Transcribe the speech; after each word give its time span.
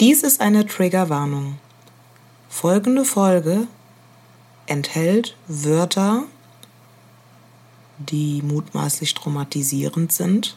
Dies 0.00 0.22
ist 0.22 0.40
eine 0.40 0.64
Triggerwarnung. 0.64 1.58
Folgende 2.48 3.04
Folge 3.04 3.66
enthält 4.64 5.36
Wörter, 5.46 6.22
die 7.98 8.40
mutmaßlich 8.40 9.12
traumatisierend 9.12 10.10
sind, 10.10 10.56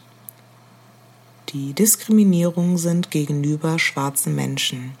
die 1.50 1.74
Diskriminierung 1.74 2.78
sind 2.78 3.10
gegenüber 3.10 3.78
schwarzen 3.78 4.34
Menschen. 4.34 4.92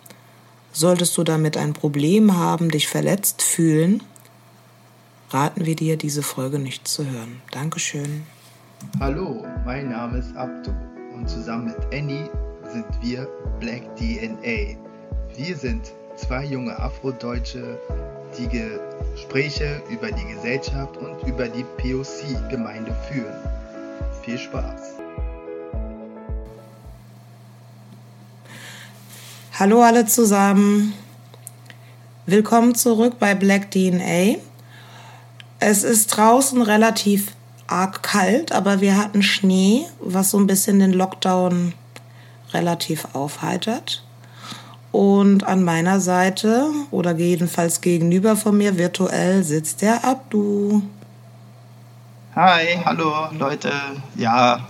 Solltest 0.72 1.16
du 1.16 1.24
damit 1.24 1.56
ein 1.56 1.72
Problem 1.72 2.36
haben, 2.36 2.70
dich 2.70 2.86
verletzt 2.86 3.40
fühlen, 3.40 4.02
raten 5.30 5.64
wir 5.64 5.74
dir, 5.74 5.96
diese 5.96 6.22
Folge 6.22 6.58
nicht 6.58 6.86
zu 6.86 7.06
hören. 7.06 7.40
Dankeschön. 7.50 8.24
Hallo, 9.00 9.46
mein 9.64 9.88
Name 9.88 10.18
ist 10.18 10.36
Abdu 10.36 10.70
und 11.14 11.30
zusammen 11.30 11.68
mit 11.68 11.94
Annie 11.94 12.28
sind 12.74 12.86
wir 13.02 13.28
Black 13.60 13.82
DNA. 13.94 14.76
Wir 15.36 15.56
sind 15.56 15.92
zwei 16.16 16.44
junge 16.44 16.76
Afrodeutsche, 16.76 17.78
die 18.36 18.48
Gespräche 18.48 19.80
über 19.90 20.10
die 20.10 20.24
Gesellschaft 20.34 20.96
und 20.96 21.22
über 21.24 21.46
die 21.46 21.64
POC-Gemeinde 21.78 22.92
führen. 23.08 23.36
Viel 24.24 24.38
Spaß! 24.38 24.94
Hallo 29.52 29.80
alle 29.80 30.06
zusammen. 30.06 30.94
Willkommen 32.26 32.74
zurück 32.74 33.20
bei 33.20 33.36
Black 33.36 33.70
DNA. 33.70 34.40
Es 35.60 35.84
ist 35.84 36.08
draußen 36.08 36.60
relativ 36.60 37.36
arg 37.68 38.02
kalt, 38.02 38.50
aber 38.50 38.80
wir 38.80 38.96
hatten 38.96 39.22
Schnee, 39.22 39.86
was 40.00 40.32
so 40.32 40.38
ein 40.38 40.48
bisschen 40.48 40.80
den 40.80 40.92
Lockdown 40.92 41.72
relativ 42.54 43.08
aufheitert. 43.12 44.02
Und 44.92 45.44
an 45.44 45.64
meiner 45.64 46.00
Seite 46.00 46.70
oder 46.92 47.16
jedenfalls 47.16 47.80
gegenüber 47.80 48.36
von 48.36 48.56
mir 48.56 48.78
virtuell 48.78 49.42
sitzt 49.42 49.82
der 49.82 50.04
Abdu. 50.04 50.82
Hi, 52.36 52.78
hallo 52.84 53.12
Leute. 53.38 53.72
Ja, 54.14 54.66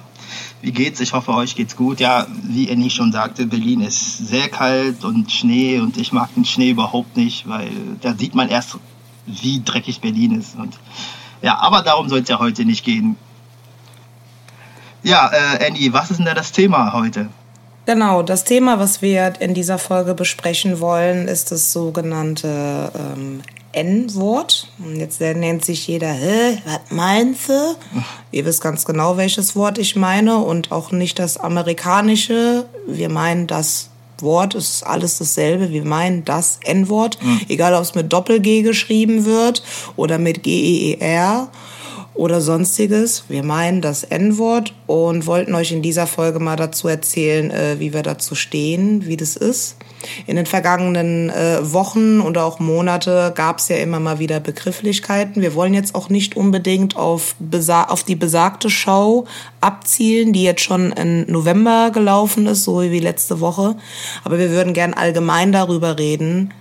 wie 0.63 0.73
geht's? 0.73 1.01
Ich 1.01 1.13
hoffe, 1.13 1.35
euch 1.35 1.57
geht's 1.57 1.77
gut. 1.77 2.01
Ja, 2.01 2.27
wie 2.43 2.71
Annie 2.71 2.89
schon 2.89 3.13
sagte, 3.13 3.45
Berlin 3.45 3.83
ist 3.83 4.17
sehr 4.17 4.49
kalt 4.49 5.05
und 5.05 5.31
Schnee 5.31 5.79
und 5.79 5.99
ich 5.99 6.11
mag 6.13 6.35
den 6.35 6.47
Schnee 6.47 6.71
überhaupt 6.71 7.19
nicht, 7.19 7.47
weil 7.47 7.71
da 8.01 8.15
sieht 8.15 8.35
man 8.35 8.49
erst, 8.49 8.79
wie 9.27 9.63
dreckig 9.63 10.01
Berlin 10.01 10.41
ist. 10.41 10.57
Und 10.57 10.79
ja, 11.43 11.59
aber 11.59 11.83
darum 11.83 12.09
soll 12.09 12.21
es 12.21 12.29
ja 12.31 12.39
heute 12.39 12.65
nicht 12.65 12.83
gehen. 12.83 13.17
Ja, 15.03 15.31
äh, 15.31 15.67
Annie, 15.67 15.93
was 15.93 16.11
ist 16.11 16.17
denn 16.17 16.25
da 16.25 16.33
das 16.33 16.53
Thema 16.53 16.95
heute? 16.95 17.29
Genau, 17.87 18.23
das 18.23 18.45
Thema, 18.45 18.79
was 18.79 19.03
wir 19.03 19.35
in 19.41 19.53
dieser 19.53 19.79
Folge 19.79 20.15
besprechen 20.15 20.81
wollen, 20.81 21.29
ist 21.29 21.53
das 21.53 21.73
sogenannte 21.73 22.91
ähm, 22.97 23.43
N-Wort. 23.73 24.69
Und 24.79 24.97
jetzt 24.97 25.21
nennt 25.21 25.65
sich 25.65 25.87
jeder, 25.87 26.09
hä, 26.09 26.59
was 26.65 26.81
meinst 26.91 27.49
du? 27.49 27.77
Ihr 28.31 28.47
wisst 28.47 28.63
ganz 28.63 28.85
genau, 28.85 29.17
welches 29.17 29.55
Wort 29.55 29.79
ich 29.79 29.97
meine 29.97 30.39
und 30.39 30.73
auch 30.73 30.93
nicht 30.93 31.19
das 31.19 31.37
amerikanische. 31.37 32.67
Wir 32.87 33.11
meinen 33.11 33.47
das 33.47 33.91
Wort, 34.21 34.55
es 34.55 34.77
ist 34.77 34.83
alles 34.87 35.19
dasselbe. 35.19 35.71
Wir 35.71 35.85
meinen 35.85 36.25
das 36.25 36.61
N-Wort, 36.65 37.19
mhm. 37.21 37.41
egal 37.49 37.75
ob 37.75 37.83
es 37.83 37.95
mit 37.95 38.13
Doppel-G 38.13 38.63
geschrieben 38.63 39.27
wird 39.27 39.63
oder 39.97 40.19
mit 40.19 40.43
G-E-E-R 40.43 41.49
oder 42.15 42.41
sonstiges. 42.41 43.25
Wir 43.29 43.43
meinen 43.43 43.81
das 43.81 44.05
N-Wort 44.05 44.73
und 44.87 45.27
wollten 45.27 45.55
euch 45.55 45.73
in 45.73 45.83
dieser 45.83 46.07
Folge 46.07 46.39
mal 46.39 46.57
dazu 46.57 46.89
erzählen, 46.89 47.51
äh, 47.51 47.77
wie 47.79 47.93
wir 47.93 48.03
dazu 48.03 48.35
stehen, 48.35 49.07
wie 49.07 49.17
das 49.17 49.37
ist. 49.37 49.77
In 50.27 50.37
den 50.37 50.47
vergangenen 50.47 51.31
äh, 51.31 51.59
Wochen 51.73 52.21
oder 52.21 52.45
auch 52.45 52.61
Monate 52.61 53.33
gab 53.35 53.59
es 53.59 53.69
ja 53.69 53.77
immer 53.77 54.01
mal 54.01 54.19
wieder 54.19 54.39
Begrifflichkeiten. 54.39 55.43
Wir 55.43 55.55
wollen 55.55 55.75
jetzt 55.75 55.95
auch 55.95 56.09
nicht 56.09 56.37
unbedingt 56.37 56.97
auf, 56.97 57.35
auf 57.89 58.03
die 58.05 58.17
besagte 58.17 58.71
Show 58.71 59.27
abzielen, 59.61 60.33
die 60.33 60.45
jetzt 60.45 60.63
schon 60.63 60.93
im 60.93 61.23
November 61.27 61.91
gelaufen 61.93 62.47
ist, 62.47 62.65
so 62.65 62.83
wie 62.83 63.01
letzte 63.01 63.41
Woche. 63.41 63.77
Aber 64.25 64.39
wir 64.39 64.51
würden 64.51 64.75
gern 64.75 64.95
allgemein 64.95 65.53
darüber 65.53 65.99
reden, 65.99 66.53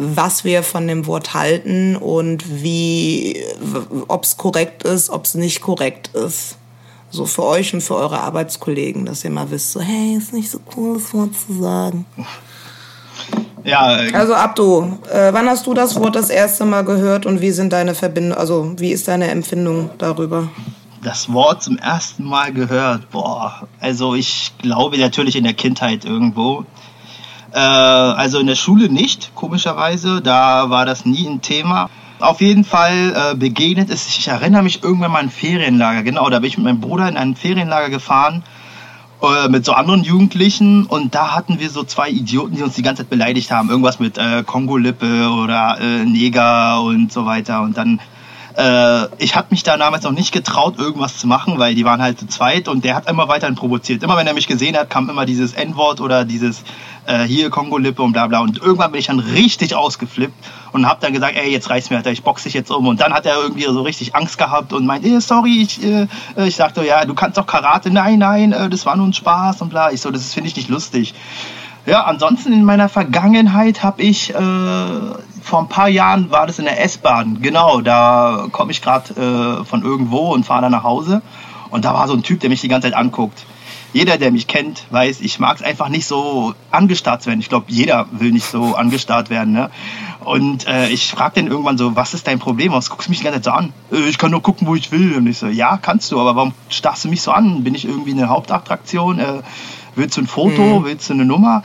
was 0.00 0.44
wir 0.44 0.62
von 0.62 0.88
dem 0.88 1.06
Wort 1.06 1.34
halten 1.34 1.94
und 1.94 2.62
wie, 2.62 3.44
ob 4.08 4.24
es 4.24 4.38
korrekt 4.38 4.82
ist, 4.82 5.10
ob 5.10 5.26
es 5.26 5.34
nicht 5.34 5.60
korrekt 5.60 6.08
ist. 6.08 6.56
So 7.10 7.26
für 7.26 7.44
euch 7.44 7.74
und 7.74 7.82
für 7.82 7.96
eure 7.96 8.20
Arbeitskollegen, 8.20 9.04
dass 9.04 9.24
ihr 9.24 9.30
mal 9.30 9.50
wisst, 9.50 9.72
so, 9.72 9.80
hey, 9.80 10.16
ist 10.16 10.32
nicht 10.32 10.50
so 10.50 10.60
cool, 10.76 10.94
das 10.94 11.12
Wort 11.12 11.30
zu 11.34 11.60
sagen. 11.60 12.06
Ja. 13.64 14.00
Äh, 14.00 14.12
also 14.12 14.34
Abdo, 14.34 14.98
äh, 15.12 15.32
wann 15.32 15.48
hast 15.48 15.66
du 15.66 15.74
das 15.74 15.96
Wort 15.96 16.16
das 16.16 16.30
erste 16.30 16.64
Mal 16.64 16.82
gehört 16.82 17.26
und 17.26 17.40
wie 17.40 17.50
sind 17.50 17.72
deine 17.72 17.94
Verbindungen, 17.94 18.38
also 18.38 18.72
wie 18.78 18.92
ist 18.92 19.08
deine 19.08 19.28
Empfindung 19.30 19.90
darüber? 19.98 20.48
Das 21.02 21.32
Wort 21.32 21.62
zum 21.62 21.78
ersten 21.78 22.24
Mal 22.24 22.52
gehört, 22.52 23.10
boah, 23.10 23.66
also 23.80 24.14
ich 24.14 24.52
glaube 24.58 24.96
natürlich 24.98 25.36
in 25.36 25.44
der 25.44 25.54
Kindheit 25.54 26.04
irgendwo. 26.04 26.64
Äh, 27.52 27.58
also 27.58 28.38
in 28.38 28.46
der 28.46 28.54
Schule 28.54 28.88
nicht, 28.88 29.32
komischerweise. 29.34 30.20
Da 30.20 30.70
war 30.70 30.86
das 30.86 31.04
nie 31.04 31.26
ein 31.26 31.40
Thema. 31.42 31.88
Auf 32.20 32.40
jeden 32.40 32.64
Fall 32.64 33.32
äh, 33.32 33.34
begegnet 33.34 33.90
es, 33.90 34.06
ich 34.06 34.28
erinnere 34.28 34.62
mich 34.62 34.82
irgendwann 34.82 35.10
mal 35.10 35.20
an 35.20 35.26
ein 35.26 35.30
Ferienlager. 35.30 36.02
Genau, 36.02 36.28
da 36.28 36.40
bin 36.40 36.48
ich 36.48 36.58
mit 36.58 36.64
meinem 36.64 36.80
Bruder 36.80 37.08
in 37.08 37.16
ein 37.16 37.34
Ferienlager 37.34 37.88
gefahren 37.88 38.42
äh, 39.22 39.48
mit 39.48 39.64
so 39.64 39.72
anderen 39.72 40.02
Jugendlichen 40.02 40.86
und 40.86 41.14
da 41.14 41.34
hatten 41.34 41.60
wir 41.60 41.70
so 41.70 41.82
zwei 41.84 42.10
Idioten, 42.10 42.56
die 42.56 42.62
uns 42.62 42.74
die 42.74 42.82
ganze 42.82 43.02
Zeit 43.02 43.10
beleidigt 43.10 43.50
haben. 43.50 43.70
Irgendwas 43.70 44.00
mit 44.00 44.18
äh, 44.18 44.42
Kongo-Lippe 44.44 45.30
oder 45.30 45.78
äh, 45.80 46.04
Neger 46.04 46.82
und 46.82 47.12
so 47.12 47.26
weiter. 47.26 47.62
Und 47.62 47.76
dann 47.76 48.00
äh, 48.60 49.08
ich 49.16 49.36
habe 49.36 49.48
mich 49.50 49.62
da 49.62 49.78
damals 49.78 50.04
noch 50.04 50.12
nicht 50.12 50.32
getraut, 50.32 50.78
irgendwas 50.78 51.16
zu 51.16 51.26
machen, 51.26 51.58
weil 51.58 51.74
die 51.74 51.84
waren 51.86 52.02
halt 52.02 52.20
zu 52.20 52.26
zweit 52.26 52.68
und 52.68 52.84
der 52.84 52.94
hat 52.94 53.08
immer 53.08 53.26
weiterhin 53.26 53.54
provoziert. 53.54 54.02
Immer 54.02 54.18
wenn 54.18 54.26
er 54.26 54.34
mich 54.34 54.46
gesehen 54.46 54.76
hat, 54.76 54.90
kam 54.90 55.08
immer 55.08 55.24
dieses 55.24 55.54
N-Wort 55.54 56.00
oder 56.00 56.26
dieses 56.26 56.62
äh, 57.06 57.22
hier 57.22 57.48
Kongo-Lippe 57.48 58.02
und 58.02 58.12
bla 58.12 58.26
bla. 58.26 58.40
Und 58.40 58.58
irgendwann 58.58 58.92
bin 58.92 59.00
ich 59.00 59.06
dann 59.06 59.18
richtig 59.18 59.74
ausgeflippt 59.74 60.34
und 60.72 60.86
habe 60.86 61.00
dann 61.00 61.14
gesagt, 61.14 61.36
ey, 61.36 61.50
jetzt 61.50 61.70
reicht's 61.70 61.88
mir, 61.88 61.96
Alter, 61.96 62.10
ich 62.10 62.22
boxe 62.22 62.44
dich 62.44 62.54
jetzt 62.54 62.70
um. 62.70 62.86
Und 62.86 63.00
dann 63.00 63.14
hat 63.14 63.24
er 63.24 63.36
irgendwie 63.36 63.64
so 63.64 63.80
richtig 63.80 64.14
Angst 64.14 64.36
gehabt 64.36 64.74
und 64.74 64.84
meint, 64.84 65.06
eh, 65.06 65.20
sorry, 65.20 65.62
ich, 65.62 65.82
äh, 65.82 66.06
ich 66.36 66.56
sagte, 66.56 66.84
ja, 66.84 67.06
du 67.06 67.14
kannst 67.14 67.38
doch 67.38 67.46
Karate. 67.46 67.90
Nein, 67.90 68.18
nein, 68.18 68.52
äh, 68.52 68.68
das 68.68 68.84
war 68.84 68.94
nur 68.94 69.06
ein 69.06 69.14
Spaß 69.14 69.62
und 69.62 69.70
bla. 69.70 69.90
Ich 69.90 70.02
so, 70.02 70.10
das 70.10 70.34
finde 70.34 70.48
ich 70.48 70.56
nicht 70.56 70.68
lustig. 70.68 71.14
Ja, 71.90 72.04
ansonsten 72.04 72.52
in 72.52 72.62
meiner 72.62 72.88
Vergangenheit 72.88 73.82
habe 73.82 74.00
ich, 74.02 74.30
äh, 74.32 74.36
vor 74.36 75.58
ein 75.58 75.68
paar 75.68 75.88
Jahren 75.88 76.30
war 76.30 76.46
das 76.46 76.60
in 76.60 76.64
der 76.64 76.80
S-Bahn, 76.84 77.42
genau, 77.42 77.80
da 77.80 78.46
komme 78.52 78.70
ich 78.70 78.80
gerade 78.80 79.60
äh, 79.60 79.64
von 79.64 79.82
irgendwo 79.82 80.32
und 80.32 80.46
fahre 80.46 80.62
dann 80.62 80.70
nach 80.70 80.84
Hause 80.84 81.20
und 81.70 81.84
da 81.84 81.92
war 81.92 82.06
so 82.06 82.14
ein 82.14 82.22
Typ, 82.22 82.38
der 82.38 82.48
mich 82.48 82.60
die 82.60 82.68
ganze 82.68 82.88
Zeit 82.88 82.96
anguckt. 82.96 83.44
Jeder, 83.92 84.18
der 84.18 84.30
mich 84.30 84.46
kennt, 84.46 84.84
weiß, 84.90 85.20
ich 85.20 85.40
mag 85.40 85.56
es 85.56 85.62
einfach 85.62 85.88
nicht 85.88 86.06
so 86.06 86.54
angestarrt 86.70 87.22
zu 87.22 87.28
werden. 87.28 87.40
Ich 87.40 87.48
glaube, 87.48 87.66
jeder 87.68 88.06
will 88.12 88.30
nicht 88.30 88.46
so 88.46 88.74
angestarrt 88.76 89.30
werden. 89.30 89.52
Ne? 89.52 89.70
Und 90.20 90.66
äh, 90.66 90.88
ich 90.90 91.10
frage 91.10 91.34
den 91.34 91.48
irgendwann 91.48 91.78
so, 91.78 91.96
was 91.96 92.14
ist 92.14 92.26
dein 92.26 92.38
Problem? 92.38 92.72
Was 92.72 92.90
guckst 92.90 93.08
du 93.08 93.10
mich 93.10 93.18
die 93.18 93.24
ganze 93.24 93.40
Zeit 93.40 93.44
so 93.44 93.50
an? 93.50 93.72
Äh, 93.92 94.08
ich 94.08 94.18
kann 94.18 94.30
nur 94.30 94.42
gucken, 94.42 94.66
wo 94.66 94.76
ich 94.76 94.92
will. 94.92 95.16
Und 95.16 95.26
ich 95.26 95.38
so, 95.38 95.48
ja, 95.48 95.76
kannst 95.76 96.12
du, 96.12 96.20
aber 96.20 96.36
warum 96.36 96.52
starrst 96.68 97.04
du 97.04 97.08
mich 97.08 97.22
so 97.22 97.32
an? 97.32 97.64
Bin 97.64 97.74
ich 97.74 97.84
irgendwie 97.84 98.12
eine 98.12 98.28
Hauptattraktion? 98.28 99.18
Äh, 99.18 99.42
willst 99.96 100.16
du 100.16 100.22
ein 100.22 100.26
Foto, 100.26 100.80
mhm. 100.80 100.84
willst 100.84 101.08
du 101.08 101.14
eine 101.14 101.24
Nummer? 101.24 101.64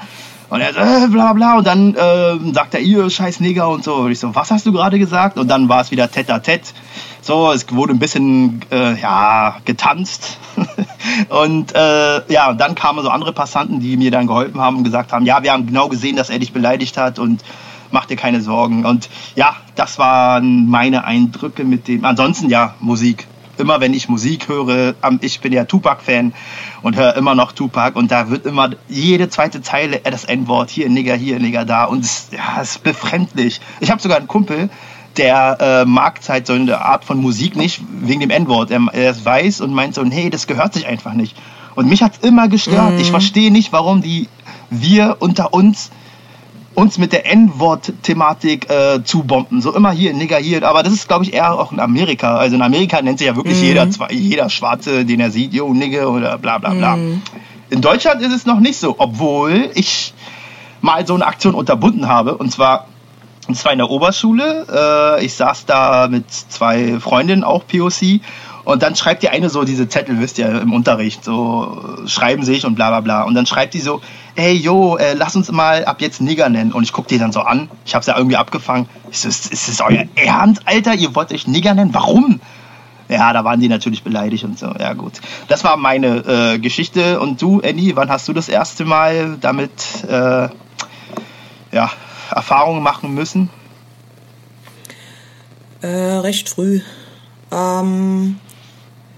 Und 0.50 0.62
er 0.62 0.74
so, 0.74 0.80
äh, 0.80 1.08
bla 1.08 1.34
bla. 1.34 1.58
Und 1.58 1.68
dann 1.68 1.96
äh, 1.96 2.54
sagt 2.54 2.74
er, 2.74 2.80
ihr 2.80 3.10
scheiß 3.10 3.40
Neger 3.40 3.70
und 3.70 3.84
so. 3.84 3.96
Und 3.96 4.12
ich 4.12 4.20
so, 4.20 4.34
was 4.34 4.52
hast 4.52 4.66
du 4.66 4.72
gerade 4.72 5.00
gesagt? 5.00 5.38
Und 5.38 5.48
dann 5.48 5.70
war 5.70 5.82
es 5.82 5.92
wieder 5.92 6.10
tete 6.10 6.34
a 6.34 6.40
tete. 6.40 6.70
So, 7.26 7.52
es 7.52 7.66
wurde 7.74 7.92
ein 7.92 7.98
bisschen, 7.98 8.62
äh, 8.72 9.02
ja, 9.02 9.58
getanzt. 9.66 10.38
und 11.30 11.74
äh, 11.74 12.32
ja, 12.32 12.52
und 12.52 12.62
dann 12.62 12.76
kamen 12.76 13.02
so 13.02 13.10
andere 13.10 13.34
Passanten, 13.34 13.80
die 13.80 13.98
mir 13.98 14.12
dann 14.12 14.28
geholfen 14.28 14.62
haben 14.62 14.78
und 14.78 14.84
gesagt 14.84 15.12
haben, 15.12 15.26
ja, 15.26 15.42
wir 15.42 15.52
haben 15.52 15.66
genau 15.66 15.90
gesehen, 15.90 16.18
dass 16.18 16.30
er 16.30 16.38
dich 16.38 16.54
beleidigt 16.54 16.98
hat 16.98 17.18
und 17.18 17.44
mach 17.90 18.06
dir 18.06 18.16
keine 18.16 18.42
Sorgen. 18.42 18.86
Und 18.86 19.10
ja, 19.36 19.56
das 19.74 19.98
waren 19.98 20.70
meine 20.70 21.06
Eindrücke 21.06 21.64
mit 21.64 21.88
dem. 21.88 22.06
Ansonsten 22.06 22.48
ja, 22.48 22.76
Musik 22.80 23.26
immer 23.58 23.80
wenn 23.80 23.94
ich 23.94 24.10
Musik 24.10 24.50
höre, 24.50 24.96
ich 25.22 25.40
bin 25.40 25.54
ja 25.54 25.64
Tupac-Fan 25.64 26.34
und 26.82 26.98
höre 26.98 27.16
immer 27.16 27.36
noch 27.36 27.54
Tupac 27.54 27.98
und 27.98 28.12
da 28.12 28.30
wird 28.30 28.46
immer 28.46 28.72
jede 28.90 29.30
zweite 29.30 29.62
Zeile 29.62 30.02
das 30.04 30.26
N-Wort, 30.26 30.70
hier 30.70 30.90
Nigger, 30.90 31.16
hier 31.16 31.40
Nigger, 31.40 31.64
da 31.64 31.86
und 31.86 32.04
es, 32.04 32.28
ja, 32.32 32.62
es 32.62 32.72
ist 32.72 32.84
befremdlich. 32.84 33.62
Ich 33.80 33.92
habe 33.92 34.02
sogar 34.02 34.18
einen 34.18 34.28
Kumpel, 34.28 34.70
der 35.18 35.58
äh, 35.60 35.86
mag 35.86 36.20
halt 36.28 36.48
so 36.48 36.54
eine 36.54 36.82
Art 36.82 37.06
von 37.06 37.20
Musik 37.20 37.56
nicht 37.56 37.82
wegen 38.02 38.20
dem 38.20 38.30
N-Wort. 38.30 38.72
Er, 38.72 38.82
er 38.92 39.12
ist 39.12 39.26
weiß 39.26 39.62
und 39.62 39.74
meint 39.74 39.96
so, 39.96 40.04
hey, 40.06 40.30
das 40.30 40.48
gehört 40.48 40.74
sich 40.74 40.88
einfach 40.88 41.14
nicht. 41.14 41.36
Und 41.76 41.88
mich 41.88 42.02
hat 42.02 42.14
es 42.18 42.28
immer 42.28 42.48
gestört. 42.48 42.94
Mhm. 42.94 43.00
Ich 43.00 43.12
verstehe 43.12 43.52
nicht, 43.52 43.72
warum 43.74 44.02
die 44.02 44.28
wir 44.70 45.18
unter 45.20 45.54
uns 45.54 45.92
uns 46.76 46.98
mit 46.98 47.14
der 47.14 47.26
N-Wort-Thematik 47.32 48.70
äh, 48.70 49.04
zubomben. 49.04 49.62
So 49.62 49.74
immer 49.74 49.92
hier, 49.92 50.14
Nigger 50.14 50.38
hier. 50.38 50.68
Aber 50.68 50.84
das 50.84 50.94
ist, 50.94 51.08
glaube 51.08 51.24
ich, 51.24 51.34
eher 51.34 51.58
auch 51.58 51.72
in 51.72 51.80
Amerika. 51.80 52.36
Also 52.36 52.58
in 52.58 52.62
Amerika 52.62 53.02
nennt 53.02 53.20
sich 53.20 53.28
ja 53.28 53.36
wirklich 53.36 53.58
mhm. 53.58 53.64
jeder, 53.64 53.88
jeder 54.12 54.50
Schwarze, 54.50 55.06
den 55.06 55.22
er 55.22 55.32
sieht, 55.32 55.54
yo, 55.54 55.74
Nigger 55.74 56.12
oder 56.12 56.38
bla 56.38 56.58
bla 56.58 56.74
bla. 56.74 56.98
Mhm. 56.98 57.22
In 57.70 57.82
Deutschland 57.82 58.22
ist 58.22 58.34
es 58.34 58.46
noch 58.46 58.60
nicht 58.60 58.78
so, 58.78 58.96
obwohl 58.98 59.72
ich 59.74 60.14
mal 60.82 61.08
so 61.08 61.16
eine 61.16 61.26
Aktion 61.26 61.56
unterbunden 61.56 62.08
habe. 62.08 62.38
Und 62.38 62.52
zwar, 62.52 62.88
und 63.48 63.56
zwar 63.56 63.72
in 63.72 63.78
der 63.78 63.90
Oberschule. 63.90 65.18
Äh, 65.20 65.26
ich 65.26 65.34
saß 65.36 65.66
da 65.66 66.08
mit 66.08 66.30
zwei 66.32 67.00
Freundinnen, 67.00 67.44
auch 67.44 67.64
POC. 67.68 68.22
Und 68.64 68.82
dann 68.82 68.96
schreibt 68.96 69.22
die 69.22 69.30
eine 69.30 69.50
so 69.50 69.64
diese 69.64 69.88
Zettel, 69.88 70.20
wisst 70.20 70.40
ihr, 70.40 70.62
im 70.62 70.74
Unterricht, 70.74 71.24
so 71.24 71.98
schreiben 72.08 72.44
sich 72.44 72.66
und 72.66 72.74
bla 72.74 72.90
bla 72.90 73.02
bla. 73.02 73.22
Und 73.24 73.36
dann 73.36 73.46
schreibt 73.46 73.76
die 73.76 73.80
so, 73.80 74.02
hey 74.36 74.54
yo, 74.54 74.98
äh, 74.98 75.14
lass 75.14 75.36
uns 75.36 75.52
mal 75.52 75.86
ab 75.86 76.02
jetzt 76.02 76.20
Nigger 76.20 76.50
nennen. 76.50 76.72
Und 76.72 76.84
ich 76.84 76.92
guck 76.92 77.08
die 77.08 77.20
dann 77.20 77.32
so 77.32 77.42
an. 77.42 77.70
Ich 77.86 77.94
hab's 77.94 78.08
ja 78.08 78.18
irgendwie 78.18 78.38
abgefangen. 78.38 78.90
Ich 79.12 79.20
so, 79.20 79.30
ist, 79.30 79.52
ist 79.54 79.70
das 79.70 79.82
euer 79.82 80.06
Ernst, 80.16 80.64
Alter? 80.66 80.96
Ihr 80.96 81.14
wollt 81.14 81.32
euch 81.32 81.48
Nigger 81.48 81.76
nennen? 81.76 81.94
Warum? 81.94 82.42
Ja, 83.08 83.34
da 83.34 83.44
waren 83.44 83.60
die 83.60 83.70
natürlich 83.70 84.02
beleidigt 84.02 84.44
und 84.46 84.58
so. 84.58 84.74
Ja, 84.80 84.94
gut. 84.94 85.14
Das 85.48 85.64
war 85.64 85.78
meine 85.78 86.54
äh, 86.54 86.58
Geschichte. 86.58 87.20
Und 87.20 87.40
du, 87.44 87.62
Annie, 87.64 87.96
wann 87.96 88.10
hast 88.10 88.28
du 88.28 88.34
das 88.34 88.50
erste 88.50 88.84
Mal 88.84 89.38
damit 89.40 89.72
äh, 90.10 90.50
ja, 91.72 91.92
Erfahrungen 92.36 92.84
machen 92.84 93.14
müssen? 93.14 93.50
Äh, 95.82 95.88
recht 95.88 96.50
früh. 96.50 96.82
Ähm, 97.52 98.40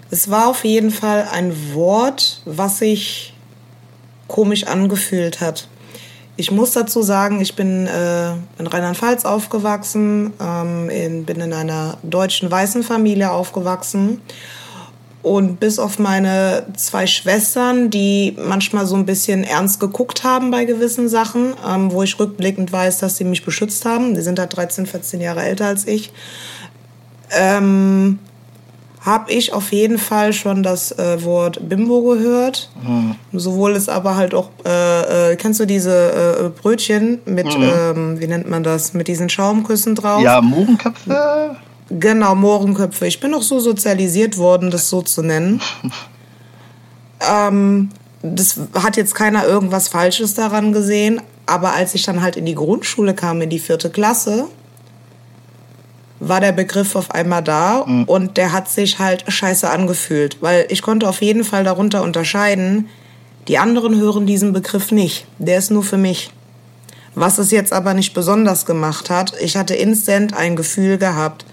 es 0.09 0.29
war 0.29 0.47
auf 0.47 0.63
jeden 0.63 0.91
Fall 0.91 1.27
ein 1.31 1.73
Wort, 1.73 2.41
was 2.45 2.79
sich 2.79 3.33
komisch 4.27 4.65
angefühlt 4.65 5.41
hat. 5.41 5.67
Ich 6.35 6.51
muss 6.51 6.71
dazu 6.71 7.01
sagen, 7.01 7.41
ich 7.41 7.55
bin 7.55 7.87
äh, 7.87 8.33
in 8.59 8.67
Rheinland-Pfalz 8.67 9.25
aufgewachsen, 9.25 10.33
ähm, 10.39 10.89
in, 10.89 11.25
bin 11.25 11.41
in 11.41 11.51
einer 11.51 11.97
deutschen 12.03 12.51
weißen 12.51 12.83
Familie 12.83 13.31
aufgewachsen. 13.31 14.21
Und 15.23 15.59
bis 15.59 15.79
auf 15.79 15.99
meine 15.99 16.67
zwei 16.75 17.07
Schwestern, 17.07 17.89
die 17.89 18.37
manchmal 18.37 18.85
so 18.85 18.95
ein 18.95 19.05
bisschen 19.05 19.43
ernst 19.43 19.79
geguckt 19.79 20.23
haben 20.23 20.51
bei 20.51 20.65
gewissen 20.65 21.09
Sachen, 21.09 21.53
ähm, 21.67 21.91
wo 21.91 22.03
ich 22.03 22.19
rückblickend 22.19 22.71
weiß, 22.71 22.99
dass 22.99 23.17
sie 23.17 23.23
mich 23.23 23.43
beschützt 23.43 23.83
haben, 23.85 24.13
die 24.13 24.21
sind 24.21 24.39
halt 24.39 24.55
13, 24.55 24.85
14 24.85 25.19
Jahre 25.19 25.41
älter 25.41 25.65
als 25.65 25.85
ich, 25.87 26.13
ähm, 27.31 28.19
habe 29.01 29.31
ich 29.31 29.53
auf 29.53 29.71
jeden 29.71 29.97
Fall 29.97 30.33
schon 30.33 30.63
das 30.63 30.91
äh, 30.91 31.23
Wort 31.23 31.67
Bimbo 31.67 32.01
gehört. 32.01 32.69
Mhm. 32.83 33.15
Sowohl 33.31 33.73
ist 33.73 33.89
aber 33.89 34.17
halt 34.17 34.33
auch, 34.33 34.49
äh, 34.65 35.31
äh, 35.31 35.35
kennst 35.37 35.59
du 35.59 35.65
diese 35.65 36.51
äh, 36.53 36.61
Brötchen 36.61 37.19
mit, 37.25 37.47
mhm. 37.57 37.63
ähm, 37.63 38.19
wie 38.19 38.27
nennt 38.27 38.49
man 38.49 38.63
das, 38.63 38.93
mit 38.93 39.07
diesen 39.07 39.29
Schaumküssen 39.29 39.95
drauf? 39.95 40.21
Ja, 40.21 40.41
Mohrenköpfe. 40.41 41.57
Genau, 41.89 42.35
Mohrenköpfe. 42.35 43.07
Ich 43.07 43.19
bin 43.19 43.33
auch 43.33 43.41
so 43.41 43.59
sozialisiert 43.59 44.37
worden, 44.37 44.71
das 44.71 44.89
so 44.89 45.01
zu 45.01 45.21
nennen. 45.21 45.61
ähm, 47.31 47.89
das 48.21 48.59
hat 48.73 48.97
jetzt 48.97 49.15
keiner 49.15 49.45
irgendwas 49.45 49.87
Falsches 49.87 50.33
daran 50.33 50.73
gesehen, 50.73 51.21
aber 51.45 51.73
als 51.73 51.95
ich 51.95 52.03
dann 52.03 52.21
halt 52.21 52.35
in 52.35 52.45
die 52.45 52.55
Grundschule 52.55 53.13
kam, 53.13 53.41
in 53.41 53.49
die 53.49 53.59
vierte 53.59 53.89
Klasse, 53.89 54.47
war 56.19 56.41
der 56.41 56.51
Begriff 56.51 56.95
auf 56.95 57.11
einmal 57.11 57.43
da 57.43 57.85
mhm. 57.85 58.03
und 58.05 58.37
der 58.37 58.51
hat 58.51 58.69
sich 58.69 58.99
halt 58.99 59.23
scheiße 59.27 59.69
angefühlt, 59.69 60.37
weil 60.41 60.65
ich 60.69 60.81
konnte 60.81 61.07
auf 61.07 61.21
jeden 61.21 61.43
Fall 61.43 61.63
darunter 61.63 62.03
unterscheiden, 62.03 62.89
die 63.47 63.59
anderen 63.59 63.97
hören 63.97 64.25
diesen 64.25 64.51
Begriff 64.51 64.91
nicht, 64.91 65.25
der 65.37 65.59
ist 65.59 65.71
nur 65.71 65.83
für 65.83 65.97
mich. 65.97 66.31
Was 67.15 67.37
es 67.37 67.51
jetzt 67.51 67.71
aber 67.73 67.93
nicht 67.93 68.13
besonders 68.13 68.65
gemacht 68.65 69.09
hat, 69.09 69.33
ich 69.41 69.57
hatte 69.57 69.73
instant 69.73 70.35
ein 70.35 70.55
Gefühl 70.55 70.97
gehabt, 70.97 71.45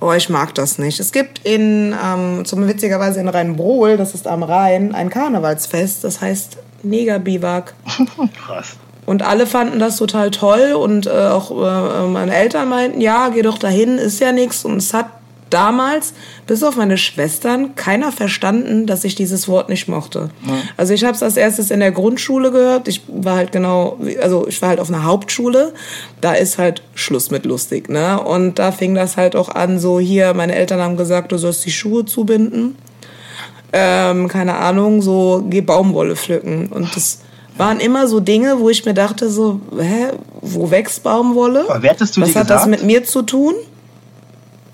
oh, 0.00 0.12
ich 0.12 0.28
mag 0.28 0.54
das 0.54 0.78
nicht. 0.78 1.00
Es 1.00 1.12
gibt 1.12 1.40
in, 1.44 1.94
ähm, 2.04 2.44
zum 2.44 2.66
witzigerweise 2.68 3.20
in 3.20 3.28
Rheinbrohl, 3.28 3.96
das 3.96 4.14
ist 4.14 4.26
am 4.26 4.42
Rhein, 4.42 4.94
ein 4.94 5.10
Karnevalsfest, 5.10 6.04
das 6.04 6.20
heißt 6.20 6.58
Negerbiwak. 6.82 7.74
Krass. 8.46 8.76
Und 9.06 9.22
alle 9.22 9.46
fanden 9.46 9.78
das 9.78 9.96
total 9.96 10.32
toll 10.32 10.72
und 10.72 11.06
äh, 11.06 11.10
auch 11.10 11.50
äh, 11.52 12.08
meine 12.08 12.34
Eltern 12.34 12.68
meinten, 12.68 13.00
ja, 13.00 13.28
geh 13.28 13.42
doch 13.42 13.58
dahin, 13.58 13.98
ist 13.98 14.20
ja 14.20 14.32
nichts. 14.32 14.64
Und 14.64 14.78
es 14.78 14.92
hat 14.92 15.15
damals, 15.50 16.12
bis 16.46 16.62
auf 16.62 16.76
meine 16.76 16.98
Schwestern, 16.98 17.74
keiner 17.74 18.12
verstanden, 18.12 18.86
dass 18.86 19.04
ich 19.04 19.14
dieses 19.14 19.48
Wort 19.48 19.68
nicht 19.68 19.88
mochte. 19.88 20.30
Ja. 20.46 20.54
Also 20.76 20.94
ich 20.94 21.04
habe 21.04 21.14
es 21.14 21.22
als 21.22 21.36
erstes 21.36 21.70
in 21.70 21.80
der 21.80 21.92
Grundschule 21.92 22.50
gehört. 22.50 22.88
Ich 22.88 23.02
war 23.08 23.36
halt 23.36 23.52
genau, 23.52 23.98
also 24.20 24.46
ich 24.48 24.60
war 24.62 24.70
halt 24.70 24.80
auf 24.80 24.88
einer 24.88 25.04
Hauptschule. 25.04 25.72
Da 26.20 26.34
ist 26.34 26.58
halt 26.58 26.82
Schluss 26.94 27.30
mit 27.30 27.44
lustig, 27.44 27.88
ne? 27.88 28.20
Und 28.20 28.58
da 28.58 28.72
fing 28.72 28.94
das 28.94 29.16
halt 29.16 29.36
auch 29.36 29.48
an, 29.48 29.78
so 29.78 30.00
hier, 30.00 30.34
meine 30.34 30.54
Eltern 30.54 30.80
haben 30.80 30.96
gesagt, 30.96 31.32
du 31.32 31.38
sollst 31.38 31.64
die 31.64 31.72
Schuhe 31.72 32.04
zubinden. 32.04 32.76
Ähm, 33.72 34.28
keine 34.28 34.56
Ahnung, 34.56 35.02
so 35.02 35.44
geh 35.48 35.60
Baumwolle 35.60 36.16
pflücken. 36.16 36.68
Und 36.68 36.94
das 36.96 37.20
waren 37.56 37.80
immer 37.80 38.08
so 38.08 38.20
Dinge, 38.20 38.60
wo 38.60 38.70
ich 38.70 38.84
mir 38.84 38.94
dachte, 38.94 39.30
so, 39.30 39.60
hä, 39.78 40.08
wo 40.40 40.70
wächst 40.70 41.02
Baumwolle? 41.02 41.64
Aber 41.68 41.82
wer 41.82 41.90
hattest 41.90 42.16
du 42.16 42.20
Was 42.20 42.28
hat 42.30 42.44
gesagt? 42.46 42.50
das 42.50 42.66
mit 42.66 42.82
mir 42.84 43.04
zu 43.04 43.22
tun? 43.22 43.54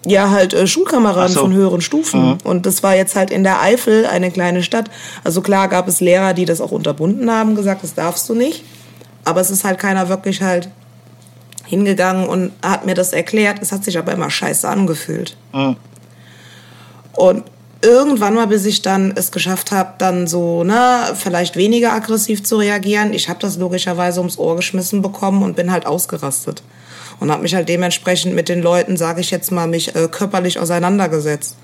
Ja, 0.07 0.31
halt 0.31 0.53
äh, 0.53 0.67
Schulkameraden 0.67 1.35
so. 1.35 1.41
von 1.41 1.53
höheren 1.53 1.81
Stufen. 1.81 2.31
Mhm. 2.31 2.39
Und 2.45 2.67
das 2.67 2.83
war 2.83 2.97
jetzt 2.97 3.15
halt 3.15 3.31
in 3.31 3.45
der 3.45 3.61
Eifel, 3.61 4.07
eine 4.07 4.31
kleine 4.31 4.63
Stadt. 4.63 4.91
Also 5.25 5.43
klar 5.43 5.69
gab 5.69 5.87
es 5.89 6.01
Lehrer, 6.01 6.35
die 6.35 6.45
das 6.45 6.61
auch 6.61 6.73
unterbunden 6.73 7.31
haben, 7.31 7.55
gesagt, 7.55 7.83
das 7.83 7.95
darfst 7.95 8.29
du 8.29 8.35
nicht. 8.35 8.65
Aber 9.25 9.41
es 9.41 9.51
ist 9.51 9.65
halt 9.65 9.79
keiner 9.79 10.09
wirklich 10.09 10.43
halt 10.43 10.69
hingegangen 11.65 12.29
und 12.29 12.53
hat 12.63 12.85
mir 12.85 12.95
das 12.95 13.13
erklärt. 13.13 13.63
Es 13.63 13.71
hat 13.71 13.85
sich 13.85 13.97
aber 13.97 14.13
immer 14.13 14.31
scheiße 14.31 14.69
angefühlt. 14.69 15.37
Mhm. 15.53 15.77
Und 17.15 17.45
irgendwann 17.83 18.35
mal, 18.35 18.47
bis 18.47 18.65
ich 18.65 18.83
dann 18.83 19.13
es 19.15 19.33
geschafft 19.33 19.73
habe, 19.73 19.95
dann 19.99 20.27
so, 20.27 20.65
ne, 20.65 21.15
vielleicht 21.15 21.57
weniger 21.57 21.93
aggressiv 21.93 22.43
zu 22.43 22.57
reagieren. 22.57 23.13
Ich 23.13 23.29
habe 23.29 23.41
das 23.41 23.57
logischerweise 23.57 24.21
ums 24.21 24.39
Ohr 24.39 24.57
geschmissen 24.57 25.03
bekommen 25.03 25.43
und 25.43 25.57
bin 25.57 25.71
halt 25.71 25.87
ausgerastet. 25.87 26.63
Und 27.23 27.31
habe 27.31 27.43
mich 27.43 27.55
halt 27.55 27.69
dementsprechend 27.69 28.35
mit 28.35 28.49
den 28.49 28.61
Leuten, 28.63 28.97
sage 28.97 29.21
ich 29.21 29.31
jetzt 29.31 29.53
mal, 29.53 29.69
mich 29.69 29.95
äh, 29.95 30.09
körperlich 30.11 30.59
auseinandergesetzt. 30.59 31.55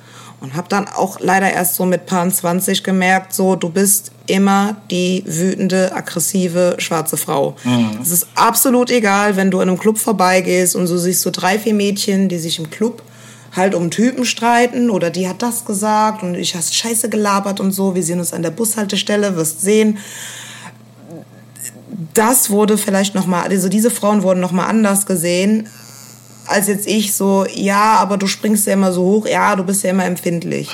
Und 0.40 0.55
habe 0.55 0.69
dann 0.69 0.87
auch 0.87 1.19
leider 1.19 1.50
erst 1.50 1.75
so 1.75 1.84
mit 1.84 2.06
Paar 2.06 2.31
20 2.31 2.84
gemerkt, 2.84 3.32
so, 3.32 3.56
du 3.56 3.69
bist 3.69 4.12
immer 4.28 4.76
die 4.88 5.25
wütende, 5.26 5.93
aggressive, 5.93 6.76
schwarze 6.78 7.16
Frau. 7.16 7.56
Mhm. 7.64 7.99
Es 8.00 8.12
ist 8.12 8.28
absolut 8.37 8.93
egal, 8.93 9.34
wenn 9.34 9.50
du 9.50 9.60
in 9.60 9.69
einem 9.69 9.81
Club 9.81 9.99
vorbeigehst 9.99 10.76
und 10.76 10.87
so 10.87 10.96
siehst 10.96 11.26
du 11.26 11.31
drei, 11.31 11.58
vier 11.58 11.75
Mädchen, 11.75 12.28
die 12.28 12.38
sich 12.38 12.61
im 12.61 12.70
Club 12.70 13.02
halt 13.56 13.75
um 13.75 13.90
Typen 13.90 14.25
streiten 14.25 14.90
oder 14.90 15.11
die 15.11 15.28
hat 15.28 15.43
das 15.43 15.64
gesagt 15.64 16.22
und 16.22 16.37
ich 16.37 16.54
hast 16.54 16.72
Scheiße 16.76 17.08
gelabert 17.08 17.58
und 17.58 17.72
so. 17.72 17.96
Wir 17.96 18.04
sehen 18.04 18.20
uns 18.20 18.32
an 18.32 18.43
der 18.43 18.52
Bushaltestelle, 18.52 19.34
wirst 19.34 19.61
sehen. 19.62 19.99
Das 22.14 22.50
wurde 22.50 22.78
vielleicht 22.78 23.14
noch 23.14 23.26
mal, 23.26 23.42
also 23.42 23.68
diese 23.68 23.90
Frauen 23.90 24.23
wurden 24.23 24.40
noch 24.40 24.52
mal 24.52 24.66
anders 24.66 25.07
gesehen 25.07 25.68
als 26.49 26.66
jetzt 26.66 26.87
ich 26.87 27.14
so, 27.14 27.47
ja, 27.52 27.97
aber 27.97 28.16
du 28.16 28.26
springst 28.26 28.66
ja 28.66 28.73
immer 28.73 28.92
so 28.92 29.02
hoch, 29.02 29.26
ja, 29.26 29.54
du 29.54 29.64
bist 29.64 29.85
ja 29.85 29.90
immer 29.90 30.07
empfindlich. 30.07 30.71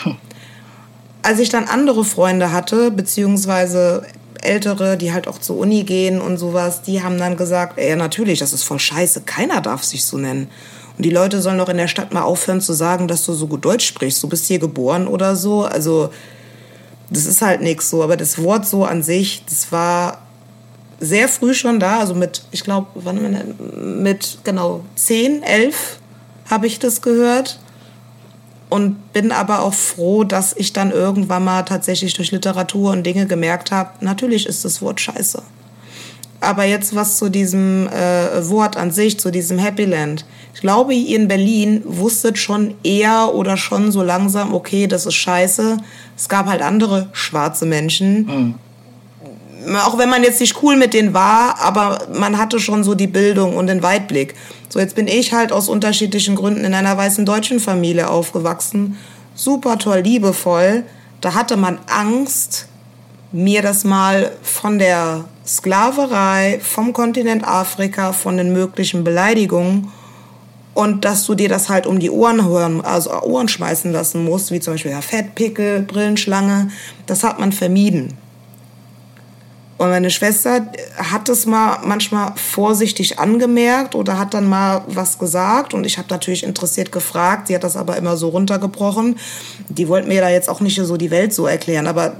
Als 1.22 1.40
ich 1.40 1.48
dann 1.48 1.64
andere 1.64 2.04
Freunde 2.04 2.52
hatte, 2.52 2.90
beziehungsweise 2.90 4.06
ältere, 4.40 4.96
die 4.96 5.12
halt 5.12 5.26
auch 5.26 5.38
zur 5.38 5.58
Uni 5.58 5.84
gehen 5.84 6.20
und 6.20 6.36
sowas, 6.36 6.82
die 6.82 7.02
haben 7.02 7.18
dann 7.18 7.36
gesagt, 7.36 7.80
ja, 7.80 7.96
natürlich, 7.96 8.38
das 8.38 8.52
ist 8.52 8.62
voll 8.62 8.78
scheiße, 8.78 9.22
keiner 9.22 9.60
darf 9.60 9.82
sich 9.82 10.04
so 10.04 10.18
nennen. 10.18 10.48
Und 10.96 11.04
die 11.04 11.10
Leute 11.10 11.40
sollen 11.40 11.58
doch 11.58 11.68
in 11.68 11.78
der 11.78 11.88
Stadt 11.88 12.12
mal 12.12 12.22
aufhören 12.22 12.60
zu 12.60 12.72
sagen, 12.72 13.08
dass 13.08 13.24
du 13.24 13.32
so 13.32 13.48
gut 13.48 13.64
Deutsch 13.64 13.86
sprichst. 13.86 14.22
Du 14.22 14.28
bist 14.28 14.46
hier 14.46 14.60
geboren 14.60 15.08
oder 15.08 15.34
so. 15.34 15.64
Also, 15.64 16.10
das 17.10 17.26
ist 17.26 17.42
halt 17.42 17.62
nichts 17.62 17.90
so. 17.90 18.04
Aber 18.04 18.16
das 18.16 18.40
Wort 18.40 18.64
so 18.64 18.84
an 18.84 19.02
sich, 19.02 19.42
das 19.48 19.72
war 19.72 20.23
sehr 21.00 21.28
früh 21.28 21.54
schon 21.54 21.80
da. 21.80 21.98
Also 22.00 22.14
mit, 22.14 22.42
ich 22.50 22.64
glaube, 22.64 22.86
mit 23.76 24.38
genau 24.44 24.84
10, 24.96 25.42
11 25.42 25.98
habe 26.50 26.66
ich 26.66 26.78
das 26.78 27.02
gehört. 27.02 27.58
Und 28.70 29.12
bin 29.12 29.30
aber 29.30 29.62
auch 29.62 29.74
froh, 29.74 30.24
dass 30.24 30.52
ich 30.56 30.72
dann 30.72 30.90
irgendwann 30.90 31.44
mal 31.44 31.62
tatsächlich 31.62 32.14
durch 32.14 32.32
Literatur 32.32 32.90
und 32.90 33.04
Dinge 33.04 33.26
gemerkt 33.26 33.70
habe, 33.70 33.90
natürlich 34.00 34.46
ist 34.46 34.64
das 34.64 34.82
Wort 34.82 35.00
scheiße. 35.00 35.42
Aber 36.40 36.64
jetzt 36.64 36.94
was 36.94 37.16
zu 37.18 37.28
diesem 37.28 37.86
äh, 37.88 38.48
Wort 38.48 38.76
an 38.76 38.90
sich, 38.90 39.20
zu 39.20 39.30
diesem 39.30 39.58
Happy 39.58 39.84
Land. 39.84 40.24
Ich 40.54 40.60
glaube, 40.60 40.92
ihr 40.92 41.16
in 41.16 41.28
Berlin 41.28 41.82
wusstet 41.84 42.36
schon 42.38 42.74
eher 42.82 43.34
oder 43.34 43.56
schon 43.56 43.92
so 43.92 44.02
langsam, 44.02 44.52
okay, 44.52 44.86
das 44.86 45.06
ist 45.06 45.14
scheiße. 45.14 45.76
Es 46.16 46.28
gab 46.28 46.46
halt 46.46 46.62
andere 46.62 47.08
schwarze 47.12 47.66
Menschen. 47.66 48.26
Mhm. 48.26 48.54
Auch 49.84 49.98
wenn 49.98 50.08
man 50.08 50.22
jetzt 50.22 50.40
nicht 50.40 50.62
cool 50.62 50.76
mit 50.76 50.94
denen 50.94 51.14
war, 51.14 51.60
aber 51.60 52.06
man 52.12 52.38
hatte 52.38 52.60
schon 52.60 52.84
so 52.84 52.94
die 52.94 53.06
Bildung 53.06 53.56
und 53.56 53.66
den 53.66 53.82
Weitblick. 53.82 54.34
So, 54.68 54.78
jetzt 54.80 54.94
bin 54.94 55.08
ich 55.08 55.32
halt 55.32 55.52
aus 55.52 55.68
unterschiedlichen 55.68 56.34
Gründen 56.34 56.64
in 56.64 56.74
einer 56.74 56.96
weißen 56.96 57.24
deutschen 57.24 57.60
Familie 57.60 58.08
aufgewachsen. 58.10 58.98
Super 59.34 59.78
toll, 59.78 60.00
liebevoll. 60.00 60.84
Da 61.20 61.34
hatte 61.34 61.56
man 61.56 61.78
Angst, 61.86 62.68
mir 63.32 63.62
das 63.62 63.84
mal 63.84 64.32
von 64.42 64.78
der 64.78 65.24
Sklaverei, 65.46 66.60
vom 66.62 66.92
Kontinent 66.92 67.46
Afrika, 67.46 68.12
von 68.12 68.36
den 68.36 68.52
möglichen 68.52 69.04
Beleidigungen 69.04 69.92
und 70.74 71.04
dass 71.04 71.24
du 71.24 71.34
dir 71.34 71.48
das 71.48 71.68
halt 71.68 71.86
um 71.86 71.98
die 71.98 72.10
Ohren 72.10 72.44
hören, 72.44 72.84
also 72.84 73.10
Ohren 73.22 73.48
schmeißen 73.48 73.92
lassen 73.92 74.24
musst, 74.24 74.50
wie 74.50 74.60
zum 74.60 74.74
Beispiel 74.74 74.90
ja, 74.90 75.00
Fettpickel, 75.00 75.82
Brillenschlange, 75.82 76.70
das 77.06 77.22
hat 77.22 77.38
man 77.38 77.52
vermieden. 77.52 78.14
Und 79.76 79.88
meine 79.88 80.10
Schwester 80.10 80.66
hat 80.96 81.28
es 81.28 81.46
mal 81.46 81.80
manchmal 81.84 82.32
vorsichtig 82.36 83.18
angemerkt 83.18 83.96
oder 83.96 84.18
hat 84.18 84.32
dann 84.32 84.48
mal 84.48 84.82
was 84.86 85.18
gesagt. 85.18 85.74
Und 85.74 85.84
ich 85.84 85.98
habe 85.98 86.08
natürlich 86.10 86.44
interessiert 86.44 86.92
gefragt. 86.92 87.48
Sie 87.48 87.54
hat 87.54 87.64
das 87.64 87.76
aber 87.76 87.96
immer 87.96 88.16
so 88.16 88.28
runtergebrochen. 88.28 89.16
Die 89.68 89.88
wollte 89.88 90.06
mir 90.06 90.20
da 90.20 90.30
jetzt 90.30 90.48
auch 90.48 90.60
nicht 90.60 90.80
so 90.80 90.96
die 90.96 91.10
Welt 91.10 91.34
so 91.34 91.46
erklären. 91.46 91.88
Aber 91.88 92.14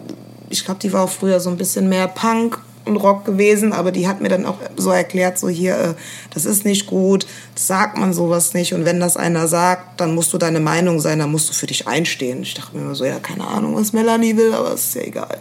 ich 0.51 0.65
glaube, 0.65 0.81
die 0.81 0.93
war 0.93 1.05
auch 1.05 1.11
früher 1.11 1.39
so 1.39 1.49
ein 1.49 1.57
bisschen 1.57 1.89
mehr 1.89 2.09
Punk 2.09 2.59
und 2.87 2.97
Rock 2.97 3.25
gewesen, 3.25 3.73
aber 3.73 3.93
die 3.93 4.09
hat 4.09 4.21
mir 4.21 4.29
dann 4.29 4.45
auch 4.45 4.59
so 4.77 4.91
erklärt, 4.91 5.39
so 5.39 5.49
hier, 5.49 5.75
äh, 5.75 5.95
das 6.35 6.45
ist 6.45 6.67
nicht 6.67 6.87
gut, 6.87 7.27
sagt 7.55 7.97
man 7.97 8.13
sowas 8.13 8.53
nicht 8.53 8.75
und 8.75 8.85
wenn 8.85 9.01
das 9.01 9.17
einer 9.17 9.49
sagt, 9.49 10.03
dann 10.03 10.15
musst 10.15 10.35
du 10.35 10.39
deine 10.39 10.61
Meinung 10.61 11.01
sein, 11.01 11.19
dann 11.19 11.33
musst 11.33 11.49
du 11.49 11.55
für 11.55 11.67
dich 11.67 11.89
einstehen. 11.89 12.43
Ich 12.43 12.53
dachte 12.53 12.77
mir 12.77 12.83
immer 12.83 12.95
so, 12.95 13.07
ja, 13.07 13.19
keine 13.21 13.47
Ahnung, 13.47 13.75
was 13.75 13.95
Melanie 13.95 14.37
will, 14.37 14.53
aber 14.53 14.75
ist 14.75 14.95
ja 14.95 15.01
egal 15.01 15.41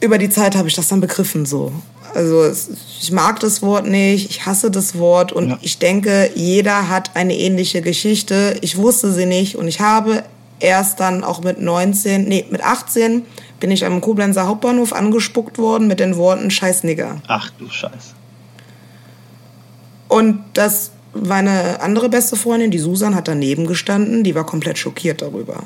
über 0.00 0.18
die 0.18 0.30
Zeit 0.30 0.56
habe 0.56 0.68
ich 0.68 0.74
das 0.74 0.88
dann 0.88 1.00
begriffen 1.00 1.46
so. 1.46 1.72
Also 2.14 2.50
ich 3.00 3.12
mag 3.12 3.40
das 3.40 3.62
Wort 3.62 3.86
nicht, 3.86 4.30
ich 4.30 4.46
hasse 4.46 4.70
das 4.70 4.98
Wort 4.98 5.32
und 5.32 5.50
ja. 5.50 5.58
ich 5.60 5.78
denke, 5.78 6.30
jeder 6.34 6.88
hat 6.88 7.14
eine 7.14 7.36
ähnliche 7.36 7.82
Geschichte. 7.82 8.56
Ich 8.62 8.76
wusste 8.76 9.12
sie 9.12 9.26
nicht 9.26 9.56
und 9.56 9.68
ich 9.68 9.80
habe 9.80 10.24
erst 10.58 11.00
dann 11.00 11.22
auch 11.22 11.42
mit 11.42 11.60
19, 11.60 12.24
nee, 12.24 12.46
mit 12.50 12.62
18 12.64 13.24
bin 13.60 13.70
ich 13.70 13.84
am 13.84 14.00
Koblenzer 14.00 14.46
Hauptbahnhof 14.46 14.92
angespuckt 14.92 15.58
worden 15.58 15.86
mit 15.86 16.00
den 16.00 16.16
Worten 16.16 16.50
Scheiß 16.50 16.84
Nigger. 16.84 17.20
Ach 17.26 17.50
du 17.58 17.68
Scheiß. 17.68 18.14
Und 20.08 20.40
das 20.54 20.92
meine 21.14 21.80
andere 21.80 22.08
beste 22.08 22.36
Freundin, 22.36 22.70
die 22.70 22.78
Susan, 22.78 23.14
hat 23.14 23.28
daneben 23.28 23.66
gestanden, 23.66 24.24
die 24.24 24.34
war 24.34 24.46
komplett 24.46 24.78
schockiert 24.78 25.22
darüber. 25.22 25.64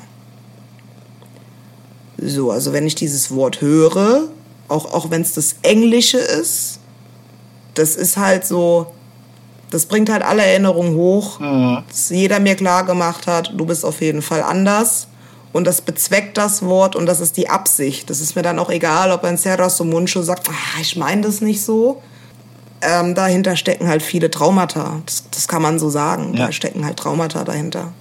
So, 2.25 2.51
also 2.51 2.73
wenn 2.73 2.85
ich 2.85 2.95
dieses 2.95 3.33
Wort 3.33 3.61
höre, 3.61 4.23
auch, 4.67 4.93
auch 4.93 5.11
wenn 5.11 5.21
es 5.21 5.33
das 5.33 5.55
Englische 5.61 6.17
ist, 6.17 6.79
das 7.73 7.95
ist 7.95 8.17
halt 8.17 8.45
so, 8.45 8.87
das 9.69 9.85
bringt 9.85 10.09
halt 10.09 10.23
alle 10.23 10.43
Erinnerungen 10.43 10.95
hoch, 10.95 11.39
mhm. 11.39 11.83
dass 11.87 12.09
jeder 12.09 12.39
mir 12.39 12.55
klar 12.55 12.85
gemacht 12.85 13.27
hat, 13.27 13.53
du 13.55 13.65
bist 13.65 13.85
auf 13.85 14.01
jeden 14.01 14.21
Fall 14.21 14.43
anders. 14.43 15.07
Und 15.51 15.67
das 15.67 15.81
bezweckt 15.81 16.37
das 16.37 16.63
Wort 16.63 16.95
und 16.95 17.05
das 17.05 17.19
ist 17.19 17.37
die 17.37 17.47
Absicht. 17.47 18.09
Das 18.09 18.21
ist 18.21 18.35
mir 18.35 18.41
dann 18.41 18.57
auch 18.57 18.71
egal, 18.71 19.11
ob 19.11 19.23
ein 19.23 19.37
Serras 19.37 19.77
so 19.77 19.83
Muncho 19.83 20.23
sagt, 20.23 20.49
ah, 20.49 20.81
ich 20.81 20.95
meine 20.95 21.21
das 21.21 21.41
nicht 21.41 21.63
so. 21.63 22.01
Ähm, 22.81 23.13
dahinter 23.13 23.55
stecken 23.55 23.87
halt 23.87 24.01
viele 24.01 24.31
Traumata. 24.31 25.01
Das, 25.05 25.25
das 25.29 25.47
kann 25.47 25.61
man 25.61 25.77
so 25.77 25.91
sagen. 25.91 26.33
Ja. 26.33 26.47
Da 26.47 26.51
stecken 26.51 26.83
halt 26.83 26.97
Traumata 26.97 27.43
dahinter. 27.43 27.93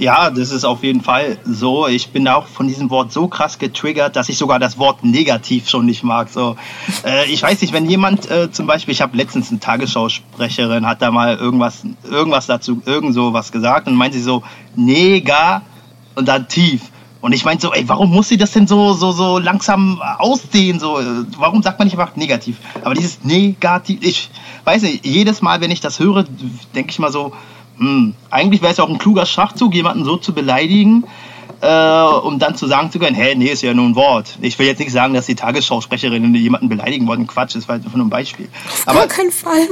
Ja, 0.00 0.30
das 0.30 0.50
ist 0.50 0.64
auf 0.64 0.82
jeden 0.82 1.02
Fall 1.02 1.36
so. 1.44 1.86
Ich 1.86 2.08
bin 2.08 2.26
auch 2.26 2.46
von 2.46 2.66
diesem 2.66 2.88
Wort 2.88 3.12
so 3.12 3.28
krass 3.28 3.58
getriggert, 3.58 4.16
dass 4.16 4.30
ich 4.30 4.38
sogar 4.38 4.58
das 4.58 4.78
Wort 4.78 5.04
negativ 5.04 5.68
schon 5.68 5.84
nicht 5.84 6.02
mag. 6.04 6.30
So, 6.30 6.56
äh, 7.04 7.30
ich 7.30 7.42
weiß 7.42 7.60
nicht, 7.60 7.74
wenn 7.74 7.84
jemand 7.84 8.30
äh, 8.30 8.50
zum 8.50 8.66
Beispiel, 8.66 8.92
ich 8.92 9.02
habe 9.02 9.14
letztens 9.14 9.50
eine 9.50 9.60
Tagesschausprecherin, 9.60 10.86
hat 10.86 11.02
da 11.02 11.10
mal 11.10 11.36
irgendwas, 11.36 11.82
irgendwas 12.02 12.46
dazu, 12.46 12.80
irgend 12.86 13.12
so 13.12 13.34
was 13.34 13.52
gesagt 13.52 13.88
und 13.88 13.94
meint 13.94 14.14
sie 14.14 14.22
so 14.22 14.42
nega 14.74 15.60
und 16.14 16.26
dann 16.26 16.48
tief. 16.48 16.80
Und 17.20 17.34
ich 17.34 17.44
meinte 17.44 17.66
so, 17.66 17.74
ey, 17.74 17.86
warum 17.86 18.10
muss 18.10 18.30
sie 18.30 18.38
das 18.38 18.52
denn 18.52 18.66
so, 18.66 18.94
so, 18.94 19.12
so 19.12 19.38
langsam 19.38 20.00
ausdehnen? 20.00 20.80
So, 20.80 20.98
warum 21.36 21.62
sagt 21.62 21.78
man 21.78 21.86
nicht 21.86 21.98
einfach 21.98 22.16
negativ? 22.16 22.56
Aber 22.82 22.94
dieses 22.94 23.22
negativ, 23.22 23.98
ich 24.00 24.30
weiß 24.64 24.80
nicht, 24.80 25.04
jedes 25.04 25.42
Mal, 25.42 25.60
wenn 25.60 25.70
ich 25.70 25.82
das 25.82 25.98
höre, 25.98 26.24
denke 26.74 26.90
ich 26.90 26.98
mal 26.98 27.12
so, 27.12 27.32
hm, 27.80 28.14
eigentlich 28.30 28.60
wäre 28.60 28.72
es 28.72 28.76
ja 28.76 28.84
auch 28.84 28.90
ein 28.90 28.98
kluger 28.98 29.24
Schachzug, 29.24 29.74
jemanden 29.74 30.04
so 30.04 30.18
zu 30.18 30.34
beleidigen, 30.34 31.04
äh, 31.62 32.02
um 32.02 32.38
dann 32.38 32.54
zu 32.54 32.66
sagen 32.66 32.90
zu 32.90 32.98
können, 32.98 33.16
hey, 33.16 33.34
nee, 33.34 33.46
ist 33.46 33.62
ja 33.62 33.72
nur 33.72 33.86
ein 33.86 33.94
Wort. 33.94 34.36
Ich 34.42 34.58
will 34.58 34.66
jetzt 34.66 34.80
nicht 34.80 34.92
sagen, 34.92 35.14
dass 35.14 35.24
die 35.26 35.34
Tagesschausprecherinnen 35.34 36.34
jemanden 36.34 36.68
beleidigen 36.68 37.06
wollten. 37.06 37.26
Quatsch, 37.26 37.56
das 37.56 37.68
war 37.68 37.76
einfach 37.76 37.94
nur 37.94 38.06
ein 38.06 38.10
Beispiel. 38.10 38.48
Auf 38.66 38.88
aber, 38.88 38.98
gar 39.00 39.08
keinen 39.08 39.32
Fall. 39.32 39.66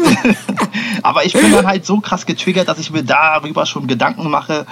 aber 1.03 1.27
ich 1.27 1.35
bin 1.35 1.53
dann 1.53 1.67
halt 1.67 1.85
so 1.85 2.01
krass 2.01 2.25
getriggert, 2.25 2.67
dass 2.67 2.79
ich 2.79 2.91
mir 2.91 3.05
darüber 3.05 3.67
schon 3.67 3.87
Gedanken 3.87 4.31
mache. 4.31 4.67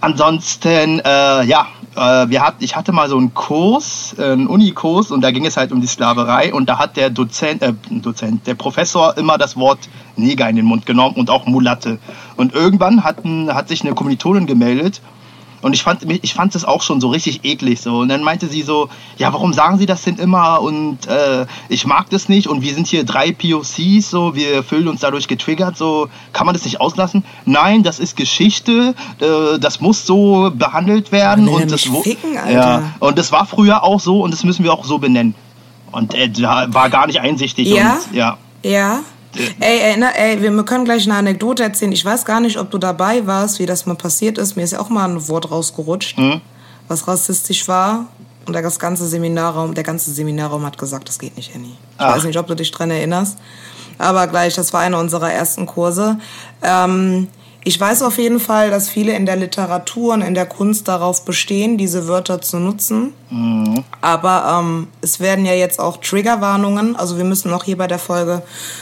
Ansonsten, 0.00 1.00
äh, 1.00 1.44
ja, 1.44 1.68
wir 1.94 2.42
hat, 2.42 2.56
ich 2.60 2.76
hatte 2.76 2.92
mal 2.92 3.08
so 3.08 3.16
einen 3.16 3.34
Kurs, 3.34 4.14
einen 4.18 4.46
Unikurs, 4.46 5.10
und 5.10 5.20
da 5.20 5.30
ging 5.30 5.46
es 5.46 5.56
halt 5.56 5.72
um 5.72 5.80
die 5.80 5.86
Sklaverei. 5.86 6.52
Und 6.52 6.68
da 6.68 6.78
hat 6.78 6.96
der 6.96 7.10
Dozent, 7.10 7.62
äh, 7.62 7.72
Dozent, 7.90 8.46
der 8.46 8.54
Professor 8.54 9.16
immer 9.16 9.38
das 9.38 9.56
Wort 9.56 9.80
Neger 10.16 10.48
in 10.48 10.56
den 10.56 10.64
Mund 10.64 10.86
genommen 10.86 11.16
und 11.16 11.30
auch 11.30 11.46
Mulatte. 11.46 11.98
Und 12.36 12.54
irgendwann 12.54 13.04
hat, 13.04 13.18
hat 13.48 13.68
sich 13.68 13.82
eine 13.82 13.94
Kommilitonin 13.94 14.46
gemeldet 14.46 15.00
und 15.60 15.72
ich 15.72 15.82
fand, 15.82 16.06
ich 16.22 16.34
fand 16.34 16.54
es 16.54 16.64
auch 16.64 16.82
schon 16.82 17.00
so 17.00 17.08
richtig 17.08 17.44
eklig 17.44 17.80
so. 17.80 17.98
Und 17.98 18.08
dann 18.08 18.22
meinte 18.22 18.46
sie 18.46 18.62
so, 18.62 18.88
ja, 19.16 19.32
warum 19.32 19.52
sagen 19.52 19.78
Sie 19.78 19.86
das 19.86 20.02
denn 20.02 20.16
immer? 20.16 20.60
Und 20.60 21.06
äh, 21.06 21.46
ich 21.68 21.86
mag 21.86 22.10
das 22.10 22.28
nicht. 22.28 22.46
Und 22.46 22.62
wir 22.62 22.74
sind 22.74 22.86
hier 22.86 23.04
drei 23.04 23.32
POCs, 23.32 24.10
so, 24.10 24.34
wir 24.34 24.62
fühlen 24.62 24.88
uns 24.88 25.00
dadurch 25.00 25.26
getriggert. 25.26 25.76
So, 25.76 26.08
kann 26.32 26.46
man 26.46 26.54
das 26.54 26.64
nicht 26.64 26.80
auslassen? 26.80 27.24
Nein, 27.44 27.82
das 27.82 27.98
ist 27.98 28.16
Geschichte. 28.16 28.94
Äh, 29.20 29.58
das 29.58 29.80
muss 29.80 30.06
so 30.06 30.50
behandelt 30.54 31.12
werden. 31.12 31.48
und 31.48 31.70
das, 31.70 31.82
ficken, 31.82 32.34
ja, 32.34 32.92
und 33.00 33.18
das 33.18 33.32
war 33.32 33.46
früher 33.46 33.82
auch 33.82 34.00
so 34.00 34.22
und 34.22 34.32
das 34.32 34.44
müssen 34.44 34.64
wir 34.64 34.72
auch 34.72 34.84
so 34.84 34.98
benennen. 34.98 35.34
Und 35.90 36.14
äh, 36.14 36.30
war 36.38 36.90
gar 36.90 37.06
nicht 37.06 37.20
einsichtig. 37.20 37.68
Ja. 37.68 37.98
Und, 38.06 38.14
ja. 38.14 38.38
Ja. 38.62 39.00
Ey, 39.60 39.96
na, 39.98 40.10
ey, 40.10 40.40
wir 40.40 40.64
können 40.64 40.84
gleich 40.84 41.04
eine 41.04 41.16
Anekdote 41.16 41.62
erzählen. 41.62 41.92
Ich 41.92 42.04
weiß 42.04 42.24
gar 42.24 42.40
nicht, 42.40 42.58
ob 42.58 42.70
du 42.70 42.78
dabei 42.78 43.26
warst, 43.26 43.58
wie 43.58 43.66
das 43.66 43.86
mal 43.86 43.94
passiert 43.94 44.38
ist. 44.38 44.56
Mir 44.56 44.62
ist 44.62 44.72
ja 44.72 44.80
auch 44.80 44.88
mal 44.88 45.08
ein 45.08 45.28
Wort 45.28 45.50
rausgerutscht, 45.50 46.18
mhm. 46.18 46.40
was 46.88 47.06
rassistisch 47.06 47.68
war. 47.68 48.06
Und 48.46 48.54
das 48.54 48.78
ganze 48.78 49.06
Seminarraum, 49.06 49.74
der 49.74 49.84
ganze 49.84 50.10
Seminarraum 50.10 50.64
hat 50.64 50.78
gesagt, 50.78 51.08
das 51.08 51.18
geht 51.18 51.36
nicht, 51.36 51.54
Annie. 51.54 51.72
Ich 51.72 51.76
Ach. 51.98 52.16
weiß 52.16 52.24
nicht, 52.24 52.38
ob 52.38 52.46
du 52.46 52.56
dich 52.56 52.70
dran 52.70 52.90
erinnerst. 52.90 53.36
Aber 53.98 54.26
gleich, 54.26 54.54
das 54.54 54.72
war 54.72 54.80
einer 54.80 54.98
unserer 54.98 55.30
ersten 55.30 55.66
Kurse. 55.66 56.18
Ähm, 56.62 57.28
ich 57.68 57.78
weiß 57.78 58.00
auf 58.00 58.16
jeden 58.16 58.40
Fall, 58.40 58.70
dass 58.70 58.88
viele 58.88 59.12
in 59.12 59.26
der 59.26 59.36
Literatur 59.36 60.14
und 60.14 60.22
in 60.22 60.32
der 60.32 60.46
Kunst 60.46 60.88
darauf 60.88 61.26
bestehen, 61.26 61.76
diese 61.76 62.08
Wörter 62.08 62.40
zu 62.40 62.58
nutzen. 62.58 63.12
Mhm. 63.28 63.84
Aber 64.00 64.58
ähm, 64.58 64.88
es 65.02 65.20
werden 65.20 65.44
ja 65.44 65.52
jetzt 65.52 65.78
auch 65.78 65.98
Triggerwarnungen. 65.98 66.96
Also 66.96 67.18
wir 67.18 67.24
müssen 67.24 67.52
auch 67.52 67.64
hier 67.64 67.76
bei 67.76 67.86
der 67.86 67.98
Folge 67.98 68.40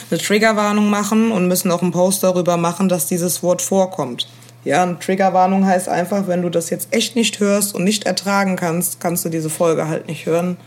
eine 0.09 0.21
Triggerwarnung 0.21 0.89
machen 0.89 1.33
und 1.33 1.49
müssen 1.49 1.73
auch 1.73 1.83
einen 1.83 1.91
Post 1.91 2.23
darüber 2.23 2.57
machen, 2.57 2.89
dass 2.89 3.07
dieses 3.07 3.43
Wort 3.43 3.61
vorkommt. 3.61 4.29
Ja, 4.63 4.85
eine 4.85 5.01
Triggerwarnung 5.01 5.67
heißt 5.67 5.89
einfach, 5.89 6.29
wenn 6.29 6.43
du 6.43 6.49
das 6.49 6.71
jetzt 6.71 6.95
echt 6.95 7.17
nicht 7.17 7.41
hörst 7.41 7.75
und 7.75 7.83
nicht 7.83 8.05
ertragen 8.05 8.55
kannst, 8.55 9.01
kannst 9.01 9.25
du 9.25 9.31
diese 9.31 9.51
Folge 9.51 9.89
halt 9.89 10.07
nicht 10.07 10.27
hören. 10.27 10.59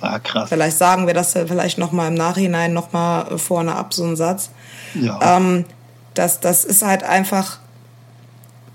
Ah, 0.00 0.20
krass. 0.20 0.48
Vielleicht 0.48 0.78
sagen 0.78 1.08
wir 1.08 1.14
das 1.14 1.32
vielleicht 1.32 1.78
nochmal 1.78 2.06
im 2.06 2.14
Nachhinein 2.14 2.72
nochmal 2.72 3.36
vorne 3.36 3.74
ab, 3.74 3.92
so 3.92 4.04
einen 4.04 4.14
Satz. 4.14 4.50
Ja. 4.94 5.38
Ähm, 5.38 5.64
das, 6.14 6.38
das 6.38 6.64
ist 6.64 6.84
halt 6.84 7.02
einfach 7.02 7.58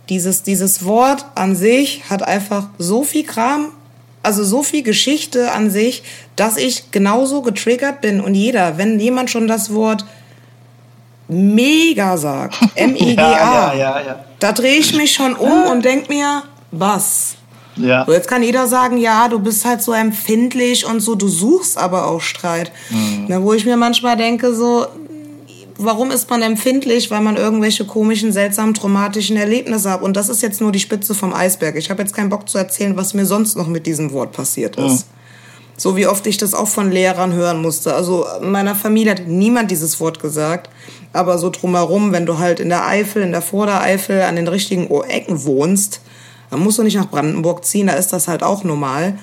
dieses, 0.10 0.44
dieses 0.44 0.86
Wort 0.86 1.26
an 1.36 1.56
sich 1.56 2.04
hat 2.10 2.24
einfach 2.24 2.68
so 2.78 3.04
viel 3.04 3.24
Kram, 3.24 3.72
also 4.24 4.44
so 4.44 4.64
viel 4.64 4.84
Geschichte 4.84 5.52
an 5.52 5.70
sich, 5.70 6.04
dass 6.36 6.58
ich 6.58 6.92
genauso 6.92 7.42
getriggert 7.42 8.02
bin. 8.02 8.20
Und 8.20 8.36
jeder, 8.36 8.78
wenn 8.78 9.00
jemand 9.00 9.30
schon 9.30 9.48
das 9.48 9.74
Wort 9.74 10.06
mega 11.28 12.18
sagt, 12.18 12.58
M-E-G-A, 12.76 13.74
ja, 13.74 13.74
ja, 13.74 14.02
ja, 14.02 14.26
da 14.40 14.52
drehe 14.52 14.78
ich 14.78 14.96
mich 14.96 15.14
schon 15.14 15.36
um 15.36 15.64
und 15.66 15.86
denke 15.86 16.12
mir, 16.12 16.44
was? 16.72 17.36
Ja. 17.76 18.06
So, 18.06 18.12
jetzt 18.12 18.28
kann 18.28 18.44
jeder 18.44 18.68
sagen, 18.68 18.98
ja, 18.98 19.28
du 19.28 19.40
bist 19.40 19.64
halt 19.64 19.82
so 19.82 19.94
empfindlich 19.94 20.86
und 20.86 21.00
so, 21.00 21.16
du 21.16 21.28
suchst 21.28 21.78
aber 21.78 22.08
auch 22.08 22.22
Streit. 22.22 22.72
Mhm. 22.90 23.26
Na, 23.28 23.42
wo 23.42 23.54
ich 23.54 23.66
mir 23.66 23.78
manchmal 23.78 24.18
denke, 24.18 24.54
so, 24.54 24.88
warum 25.80 26.12
ist 26.12 26.30
man 26.30 26.42
empfindlich? 26.42 27.10
Weil 27.10 27.22
man 27.22 27.38
irgendwelche 27.38 27.86
komischen, 27.86 28.32
seltsamen, 28.32 28.74
traumatischen 28.74 29.38
Erlebnisse 29.38 29.90
hat. 29.90 30.02
Und 30.02 30.16
das 30.16 30.30
ist 30.30 30.42
jetzt 30.42 30.62
nur 30.62 30.72
die 30.72 30.80
Spitze 30.80 31.16
vom 31.16 31.34
Eisberg. 31.34 31.76
Ich 31.76 31.90
habe 31.90 32.02
jetzt 32.02 32.14
keinen 32.14 32.30
Bock 32.30 32.48
zu 32.48 32.58
erzählen, 32.58 32.96
was 32.98 33.14
mir 33.14 33.26
sonst 33.26 33.56
noch 33.56 33.68
mit 33.68 33.88
diesem 33.88 34.12
Wort 34.12 34.32
passiert 34.34 34.76
ist. 34.76 35.08
Mhm. 35.08 35.20
So 35.78 35.96
wie 35.96 36.08
oft 36.08 36.28
ich 36.28 36.38
das 36.38 36.54
auch 36.54 36.68
von 36.68 36.92
Lehrern 36.92 37.34
hören 37.34 37.62
musste. 37.62 37.96
Also 37.96 38.26
in 38.42 38.52
meiner 38.52 38.76
Familie 38.76 39.12
hat 39.12 39.28
niemand 39.28 39.72
dieses 39.72 40.00
Wort 40.00 40.20
gesagt. 40.20 40.70
Aber 41.14 41.38
so 41.38 41.50
drumherum, 41.50 42.12
wenn 42.12 42.26
du 42.26 42.38
halt 42.38 42.60
in 42.60 42.70
der 42.70 42.86
Eifel, 42.86 43.24
in 43.24 43.32
der 43.32 43.42
Vordereifel 43.42 44.22
an 44.22 44.36
den 44.36 44.48
richtigen 44.48 44.90
Ecken 45.08 45.44
wohnst, 45.46 46.02
dann 46.50 46.60
musst 46.60 46.78
du 46.78 46.84
nicht 46.84 46.98
nach 46.98 47.10
Brandenburg 47.10 47.64
ziehen, 47.64 47.88
da 47.88 47.94
ist 47.94 48.12
das 48.12 48.28
halt 48.28 48.44
auch 48.44 48.64
normal. 48.64 49.18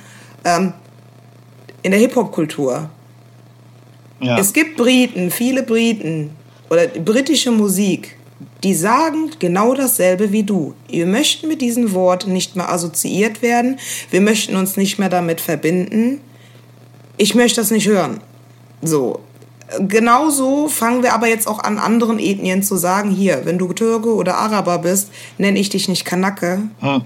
Ähm, 0.45 0.73
in 1.83 1.91
der 1.91 2.01
Hip-Hop-Kultur. 2.01 2.89
Ja. 4.21 4.39
Es 4.39 4.53
gibt 4.53 4.77
Briten, 4.77 5.31
viele 5.31 5.63
Briten, 5.63 6.31
oder 6.70 6.87
britische 6.87 7.50
Musik, 7.50 8.16
die 8.62 8.75
sagen 8.75 9.30
genau 9.38 9.75
dasselbe 9.75 10.32
wie 10.32 10.42
du. 10.42 10.75
Wir 10.88 11.06
möchten 11.06 11.49
mit 11.49 11.61
diesem 11.61 11.92
Wort 11.92 12.26
nicht 12.26 12.56
mehr 12.56 12.70
assoziiert 12.70 13.42
werden. 13.42 13.78
Wir 14.11 14.20
möchten 14.20 14.56
uns 14.56 14.76
nicht 14.76 14.99
mehr 14.99 15.08
damit 15.08 15.40
verbinden. 15.40 16.20
Ich 17.16 17.35
möchte 17.35 17.61
das 17.61 17.70
nicht 17.70 17.87
hören. 17.87 18.20
So. 18.82 19.20
Genauso 19.80 20.68
fangen 20.68 21.02
wir 21.02 21.12
aber 21.12 21.26
jetzt 21.26 21.49
auch 21.49 21.58
an, 21.58 21.78
anderen 21.78 22.20
Ethnien 22.20 22.62
zu 22.62 22.76
sagen, 22.76 23.11
hier, 23.11 23.40
wenn 23.44 23.58
du 23.58 23.73
Türke 23.73 24.14
oder 24.14 24.37
Araber 24.37 24.78
bist, 24.78 25.11
nenne 25.38 25.58
ich 25.58 25.70
dich 25.70 25.88
nicht 25.88 26.04
Kanake 26.04 26.62
hm. 26.78 27.02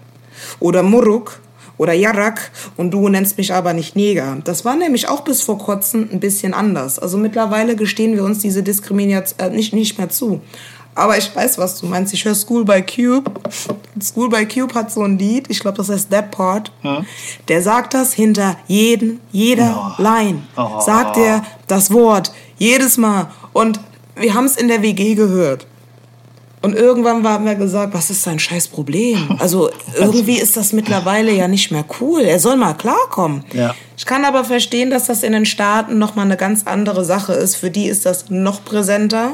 oder 0.59 0.83
Muruk 0.83 1.41
oder 1.81 1.95
Jarak 1.95 2.51
und 2.77 2.91
du 2.91 3.09
nennst 3.09 3.39
mich 3.39 3.55
aber 3.55 3.73
nicht 3.73 3.97
Neger. 3.97 4.37
Das 4.45 4.67
war 4.67 4.77
nämlich 4.77 5.09
auch 5.09 5.23
bis 5.23 5.41
vor 5.41 5.57
kurzem 5.57 6.11
ein 6.13 6.21
bisschen 6.21 6.53
anders. 6.53 6.99
Also 6.99 7.17
mittlerweile 7.17 7.75
gestehen 7.75 8.15
wir 8.17 8.23
uns 8.23 8.41
diese 8.41 8.63
Diskrimination 8.63 9.39
äh, 9.39 9.49
nicht, 9.49 9.73
nicht 9.73 9.97
mehr 9.97 10.11
zu. 10.11 10.43
Aber 10.95 11.17
ich 11.17 11.35
weiß, 11.35 11.57
was 11.57 11.81
du 11.81 11.87
meinst. 11.87 12.13
Ich 12.13 12.27
höre 12.27 12.35
School 12.35 12.67
by 12.67 12.83
Cube. 12.83 13.31
School 14.03 14.29
by 14.29 14.45
Cube 14.45 14.75
hat 14.75 14.93
so 14.93 15.03
ein 15.03 15.17
Lied, 15.17 15.47
ich 15.49 15.61
glaube, 15.61 15.79
das 15.79 15.89
heißt 15.89 16.11
That 16.11 16.31
Part. 16.33 16.71
Hm? 16.83 17.07
Der 17.49 17.63
sagt 17.63 17.95
das 17.95 18.13
hinter 18.13 18.59
jeden, 18.67 19.21
jeder 19.33 19.95
oh. 19.99 20.03
Line. 20.03 20.43
Oh. 20.59 20.81
Sagt 20.81 21.17
er 21.17 21.43
das 21.67 21.91
Wort 21.91 22.31
jedes 22.59 22.99
Mal. 22.99 23.31
Und 23.55 23.81
wir 24.17 24.35
haben 24.35 24.45
es 24.45 24.57
in 24.57 24.69
der 24.69 24.83
WG 24.83 25.15
gehört. 25.15 25.67
Und 26.63 26.75
irgendwann 26.75 27.27
haben 27.27 27.47
wir 27.47 27.55
gesagt, 27.55 27.95
was 27.95 28.11
ist 28.11 28.23
sein 28.23 28.39
scheiß 28.39 28.69
Problem? 28.69 29.29
Also 29.41 29.71
irgendwie 29.97 30.39
ist 30.39 30.57
das 30.57 30.73
mittlerweile 30.73 31.33
ja 31.33 31.49
nicht 31.49 31.71
mehr 31.71 31.85
cool. 32.01 32.21
Er 32.21 32.39
soll 32.39 32.57
mal 32.57 32.75
klarkommen. 32.75 33.45
Ja. 33.53 33.75
Ich 33.97 34.05
kann 34.05 34.25
aber 34.25 34.45
verstehen, 34.45 34.91
dass 34.91 35.07
das 35.07 35.23
in 35.23 35.33
den 35.33 35.47
Staaten 35.47 35.99
nochmal 35.99 36.27
eine 36.27 36.37
ganz 36.37 36.67
andere 36.67 37.05
Sache 37.05 37.33
ist. 37.33 37.57
Für 37.57 37.71
die 37.71 37.87
ist 37.87 38.05
das 38.05 38.29
noch 38.29 38.65
präsenter. 38.65 39.33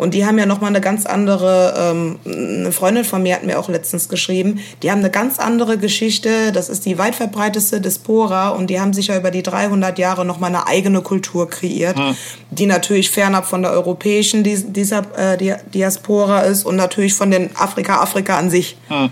Und 0.00 0.14
die 0.14 0.24
haben 0.24 0.38
ja 0.38 0.46
nochmal 0.46 0.70
eine 0.70 0.80
ganz 0.80 1.04
andere, 1.04 1.74
ähm, 1.76 2.18
eine 2.24 2.72
Freundin 2.72 3.04
von 3.04 3.22
mir 3.22 3.34
hat 3.34 3.44
mir 3.44 3.58
auch 3.58 3.68
letztens 3.68 4.08
geschrieben, 4.08 4.60
die 4.82 4.90
haben 4.90 5.00
eine 5.00 5.10
ganz 5.10 5.38
andere 5.38 5.76
Geschichte. 5.76 6.52
Das 6.52 6.70
ist 6.70 6.86
die 6.86 6.96
weit 6.96 7.14
verbreiteste 7.14 7.82
Diaspora 7.82 8.48
und 8.48 8.70
die 8.70 8.80
haben 8.80 8.94
sich 8.94 9.08
ja 9.08 9.18
über 9.18 9.30
die 9.30 9.42
300 9.42 9.98
Jahre 9.98 10.24
nochmal 10.24 10.54
eine 10.54 10.66
eigene 10.66 11.02
Kultur 11.02 11.50
kreiert, 11.50 11.98
hm. 11.98 12.16
die 12.50 12.64
natürlich 12.64 13.10
fernab 13.10 13.44
von 13.44 13.60
der 13.60 13.72
europäischen 13.72 14.42
dieser, 14.42 15.02
äh, 15.18 15.36
Diaspora 15.74 16.40
ist 16.40 16.64
und 16.64 16.76
natürlich 16.76 17.12
von 17.12 17.30
den 17.30 17.54
Afrika, 17.54 18.00
Afrika 18.00 18.38
an 18.38 18.48
sich. 18.48 18.78
Hm. 18.88 19.10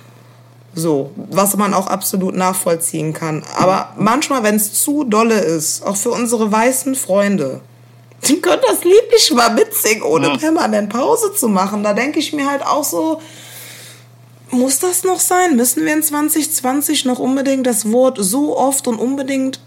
So, 0.74 1.10
was 1.16 1.54
man 1.58 1.74
auch 1.74 1.88
absolut 1.88 2.34
nachvollziehen 2.34 3.12
kann. 3.12 3.42
Aber 3.58 3.92
manchmal, 3.98 4.42
wenn 4.42 4.54
es 4.54 4.72
zu 4.72 5.04
dolle 5.04 5.38
ist, 5.38 5.84
auch 5.84 5.96
für 5.96 6.12
unsere 6.12 6.50
weißen 6.50 6.94
Freunde, 6.94 7.60
die 8.26 8.40
können 8.40 8.62
das 8.68 8.84
Lied 8.84 9.12
nicht 9.12 9.32
mal 9.32 9.50
mitsingen, 9.50 10.02
ohne 10.02 10.28
ja. 10.28 10.36
permanent 10.36 10.90
Pause 10.90 11.34
zu 11.34 11.48
machen. 11.48 11.84
Da 11.84 11.92
denke 11.92 12.18
ich 12.18 12.32
mir 12.32 12.50
halt 12.50 12.64
auch 12.64 12.84
so, 12.84 13.20
muss 14.50 14.78
das 14.78 15.04
noch 15.04 15.20
sein? 15.20 15.56
Müssen 15.56 15.84
wir 15.84 15.92
in 15.92 16.02
2020 16.02 17.04
noch 17.04 17.18
unbedingt 17.18 17.66
das 17.66 17.90
Wort 17.92 18.18
so 18.20 18.56
oft 18.56 18.88
und 18.88 18.98
unbedingt 18.98 19.60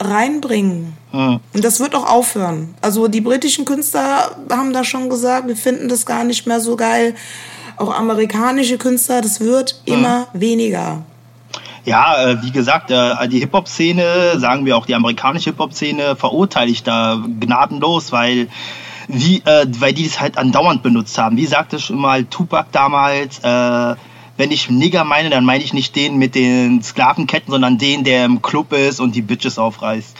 reinbringen? 0.00 0.96
Ja. 1.12 1.40
Und 1.52 1.64
das 1.64 1.80
wird 1.80 1.94
auch 1.94 2.06
aufhören. 2.06 2.74
Also 2.80 3.08
die 3.08 3.20
britischen 3.20 3.64
Künstler 3.64 4.36
haben 4.50 4.72
da 4.72 4.84
schon 4.84 5.08
gesagt, 5.08 5.48
wir 5.48 5.56
finden 5.56 5.88
das 5.88 6.06
gar 6.06 6.24
nicht 6.24 6.46
mehr 6.46 6.60
so 6.60 6.76
geil. 6.76 7.14
Auch 7.76 7.94
amerikanische 7.94 8.76
Künstler, 8.78 9.20
das 9.20 9.40
wird 9.40 9.80
ja. 9.86 9.94
immer 9.94 10.28
weniger. 10.32 11.02
Ja, 11.88 12.22
äh, 12.22 12.42
wie 12.42 12.50
gesagt, 12.50 12.90
äh, 12.90 13.28
die 13.28 13.40
Hip-Hop-Szene, 13.40 14.38
sagen 14.38 14.66
wir 14.66 14.76
auch 14.76 14.84
die 14.84 14.94
amerikanische 14.94 15.50
Hip-Hop-Szene, 15.50 16.16
verurteile 16.16 16.70
ich 16.70 16.82
da 16.82 17.22
gnadenlos, 17.40 18.12
weil 18.12 18.48
wie, 19.08 19.38
äh, 19.46 19.66
weil 19.78 19.94
die 19.94 20.04
das 20.04 20.20
halt 20.20 20.36
andauernd 20.36 20.82
benutzt 20.82 21.16
haben. 21.16 21.38
Wie 21.38 21.46
sagte 21.46 21.80
schon 21.80 21.96
mal 21.96 22.24
Tupac 22.24 22.68
damals, 22.72 23.38
äh, 23.38 23.96
wenn 24.36 24.50
ich 24.50 24.68
Nigger 24.68 25.04
meine, 25.04 25.30
dann 25.30 25.44
meine 25.44 25.64
ich 25.64 25.72
nicht 25.72 25.96
den 25.96 26.18
mit 26.18 26.34
den 26.34 26.82
Sklavenketten, 26.82 27.50
sondern 27.50 27.78
den, 27.78 28.04
der 28.04 28.26
im 28.26 28.42
Club 28.42 28.72
ist 28.74 29.00
und 29.00 29.16
die 29.16 29.22
Bitches 29.22 29.58
aufreißt. 29.58 30.14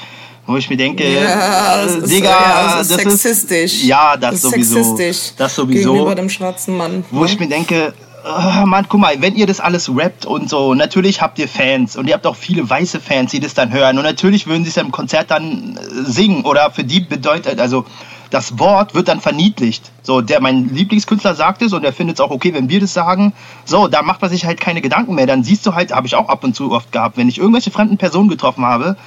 Wo 0.47 0.57
ich 0.57 0.71
mir 0.71 0.79
denke, 0.79 1.07
ja, 1.07 1.85
das 1.85 1.97
ist, 1.97 2.11
Digga, 2.11 2.31
ja, 2.31 2.77
das 2.79 2.91
ist 2.91 2.91
das 2.91 3.03
sexistisch. 3.03 3.75
Ist, 3.75 3.85
ja, 3.85 4.17
das, 4.17 4.41
das 4.41 4.51
sowieso. 4.51 4.83
Sexistisch 4.83 5.35
das 5.37 5.55
sowieso. 5.55 5.93
Gegenüber 5.93 6.15
dem 6.15 6.31
schwarzen 6.31 6.79
Mann. 6.79 7.05
Wo 7.11 7.27
ich 7.27 7.39
mir 7.39 7.49
denke, 7.49 7.93
oh 8.29 8.67
Mann, 8.67 8.87
guck 8.89 9.01
mal, 9.01 9.21
wenn 9.21 9.35
ihr 9.35 9.47
das 9.47 9.61
alles 9.61 9.91
rappt 9.95 10.27
und 10.27 10.49
so, 10.49 10.75
natürlich 10.75 11.23
habt 11.23 11.39
ihr 11.39 11.49
Fans 11.49 11.97
und 11.97 12.07
ihr 12.07 12.15
habt 12.15 12.27
auch 12.27 12.37
viele 12.37 12.69
weiße 12.69 13.01
Fans, 13.01 13.31
die 13.31 13.41
das 13.41 13.55
dann 13.55 13.73
hören 13.73 13.97
und 13.97 14.05
natürlich 14.05 14.47
würden 14.47 14.65
sie 14.65 14.71
es 14.71 14.77
im 14.77 14.93
Konzert 14.93 15.31
dann 15.31 15.77
äh, 15.77 16.05
singen 16.05 16.45
oder 16.45 16.71
für 16.71 16.85
die 16.85 17.01
bedeutet, 17.01 17.61
also 17.61 17.85
das 18.31 18.59
Wort 18.59 18.95
wird 18.95 19.09
dann 19.09 19.21
verniedlicht. 19.21 19.91
So, 20.03 20.21
der, 20.21 20.43
mein 20.43 20.69
Lieblingskünstler 20.69 21.35
sagt 21.35 21.63
es 21.63 21.73
und 21.73 21.83
er 21.83 21.95
findet 21.95 22.17
es 22.17 22.21
auch 22.21 22.31
okay, 22.31 22.53
wenn 22.53 22.69
wir 22.69 22.79
das 22.79 22.93
sagen. 22.93 23.33
So, 23.65 23.89
da 23.89 24.03
macht 24.03 24.21
man 24.21 24.31
sich 24.31 24.45
halt 24.45 24.61
keine 24.61 24.83
Gedanken 24.83 25.15
mehr. 25.15 25.27
Dann 25.27 25.45
siehst 25.45 25.65
du 25.65 25.75
halt, 25.75 25.93
habe 25.93 26.07
ich 26.07 26.15
auch 26.15 26.29
ab 26.29 26.45
und 26.45 26.55
zu 26.55 26.73
oft 26.73 26.93
gehabt, 26.93 27.17
wenn 27.17 27.31
ich 27.31 27.39
irgendwelche 27.39 27.71
fremden 27.71 27.97
Personen 27.97 28.29
getroffen 28.29 28.67
habe, 28.67 28.99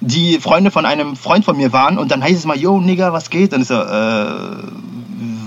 die 0.00 0.38
Freunde 0.38 0.70
von 0.70 0.84
einem 0.84 1.16
Freund 1.16 1.46
von 1.46 1.56
mir 1.56 1.72
waren 1.72 1.98
und 1.98 2.10
dann 2.10 2.22
heißt 2.22 2.36
es 2.36 2.44
mal, 2.44 2.58
yo, 2.58 2.78
Nigga, 2.78 3.12
was 3.12 3.30
geht? 3.30 3.54
Und 3.54 3.62
ich 3.62 3.68
so, 3.68 3.74
äh, 3.74 4.26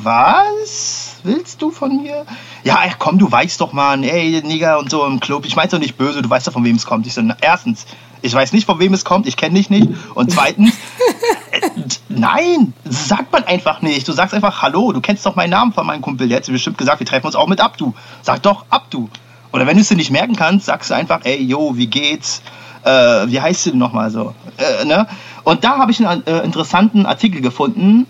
was? 0.04 1.11
Willst 1.24 1.62
du 1.62 1.72
von 1.72 2.02
mir? 2.02 2.26
Ja, 2.64 2.80
ach 2.80 2.96
komm, 3.00 3.18
du 3.18 3.32
weißt 3.32 3.62
doch, 3.62 3.74
Mann, 3.74 4.04
ey, 4.04 4.42
Nigger 4.44 4.80
und 4.80 4.90
so 4.90 5.06
im 5.06 5.20
Club. 5.20 5.46
Ich 5.46 5.56
mein's 5.56 5.72
doch 5.72 5.80
nicht 5.80 5.98
böse, 5.98 6.22
du 6.22 6.30
weißt 6.30 6.48
doch, 6.48 6.54
von 6.54 6.64
wem 6.64 6.76
es 6.76 6.86
kommt. 6.86 7.08
Ich 7.08 7.14
so, 7.14 7.22
na, 7.22 7.36
erstens, 7.42 7.86
ich 8.22 8.34
weiß 8.34 8.54
nicht, 8.54 8.66
von 8.66 8.80
wem 8.80 8.94
es 8.94 9.06
kommt, 9.06 9.28
ich 9.28 9.38
kenne 9.38 9.56
dich 9.56 9.70
nicht. 9.70 9.88
Und 10.14 10.32
zweitens, 10.32 10.72
äh, 11.52 11.62
nein, 12.10 12.74
sagt 12.86 13.32
man 13.32 13.44
einfach 13.44 13.82
nicht. 13.82 14.08
Du 14.08 14.12
sagst 14.12 14.34
einfach 14.34 14.62
Hallo, 14.62 14.92
du 14.92 15.02
kennst 15.02 15.26
doch 15.26 15.36
meinen 15.36 15.52
Namen 15.52 15.74
von 15.74 15.86
meinem 15.86 16.02
Kumpel. 16.02 16.28
Der 16.28 16.38
hat 16.38 16.48
bestimmt 16.48 16.78
gesagt, 16.78 17.00
wir 17.00 17.08
treffen 17.08 17.26
uns 17.26 17.36
auch 17.36 17.48
mit 17.48 17.60
Abdu. 17.60 17.94
Sag 18.22 18.44
doch 18.44 18.66
Abdu. 18.70 19.10
Oder 19.52 19.68
wenn 19.68 19.76
du 19.76 19.82
es 19.82 19.90
dir 19.90 19.96
nicht 19.96 20.12
merken 20.12 20.36
kannst, 20.36 20.68
sagst 20.68 20.92
du 20.92 20.96
einfach, 20.96 21.22
ey, 21.24 21.42
yo, 21.44 21.76
wie 21.76 21.88
geht's? 21.88 22.42
Äh, 22.84 23.28
wie 23.28 23.42
heißt 23.42 23.66
du 23.66 23.72
denn 23.72 23.80
nochmal 23.80 24.10
so? 24.10 24.34
Äh, 24.58 24.86
ne? 24.86 25.08
Und 25.44 25.64
da 25.64 25.78
habe 25.78 25.92
ich 25.92 26.06
einen 26.06 26.26
äh, 26.26 26.40
interessanten 26.40 27.06
Artikel 27.06 27.42
gefunden, 27.42 28.08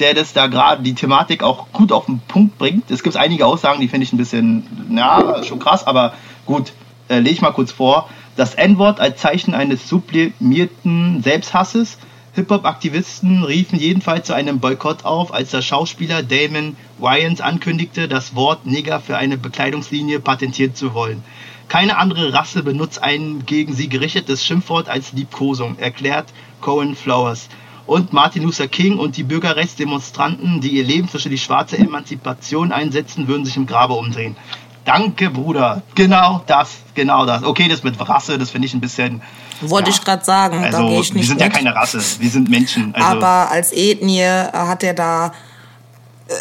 der 0.00 0.14
das 0.14 0.32
da 0.32 0.46
gerade 0.46 0.82
die 0.82 0.94
Thematik 0.94 1.42
auch 1.42 1.72
gut 1.72 1.92
auf 1.92 2.06
den 2.06 2.20
Punkt 2.20 2.58
bringt. 2.58 2.90
Es 2.90 3.02
gibt 3.02 3.16
einige 3.16 3.46
Aussagen, 3.46 3.80
die 3.80 3.88
finde 3.88 4.04
ich 4.04 4.12
ein 4.12 4.18
bisschen, 4.18 4.64
ja, 4.90 5.42
schon 5.44 5.58
krass, 5.58 5.86
aber 5.86 6.14
gut, 6.46 6.72
äh, 7.08 7.18
lege 7.18 7.30
ich 7.30 7.40
mal 7.40 7.52
kurz 7.52 7.72
vor. 7.72 8.08
Das 8.36 8.54
N-Wort 8.54 9.00
als 9.00 9.20
Zeichen 9.20 9.54
eines 9.54 9.88
sublimierten 9.88 11.22
Selbsthasses. 11.22 11.98
Hip-Hop-Aktivisten 12.34 13.42
riefen 13.42 13.80
jedenfalls 13.80 14.28
zu 14.28 14.34
einem 14.34 14.60
Boykott 14.60 15.04
auf, 15.04 15.34
als 15.34 15.50
der 15.50 15.62
Schauspieler 15.62 16.22
Damon 16.22 16.76
Wayans 16.98 17.40
ankündigte, 17.40 18.06
das 18.06 18.36
Wort 18.36 18.64
Nigger 18.64 19.00
für 19.00 19.16
eine 19.16 19.38
Bekleidungslinie 19.38 20.20
patentieren 20.20 20.74
zu 20.74 20.94
wollen. 20.94 21.24
Keine 21.68 21.98
andere 21.98 22.32
Rasse 22.32 22.62
benutzt 22.62 23.02
ein 23.02 23.44
gegen 23.44 23.74
sie 23.74 23.88
gerichtetes 23.88 24.44
Schimpfwort 24.44 24.88
als 24.88 25.12
Liebkosung, 25.12 25.78
erklärt 25.78 26.26
Cohen 26.60 26.94
Flowers 26.94 27.48
und 27.88 28.12
Martin 28.12 28.42
Luther 28.42 28.68
King 28.68 28.98
und 28.98 29.16
die 29.16 29.22
Bürgerrechtsdemonstranten, 29.22 30.60
die 30.60 30.68
ihr 30.68 30.84
Leben 30.84 31.08
für 31.08 31.18
die 31.18 31.38
schwarze 31.38 31.78
Emanzipation 31.78 32.70
einsetzen, 32.70 33.28
würden 33.28 33.46
sich 33.46 33.56
im 33.56 33.66
Grabe 33.66 33.94
umdrehen. 33.94 34.36
Danke, 34.84 35.30
Bruder. 35.30 35.82
Genau 35.94 36.42
das, 36.46 36.78
genau 36.94 37.24
das. 37.26 37.42
Okay, 37.42 37.66
das 37.66 37.82
mit 37.82 37.98
Rasse, 37.98 38.38
das 38.38 38.50
finde 38.50 38.66
ich 38.66 38.74
ein 38.74 38.80
bisschen. 38.80 39.22
Wollte 39.62 39.90
ja. 39.90 39.96
ich 39.96 40.04
gerade 40.04 40.24
sagen, 40.24 40.62
also, 40.62 40.78
da 40.78 40.86
gehe 40.86 41.00
ich 41.00 41.14
nicht. 41.14 41.22
Wir 41.22 41.28
sind 41.28 41.40
mit. 41.40 41.46
ja 41.46 41.48
keine 41.48 41.74
Rasse, 41.74 42.00
wir 42.20 42.30
sind 42.30 42.50
Menschen. 42.50 42.94
Also. 42.94 43.06
Aber 43.06 43.50
als 43.50 43.72
Ethnie 43.72 44.22
hat 44.22 44.82
er 44.82 44.94
da 44.94 45.32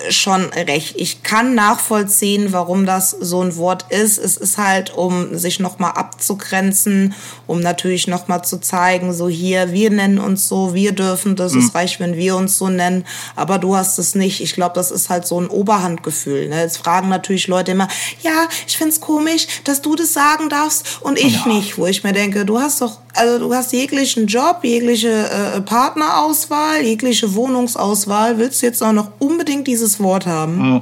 schon 0.10 0.46
recht. 0.54 0.96
Ich 0.98 1.24
kann 1.24 1.56
nachvollziehen, 1.56 2.52
warum 2.52 2.86
das 2.86 3.12
so 3.12 3.42
ein 3.42 3.56
Wort 3.56 3.86
ist. 3.90 4.18
Es 4.18 4.36
ist 4.36 4.58
halt, 4.58 4.94
um 4.94 5.38
sich 5.38 5.60
nochmal 5.60 5.92
abzugrenzen, 5.92 7.14
um 7.46 7.62
natürlich 7.62 8.08
nochmal 8.08 8.44
zu 8.44 8.60
zeigen, 8.60 9.14
so 9.14 9.30
hier, 9.30 9.72
wir 9.72 9.90
nennen 9.90 10.20
uns 10.20 10.48
so, 10.48 10.74
wir 10.74 10.92
dürfen 10.92 11.38
das, 11.38 11.54
mhm. 11.54 11.62
es 11.62 11.74
reicht, 11.74 12.00
wenn 12.02 12.18
wir 12.18 12.36
uns 12.36 12.58
so 12.58 12.68
nennen, 12.68 13.06
aber 13.36 13.60
du 13.60 13.76
hast 13.78 13.98
es 13.98 14.14
nicht. 14.14 14.42
Ich 14.42 14.54
glaube, 14.54 14.76
das 14.76 14.92
ist 14.92 15.10
halt 15.10 15.26
so 15.26 15.40
ein 15.40 15.48
Oberhandgefühl. 15.48 16.50
Ne? 16.50 16.62
Jetzt 16.62 16.78
fragen 16.78 17.08
natürlich 17.08 17.48
Leute 17.48 17.72
immer, 17.72 17.88
ja, 18.24 18.50
ich 18.68 18.78
find's 18.78 19.00
komisch, 19.00 19.48
dass 19.64 19.82
du 19.82 19.96
das 19.96 20.12
sagen 20.12 20.50
darfst 20.50 21.02
und 21.02 21.18
ich 21.18 21.46
ja. 21.46 21.48
nicht, 21.48 21.78
wo 21.78 21.86
ich 21.86 22.04
mir 22.04 22.14
denke, 22.14 22.46
du 22.46 22.60
hast 22.60 22.82
doch 22.82 23.00
also 23.18 23.40
du 23.40 23.54
hast 23.54 23.74
jeglichen 23.74 24.28
Job, 24.28 24.60
jegliche 24.64 25.10
äh, 25.10 25.62
Partnerauswahl, 25.62 26.82
jegliche 26.84 27.34
Wohnungsauswahl. 27.34 28.38
Willst 28.38 28.62
du 28.62 28.68
jetzt 28.68 28.84
auch 28.84 28.92
noch 28.92 29.12
unbedingt 29.20 29.68
dieses 29.68 30.00
Wort 30.00 30.26
haben? 30.26 30.74
Ja. 30.76 30.80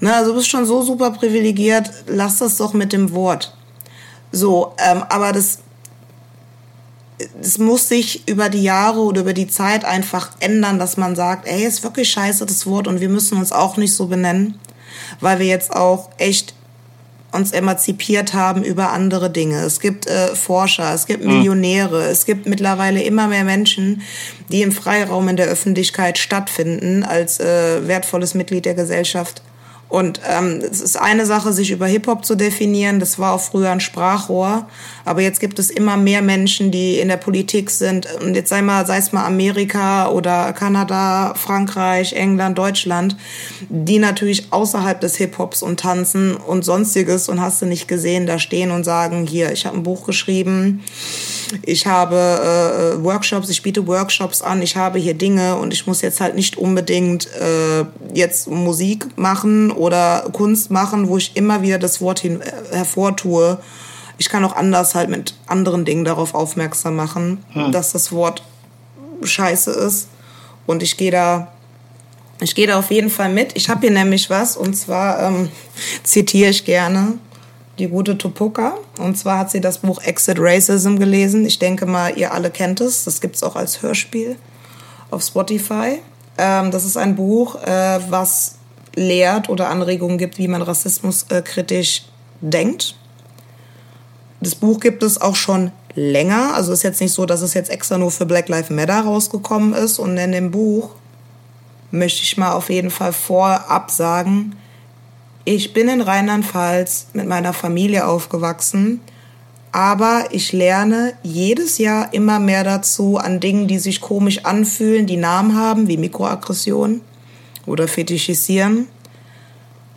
Na, 0.00 0.14
also 0.16 0.32
du 0.32 0.38
bist 0.38 0.48
schon 0.48 0.66
so 0.66 0.82
super 0.82 1.12
privilegiert. 1.12 1.90
Lass 2.06 2.38
das 2.38 2.56
doch 2.56 2.72
mit 2.72 2.92
dem 2.92 3.12
Wort. 3.12 3.56
So, 4.32 4.74
ähm, 4.78 5.04
aber 5.08 5.32
das, 5.32 5.58
das 7.40 7.58
muss 7.58 7.88
sich 7.88 8.26
über 8.28 8.48
die 8.48 8.62
Jahre 8.62 9.00
oder 9.00 9.20
über 9.20 9.32
die 9.32 9.46
Zeit 9.46 9.84
einfach 9.84 10.30
ändern, 10.40 10.78
dass 10.78 10.96
man 10.96 11.14
sagt, 11.14 11.46
ey, 11.46 11.64
ist 11.64 11.84
wirklich 11.84 12.10
scheiße 12.10 12.46
das 12.46 12.66
Wort 12.66 12.88
und 12.88 13.00
wir 13.00 13.08
müssen 13.08 13.38
uns 13.38 13.52
auch 13.52 13.76
nicht 13.76 13.94
so 13.94 14.06
benennen, 14.06 14.58
weil 15.20 15.38
wir 15.38 15.46
jetzt 15.46 15.72
auch 15.72 16.10
echt 16.18 16.54
uns 17.32 17.52
emanzipiert 17.52 18.34
haben 18.34 18.62
über 18.62 18.92
andere 18.92 19.30
Dinge. 19.30 19.60
Es 19.62 19.80
gibt 19.80 20.06
äh, 20.06 20.34
Forscher, 20.34 20.92
es 20.94 21.06
gibt 21.06 21.24
Millionäre, 21.24 22.04
es 22.04 22.26
gibt 22.26 22.46
mittlerweile 22.46 23.02
immer 23.02 23.26
mehr 23.28 23.44
Menschen, 23.44 24.02
die 24.50 24.62
im 24.62 24.72
Freiraum 24.72 25.28
in 25.28 25.36
der 25.36 25.46
Öffentlichkeit 25.46 26.18
stattfinden 26.18 27.02
als 27.02 27.40
äh, 27.40 27.88
wertvolles 27.88 28.34
Mitglied 28.34 28.66
der 28.66 28.74
Gesellschaft. 28.74 29.42
Und 29.92 30.22
ähm, 30.26 30.62
es 30.62 30.80
ist 30.80 30.96
eine 30.96 31.26
Sache, 31.26 31.52
sich 31.52 31.70
über 31.70 31.86
Hip-Hop 31.86 32.24
zu 32.24 32.34
definieren. 32.34 32.98
Das 32.98 33.18
war 33.18 33.34
auch 33.34 33.42
früher 33.42 33.70
ein 33.70 33.80
Sprachrohr. 33.80 34.66
Aber 35.04 35.20
jetzt 35.22 35.40
gibt 35.40 35.58
es 35.58 35.70
immer 35.70 35.96
mehr 35.96 36.22
Menschen, 36.22 36.70
die 36.70 36.98
in 36.98 37.08
der 37.08 37.16
Politik 37.16 37.70
sind. 37.70 38.08
Und 38.22 38.34
jetzt 38.34 38.48
sei 38.48 38.62
mal, 38.62 38.86
sei 38.86 38.98
es 38.98 39.12
mal 39.12 39.24
Amerika 39.24 40.08
oder 40.08 40.52
Kanada, 40.52 41.34
Frankreich, 41.34 42.12
England, 42.12 42.58
Deutschland, 42.58 43.16
die 43.68 43.98
natürlich 43.98 44.52
außerhalb 44.52 45.00
des 45.00 45.16
Hip-Hops 45.16 45.62
und 45.62 45.80
Tanzen 45.80 46.36
und 46.36 46.64
sonstiges 46.64 47.28
und 47.28 47.40
hast 47.40 47.62
du 47.62 47.66
nicht 47.66 47.88
gesehen, 47.88 48.26
da 48.26 48.38
stehen 48.38 48.70
und 48.70 48.84
sagen, 48.84 49.26
hier, 49.26 49.52
ich 49.52 49.66
habe 49.66 49.76
ein 49.76 49.82
Buch 49.82 50.06
geschrieben, 50.06 50.82
ich 51.62 51.86
habe 51.86 52.16
äh, 52.16 53.04
Workshops, 53.04 53.48
ich 53.48 53.62
biete 53.62 53.86
Workshops 53.86 54.42
an, 54.42 54.62
ich 54.62 54.76
habe 54.76 54.98
hier 54.98 55.14
Dinge 55.14 55.56
und 55.56 55.72
ich 55.72 55.86
muss 55.86 56.02
jetzt 56.02 56.20
halt 56.20 56.34
nicht 56.34 56.56
unbedingt 56.56 57.28
äh, 57.34 57.84
jetzt 58.14 58.48
Musik 58.48 59.06
machen 59.16 59.70
oder 59.70 60.28
Kunst 60.32 60.70
machen, 60.70 61.08
wo 61.08 61.16
ich 61.16 61.36
immer 61.36 61.62
wieder 61.62 61.78
das 61.78 62.00
Wort 62.00 62.20
hin, 62.20 62.40
äh, 62.40 62.76
hervortue. 62.76 63.58
Ich 64.18 64.28
kann 64.28 64.44
auch 64.44 64.54
anders 64.54 64.94
halt 64.94 65.10
mit 65.10 65.34
anderen 65.46 65.84
Dingen 65.84 66.04
darauf 66.04 66.34
aufmerksam 66.34 66.96
machen, 66.96 67.44
hm. 67.52 67.72
dass 67.72 67.92
das 67.92 68.12
Wort 68.12 68.42
scheiße 69.22 69.70
ist. 69.70 70.08
Und 70.66 70.82
ich 70.82 70.96
gehe 70.96 71.10
da, 71.10 71.48
ich 72.40 72.54
gehe 72.54 72.66
da 72.66 72.78
auf 72.78 72.90
jeden 72.90 73.10
Fall 73.10 73.32
mit. 73.32 73.52
Ich 73.56 73.68
habe 73.68 73.80
hier 73.80 73.90
nämlich 73.90 74.30
was, 74.30 74.56
und 74.56 74.74
zwar 74.74 75.22
ähm, 75.22 75.48
zitiere 76.02 76.50
ich 76.50 76.64
gerne 76.64 77.18
die 77.78 77.88
gute 77.88 78.18
Topoka. 78.18 78.74
Und 78.98 79.16
zwar 79.16 79.38
hat 79.38 79.50
sie 79.50 79.60
das 79.60 79.78
Buch 79.78 80.02
Exit 80.02 80.36
Racism 80.38 80.96
gelesen. 80.96 81.44
Ich 81.46 81.58
denke 81.58 81.86
mal, 81.86 82.16
ihr 82.16 82.32
alle 82.32 82.50
kennt 82.50 82.80
es. 82.80 83.04
Das 83.04 83.20
gibt 83.20 83.36
es 83.36 83.42
auch 83.42 83.56
als 83.56 83.82
Hörspiel 83.82 84.36
auf 85.10 85.22
Spotify. 85.22 86.00
Ähm, 86.38 86.70
das 86.70 86.84
ist 86.84 86.96
ein 86.96 87.16
Buch, 87.16 87.56
äh, 87.62 88.00
was 88.08 88.56
lehrt 88.94 89.48
oder 89.48 89.70
Anregungen 89.70 90.18
gibt, 90.18 90.38
wie 90.38 90.48
man 90.48 90.62
Rassismus 90.62 91.26
äh, 91.30 91.42
kritisch 91.42 92.04
denkt. 92.40 92.94
Das 94.42 94.56
Buch 94.56 94.80
gibt 94.80 95.04
es 95.04 95.20
auch 95.20 95.36
schon 95.36 95.70
länger. 95.94 96.54
Also 96.54 96.72
ist 96.72 96.82
jetzt 96.82 97.00
nicht 97.00 97.12
so, 97.12 97.26
dass 97.26 97.42
es 97.42 97.54
jetzt 97.54 97.70
extra 97.70 97.96
nur 97.96 98.10
für 98.10 98.26
Black 98.26 98.48
Lives 98.48 98.70
Matter 98.70 99.02
rausgekommen 99.02 99.72
ist. 99.72 100.00
Und 100.00 100.16
in 100.16 100.32
dem 100.32 100.50
Buch 100.50 100.90
möchte 101.92 102.24
ich 102.24 102.36
mal 102.36 102.52
auf 102.52 102.68
jeden 102.68 102.90
Fall 102.90 103.12
vorab 103.12 103.92
sagen, 103.92 104.56
ich 105.44 105.72
bin 105.72 105.88
in 105.88 106.00
Rheinland-Pfalz 106.00 107.06
mit 107.12 107.28
meiner 107.28 107.52
Familie 107.52 108.06
aufgewachsen, 108.06 109.00
aber 109.70 110.26
ich 110.32 110.52
lerne 110.52 111.14
jedes 111.22 111.78
Jahr 111.78 112.12
immer 112.12 112.40
mehr 112.40 112.64
dazu 112.64 113.18
an 113.18 113.38
Dingen, 113.38 113.68
die 113.68 113.78
sich 113.78 114.00
komisch 114.00 114.44
anfühlen, 114.44 115.06
die 115.06 115.16
Namen 115.16 115.56
haben, 115.56 115.86
wie 115.86 115.96
Mikroaggression 115.96 117.00
oder 117.66 117.86
Fetischisieren. 117.86 118.88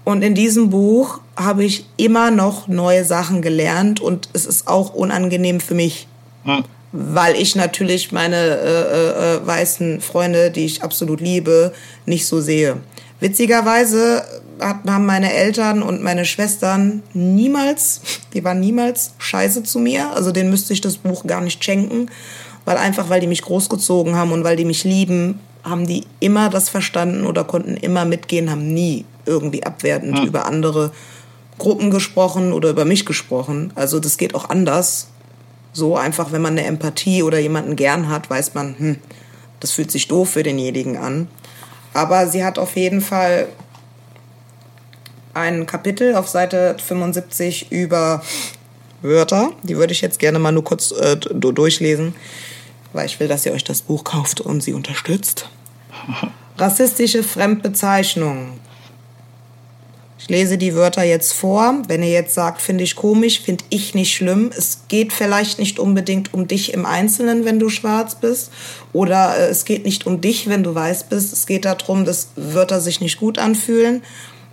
Und 0.05 0.21
in 0.21 0.35
diesem 0.35 0.69
Buch 0.69 1.19
habe 1.35 1.65
ich 1.65 1.85
immer 1.97 2.29
noch 2.29 2.67
neue 2.67 3.03
Sachen 3.03 3.41
gelernt 3.41 3.99
und 3.99 4.29
es 4.33 4.45
ist 4.45 4.67
auch 4.67 4.93
unangenehm 4.93 5.59
für 5.59 5.73
mich, 5.73 6.07
hm. 6.43 6.63
weil 6.91 7.35
ich 7.35 7.55
natürlich 7.55 8.11
meine 8.11 8.35
äh, 8.35 8.81
äh, 8.81 9.35
äh, 9.35 9.47
weißen 9.47 10.01
Freunde, 10.01 10.51
die 10.51 10.65
ich 10.65 10.83
absolut 10.83 11.21
liebe, 11.21 11.73
nicht 12.05 12.27
so 12.27 12.39
sehe. 12.39 12.77
Witzigerweise 13.19 14.23
haben 14.61 15.07
meine 15.07 15.33
Eltern 15.33 15.81
und 15.81 16.03
meine 16.03 16.23
Schwestern 16.23 17.01
niemals, 17.13 18.01
die 18.33 18.43
waren 18.43 18.59
niemals 18.59 19.15
scheiße 19.17 19.63
zu 19.63 19.79
mir. 19.79 20.11
Also 20.11 20.31
denen 20.31 20.51
müsste 20.51 20.71
ich 20.71 20.81
das 20.81 20.97
Buch 20.97 21.25
gar 21.25 21.41
nicht 21.41 21.63
schenken, 21.63 22.11
weil 22.63 22.77
einfach, 22.77 23.09
weil 23.09 23.21
die 23.21 23.27
mich 23.27 23.41
großgezogen 23.41 24.15
haben 24.15 24.31
und 24.31 24.43
weil 24.43 24.55
die 24.55 24.65
mich 24.65 24.83
lieben, 24.83 25.39
haben 25.63 25.87
die 25.87 26.03
immer 26.19 26.51
das 26.51 26.69
verstanden 26.69 27.25
oder 27.25 27.43
konnten 27.43 27.75
immer 27.75 28.05
mitgehen, 28.05 28.51
haben 28.51 28.71
nie 28.71 29.03
irgendwie 29.25 29.63
abwertend 29.63 30.19
hm. 30.19 30.27
über 30.27 30.45
andere 30.45 30.91
Gruppen 31.57 31.89
gesprochen 31.89 32.53
oder 32.53 32.69
über 32.69 32.85
mich 32.85 33.05
gesprochen. 33.05 33.71
Also 33.75 33.99
das 33.99 34.17
geht 34.17 34.35
auch 34.35 34.49
anders. 34.49 35.07
So 35.73 35.97
einfach, 35.97 36.31
wenn 36.31 36.41
man 36.41 36.53
eine 36.53 36.65
Empathie 36.65 37.23
oder 37.23 37.39
jemanden 37.39 37.75
gern 37.75 38.09
hat, 38.09 38.29
weiß 38.29 38.53
man, 38.53 38.75
hm, 38.77 38.95
das 39.59 39.71
fühlt 39.71 39.91
sich 39.91 40.07
doof 40.07 40.31
für 40.31 40.43
denjenigen 40.43 40.97
an. 40.97 41.27
Aber 41.93 42.27
sie 42.27 42.43
hat 42.43 42.59
auf 42.59 42.75
jeden 42.75 43.01
Fall 43.01 43.47
ein 45.33 45.65
Kapitel 45.65 46.15
auf 46.15 46.27
Seite 46.27 46.77
75 46.85 47.71
über 47.71 48.21
Wörter. 49.01 49.51
Die 49.63 49.77
würde 49.77 49.93
ich 49.93 50.01
jetzt 50.01 50.19
gerne 50.19 50.39
mal 50.39 50.51
nur 50.51 50.63
kurz 50.63 50.91
äh, 50.91 51.17
durchlesen, 51.17 52.15
weil 52.93 53.05
ich 53.05 53.19
will, 53.19 53.27
dass 53.27 53.45
ihr 53.45 53.51
euch 53.51 53.63
das 53.63 53.81
Buch 53.81 54.03
kauft 54.03 54.41
und 54.41 54.61
sie 54.61 54.73
unterstützt. 54.73 55.49
Rassistische 56.57 57.23
Fremdbezeichnung. 57.23 58.59
Ich 60.25 60.29
lese 60.29 60.57
die 60.57 60.73
Wörter 60.73 61.03
jetzt 61.03 61.33
vor. 61.33 61.83
Wenn 61.87 62.01
ihr 62.01 62.09
jetzt 62.09 62.33
sagt, 62.33 62.59
finde 62.59 62.83
ich 62.83 62.95
komisch, 62.95 63.41
finde 63.41 63.63
ich 63.69 63.93
nicht 63.93 64.15
schlimm. 64.15 64.49
Es 64.57 64.79
geht 64.87 65.13
vielleicht 65.13 65.59
nicht 65.59 65.77
unbedingt 65.77 66.33
um 66.33 66.47
dich 66.47 66.73
im 66.73 66.87
Einzelnen, 66.87 67.45
wenn 67.45 67.59
du 67.59 67.69
schwarz 67.69 68.15
bist. 68.15 68.49
Oder 68.91 69.37
äh, 69.37 69.49
es 69.49 69.65
geht 69.65 69.85
nicht 69.85 70.07
um 70.07 70.21
dich, 70.21 70.49
wenn 70.49 70.63
du 70.63 70.73
weiß 70.73 71.03
bist. 71.03 71.31
Es 71.31 71.45
geht 71.45 71.63
darum, 71.63 72.05
dass 72.05 72.29
Wörter 72.35 72.81
sich 72.81 73.01
nicht 73.01 73.19
gut 73.19 73.37
anfühlen 73.37 74.01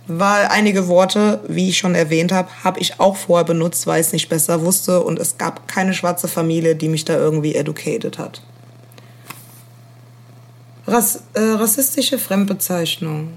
weil 0.05 0.47
einige 0.47 0.89
Worte, 0.89 1.39
wie 1.47 1.69
ich 1.69 1.77
schon 1.77 1.95
erwähnt 1.95 2.33
habe, 2.33 2.49
habe 2.65 2.81
ich 2.81 2.99
auch 2.99 3.15
vorher 3.15 3.45
benutzt, 3.45 3.87
weil 3.87 4.01
ich 4.01 4.07
es 4.07 4.13
nicht 4.13 4.27
besser 4.27 4.61
wusste 4.61 5.01
und 5.01 5.17
es 5.17 5.37
gab 5.37 5.65
keine 5.69 5.93
schwarze 5.93 6.27
Familie, 6.27 6.75
die 6.75 6.89
mich 6.89 7.05
da 7.05 7.15
irgendwie 7.15 7.55
educated 7.55 8.17
hat. 8.17 8.41
Rass, 10.85 11.23
äh, 11.35 11.39
rassistische 11.39 12.19
Fremdbezeichnung. 12.19 13.29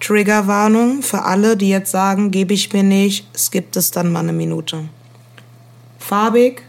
Triggerwarnung 0.00 1.02
für 1.02 1.22
alle, 1.22 1.56
die 1.56 1.70
jetzt 1.70 1.90
sagen, 1.90 2.30
gebe 2.30 2.54
ich 2.54 2.72
mir 2.72 2.82
nicht, 2.82 3.26
es 3.34 3.50
gibt 3.50 3.76
es 3.76 3.90
dann 3.90 4.12
mal 4.12 4.20
eine 4.20 4.32
Minute. 4.32 4.88
Farbig, 5.98 6.62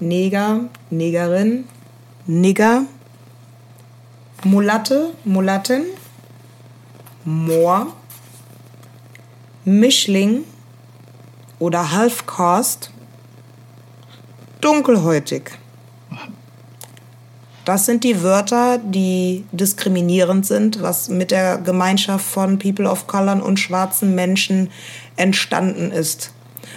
Neger, 0.00 0.60
Negerin, 0.90 1.64
Nigger, 2.26 2.84
Mulatte, 4.44 5.10
Mulattin, 5.24 5.84
Moor, 7.24 7.88
Mischling 9.64 10.44
oder 11.58 11.90
Halfcaste, 11.92 12.90
dunkelhäutig. 14.60 15.50
Das 17.68 17.84
sind 17.84 18.02
die 18.02 18.22
Wörter, 18.22 18.78
die 18.82 19.44
diskriminierend 19.52 20.46
sind, 20.46 20.80
was 20.80 21.10
mit 21.10 21.30
der 21.30 21.58
Gemeinschaft 21.58 22.24
von 22.24 22.58
People 22.58 22.88
of 22.88 23.06
Color 23.06 23.44
und 23.44 23.60
schwarzen 23.60 24.14
Menschen 24.14 24.70
entstanden 25.16 25.92
ist. 25.92 26.32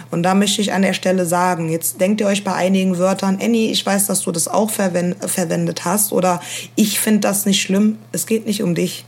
Und 0.10 0.24
da 0.24 0.36
möchte 0.36 0.60
ich 0.60 0.74
an 0.74 0.82
der 0.82 0.92
Stelle 0.92 1.26
sagen, 1.26 1.70
jetzt 1.70 2.02
denkt 2.02 2.20
ihr 2.20 2.28
euch 2.28 2.44
bei 2.44 2.52
einigen 2.52 2.98
Wörtern, 2.98 3.40
Annie, 3.42 3.72
ich 3.72 3.86
weiß, 3.86 4.08
dass 4.08 4.24
du 4.24 4.34
das 4.34 4.50
auch 4.50 4.70
verwendet 4.70 5.86
hast 5.86 6.12
oder 6.12 6.42
ich 6.76 7.00
finde 7.00 7.22
das 7.22 7.46
nicht 7.46 7.62
schlimm. 7.62 7.98
Es 8.12 8.26
geht 8.26 8.46
nicht 8.46 8.62
um 8.62 8.76
dich. 8.76 9.06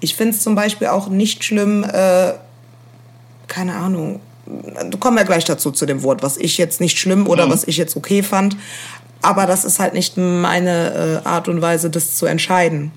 Ich 0.00 0.14
finde 0.14 0.34
es 0.34 0.42
zum 0.42 0.54
Beispiel 0.54 0.86
auch 0.86 1.10
nicht 1.10 1.44
schlimm, 1.44 1.84
äh, 1.84 2.32
keine 3.48 3.74
Ahnung, 3.74 4.20
kommen 5.00 5.16
wir 5.16 5.24
gleich 5.24 5.44
dazu 5.44 5.70
zu 5.70 5.86
dem 5.86 6.02
Wort, 6.02 6.22
was 6.22 6.36
ich 6.36 6.58
jetzt 6.58 6.80
nicht 6.80 6.98
schlimm 6.98 7.26
oder 7.26 7.46
mhm. 7.46 7.50
was 7.50 7.66
ich 7.66 7.76
jetzt 7.76 7.96
okay 7.96 8.22
fand. 8.22 8.56
Aber 9.22 9.46
das 9.46 9.64
ist 9.64 9.80
halt 9.80 9.94
nicht 9.94 10.16
meine 10.16 11.22
äh, 11.24 11.28
Art 11.28 11.48
und 11.48 11.60
Weise, 11.60 11.90
das 11.90 12.16
zu 12.16 12.26
entscheiden. 12.26 12.92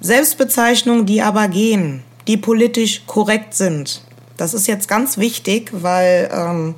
Selbstbezeichnungen, 0.00 1.06
die 1.06 1.22
aber 1.22 1.48
gehen, 1.48 2.02
die 2.26 2.36
politisch 2.36 3.02
korrekt 3.06 3.54
sind. 3.54 4.02
Das 4.36 4.54
ist 4.54 4.66
jetzt 4.68 4.88
ganz 4.88 5.18
wichtig, 5.18 5.70
weil 5.72 6.30
ähm, 6.32 6.74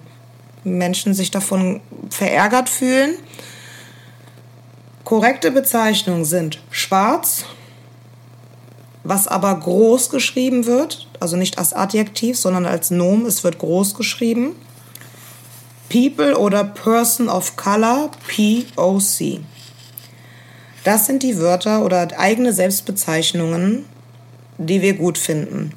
Menschen 0.64 1.14
sich 1.14 1.30
davon 1.30 1.80
verärgert 2.08 2.68
fühlen. 2.68 3.16
Korrekte 5.04 5.50
Bezeichnungen 5.50 6.24
sind 6.24 6.60
schwarz, 6.70 7.44
was 9.02 9.26
aber 9.26 9.54
groß 9.58 10.10
geschrieben 10.10 10.66
wird, 10.66 11.08
also 11.18 11.36
nicht 11.36 11.58
als 11.58 11.72
Adjektiv, 11.72 12.38
sondern 12.38 12.66
als 12.66 12.90
Nom, 12.90 13.26
es 13.26 13.42
wird 13.44 13.58
groß 13.58 13.94
geschrieben. 13.94 14.54
People 15.90 16.38
oder 16.38 16.64
Person 16.64 17.28
of 17.28 17.56
Color, 17.56 18.10
POC. 18.28 19.40
Das 20.84 21.06
sind 21.06 21.22
die 21.22 21.36
Wörter 21.36 21.84
oder 21.84 22.08
eigene 22.18 22.52
Selbstbezeichnungen, 22.52 23.84
die 24.56 24.80
wir 24.80 24.94
gut 24.94 25.18
finden. 25.18 25.72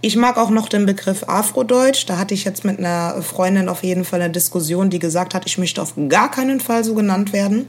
Ich 0.00 0.16
mag 0.16 0.38
auch 0.38 0.50
noch 0.50 0.68
den 0.68 0.86
Begriff 0.86 1.24
Afrodeutsch. 1.28 2.06
Da 2.06 2.18
hatte 2.18 2.34
ich 2.34 2.44
jetzt 2.44 2.64
mit 2.64 2.78
einer 2.78 3.20
Freundin 3.22 3.68
auf 3.68 3.82
jeden 3.82 4.04
Fall 4.04 4.22
eine 4.22 4.32
Diskussion, 4.32 4.90
die 4.90 4.98
gesagt 4.98 5.34
hat, 5.34 5.44
ich 5.46 5.58
möchte 5.58 5.82
auf 5.82 5.94
gar 6.08 6.30
keinen 6.30 6.60
Fall 6.60 6.82
so 6.82 6.94
genannt 6.94 7.32
werden 7.32 7.68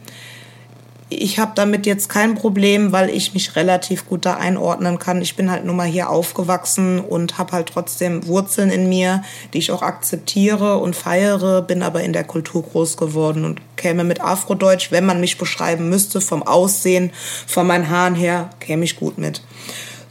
ich 1.09 1.39
habe 1.39 1.53
damit 1.55 1.87
jetzt 1.87 2.07
kein 2.07 2.35
Problem, 2.35 2.91
weil 2.91 3.09
ich 3.09 3.33
mich 3.33 3.55
relativ 3.55 4.07
gut 4.07 4.25
da 4.25 4.35
einordnen 4.35 4.99
kann. 4.99 5.21
Ich 5.21 5.35
bin 5.35 5.49
halt 5.49 5.65
nun 5.65 5.75
mal 5.75 5.87
hier 5.87 6.09
aufgewachsen 6.09 6.99
und 6.99 7.39
habe 7.39 7.53
halt 7.53 7.69
trotzdem 7.73 8.27
Wurzeln 8.27 8.69
in 8.69 8.89
mir, 8.89 9.23
die 9.53 9.57
ich 9.57 9.71
auch 9.71 9.81
akzeptiere 9.81 10.77
und 10.77 10.95
feiere, 10.95 11.63
bin 11.63 11.81
aber 11.81 12.03
in 12.03 12.13
der 12.13 12.23
Kultur 12.23 12.63
groß 12.63 12.97
geworden 12.97 13.43
und 13.43 13.59
käme 13.75 14.03
mit 14.03 14.21
Afrodeutsch, 14.21 14.91
wenn 14.91 15.05
man 15.05 15.19
mich 15.19 15.39
beschreiben 15.39 15.89
müsste, 15.89 16.21
vom 16.21 16.43
Aussehen, 16.43 17.11
von 17.47 17.65
meinen 17.65 17.89
Haaren 17.89 18.15
her, 18.15 18.51
käme 18.59 18.85
ich 18.85 18.95
gut 18.95 19.17
mit. 19.17 19.41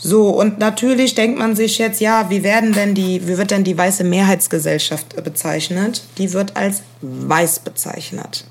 So, 0.00 0.30
und 0.30 0.58
natürlich 0.58 1.14
denkt 1.14 1.38
man 1.38 1.54
sich 1.54 1.78
jetzt, 1.78 2.00
ja, 2.00 2.30
wie 2.30 2.42
werden 2.42 2.72
denn 2.72 2.94
die, 2.94 3.26
wie 3.26 3.36
wird 3.36 3.50
denn 3.50 3.64
die 3.64 3.76
weiße 3.76 4.04
Mehrheitsgesellschaft 4.04 5.22
bezeichnet? 5.22 6.02
Die 6.18 6.32
wird 6.32 6.56
als 6.56 6.82
weiß 7.02 7.60
bezeichnet. 7.60 8.44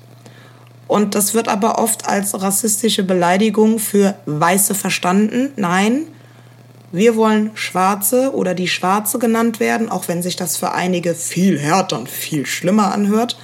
Und 0.88 1.14
das 1.14 1.34
wird 1.34 1.48
aber 1.48 1.78
oft 1.78 2.08
als 2.08 2.40
rassistische 2.40 3.04
Beleidigung 3.04 3.78
für 3.78 4.16
Weiße 4.26 4.74
verstanden. 4.74 5.50
Nein, 5.56 6.06
wir 6.90 7.16
wollen 7.16 7.50
Schwarze 7.54 8.34
oder 8.34 8.54
die 8.54 8.68
Schwarze 8.68 9.18
genannt 9.18 9.60
werden, 9.60 9.90
auch 9.90 10.08
wenn 10.08 10.22
sich 10.22 10.36
das 10.36 10.56
für 10.56 10.72
einige 10.72 11.14
viel 11.14 11.58
härter 11.58 11.98
und 11.98 12.08
viel 12.08 12.46
schlimmer 12.46 12.92
anhört. 12.94 13.38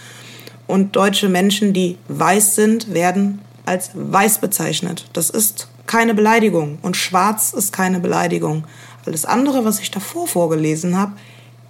Und 0.67 0.97
deutsche 0.97 1.29
Menschen, 1.29 1.75
die 1.75 1.99
weiß 2.09 2.55
sind, 2.55 2.95
werden 2.95 3.41
als 3.67 3.91
weiß 3.93 4.39
bezeichnet. 4.39 5.07
Das 5.13 5.29
ist 5.29 5.69
keine 5.87 6.15
Beleidigung 6.15 6.79
und 6.81 6.97
schwarz 6.97 7.53
ist 7.53 7.73
keine 7.73 8.01
Beleidigung. 8.01 8.65
Alles 9.05 9.27
andere, 9.27 9.67
was 9.67 9.81
ich 9.81 9.91
davor 9.91 10.27
vorgelesen 10.27 10.97
habe, 10.97 11.13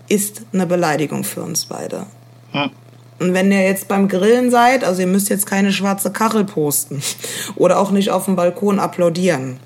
ist 0.06 0.42
eine 0.52 0.66
Beleidigung 0.66 1.24
für 1.24 1.42
uns 1.42 1.64
beide. 1.64 2.06
Ja. 2.52 2.70
Und 3.18 3.32
wenn 3.32 3.52
ihr 3.52 3.62
jetzt 3.62 3.88
beim 3.88 4.08
Grillen 4.08 4.50
seid, 4.50 4.84
also 4.84 5.00
ihr 5.00 5.06
müsst 5.06 5.28
jetzt 5.28 5.46
keine 5.46 5.72
schwarze 5.72 6.10
Kachel 6.10 6.44
posten 6.44 7.00
oder 7.56 7.78
auch 7.78 7.90
nicht 7.90 8.10
auf 8.10 8.24
dem 8.24 8.36
Balkon 8.36 8.78
applaudieren. 8.78 9.58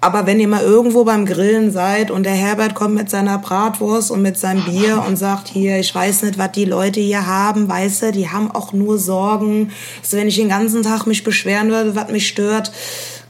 Aber 0.00 0.26
wenn 0.26 0.38
ihr 0.38 0.46
mal 0.46 0.62
irgendwo 0.62 1.04
beim 1.04 1.26
Grillen 1.26 1.72
seid 1.72 2.10
und 2.10 2.24
der 2.24 2.34
Herbert 2.34 2.74
kommt 2.74 2.94
mit 2.94 3.10
seiner 3.10 3.38
Bratwurst 3.38 4.10
und 4.10 4.22
mit 4.22 4.38
seinem 4.38 4.64
Bier 4.64 5.02
und 5.06 5.16
sagt 5.16 5.48
hier, 5.48 5.78
ich 5.80 5.92
weiß 5.92 6.22
nicht, 6.22 6.38
was 6.38 6.52
die 6.52 6.64
Leute 6.64 7.00
hier 7.00 7.26
haben, 7.26 7.68
weißt 7.68 8.02
du, 8.02 8.12
die 8.12 8.28
haben 8.28 8.50
auch 8.50 8.72
nur 8.72 8.98
Sorgen. 8.98 9.72
Also 10.02 10.16
wenn 10.18 10.28
ich 10.28 10.36
den 10.36 10.50
ganzen 10.50 10.82
Tag 10.82 11.06
mich 11.06 11.24
beschweren 11.24 11.70
würde, 11.70 11.96
was 11.96 12.10
mich 12.10 12.28
stört, 12.28 12.70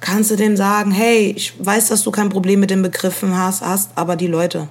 kannst 0.00 0.30
du 0.30 0.36
dem 0.36 0.56
sagen, 0.56 0.90
hey, 0.90 1.32
ich 1.36 1.54
weiß, 1.58 1.88
dass 1.88 2.02
du 2.02 2.10
kein 2.10 2.28
Problem 2.28 2.60
mit 2.60 2.70
den 2.70 2.82
Begriffen 2.82 3.38
hast, 3.38 3.62
hast 3.62 3.90
aber 3.94 4.16
die 4.16 4.26
Leute. 4.26 4.68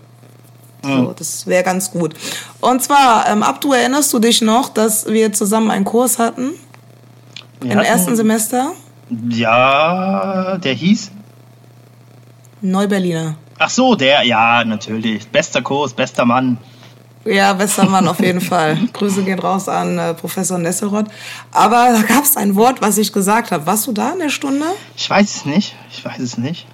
So, 0.86 1.14
das 1.14 1.48
wäre 1.48 1.64
ganz 1.64 1.92
gut. 1.92 2.14
Und 2.62 2.84
zwar, 2.84 3.28
ähm, 3.30 3.44
Abdu, 3.44 3.74
erinnerst 3.74 4.14
du 4.14 4.20
dich 4.20 4.42
noch, 4.42 4.70
dass 4.70 5.08
wir 5.08 5.34
zusammen 5.34 5.72
einen 5.72 5.86
Kurs 5.86 6.20
hatten? 6.20 6.52
Wir 7.62 7.72
Im 7.72 7.78
hatten, 7.80 7.88
ersten 7.88 8.16
Semester? 8.16 8.72
Ja, 9.30 10.58
der 10.58 10.74
hieß? 10.74 11.12
Neuberliner. 12.62 13.36
Ach 13.58 13.70
so, 13.70 13.96
der, 13.96 14.24
ja, 14.24 14.64
natürlich. 14.66 15.28
Bester 15.28 15.62
Kurs, 15.62 15.94
bester 15.94 16.26
Mann. 16.26 16.58
Ja, 17.26 17.54
bester 17.54 17.86
Mann 17.86 18.08
auf 18.08 18.20
jeden 18.20 18.42
Fall. 18.42 18.78
Grüße 18.94 19.24
gehen 19.24 19.40
raus 19.40 19.68
an 19.68 19.98
äh, 19.98 20.14
Professor 20.14 20.58
Nesselrott. 20.58 21.08
Aber 21.52 21.90
da 21.92 22.02
gab 22.02 22.24
es 22.24 22.38
ein 22.38 22.56
Wort, 22.56 22.82
was 22.82 22.98
ich 22.98 23.12
gesagt 23.14 23.52
habe. 23.52 23.66
Warst 23.66 23.88
du 23.88 23.94
da 23.94 24.14
in 24.14 24.20
der 24.20 24.30
Stunde? 24.30 24.66
Ich 24.96 25.10
weiß 25.10 25.36
es 25.36 25.46
nicht. 25.46 25.76
Ich 25.92 26.06
weiß 26.06 26.20
es 26.20 26.38
nicht. 26.38 26.68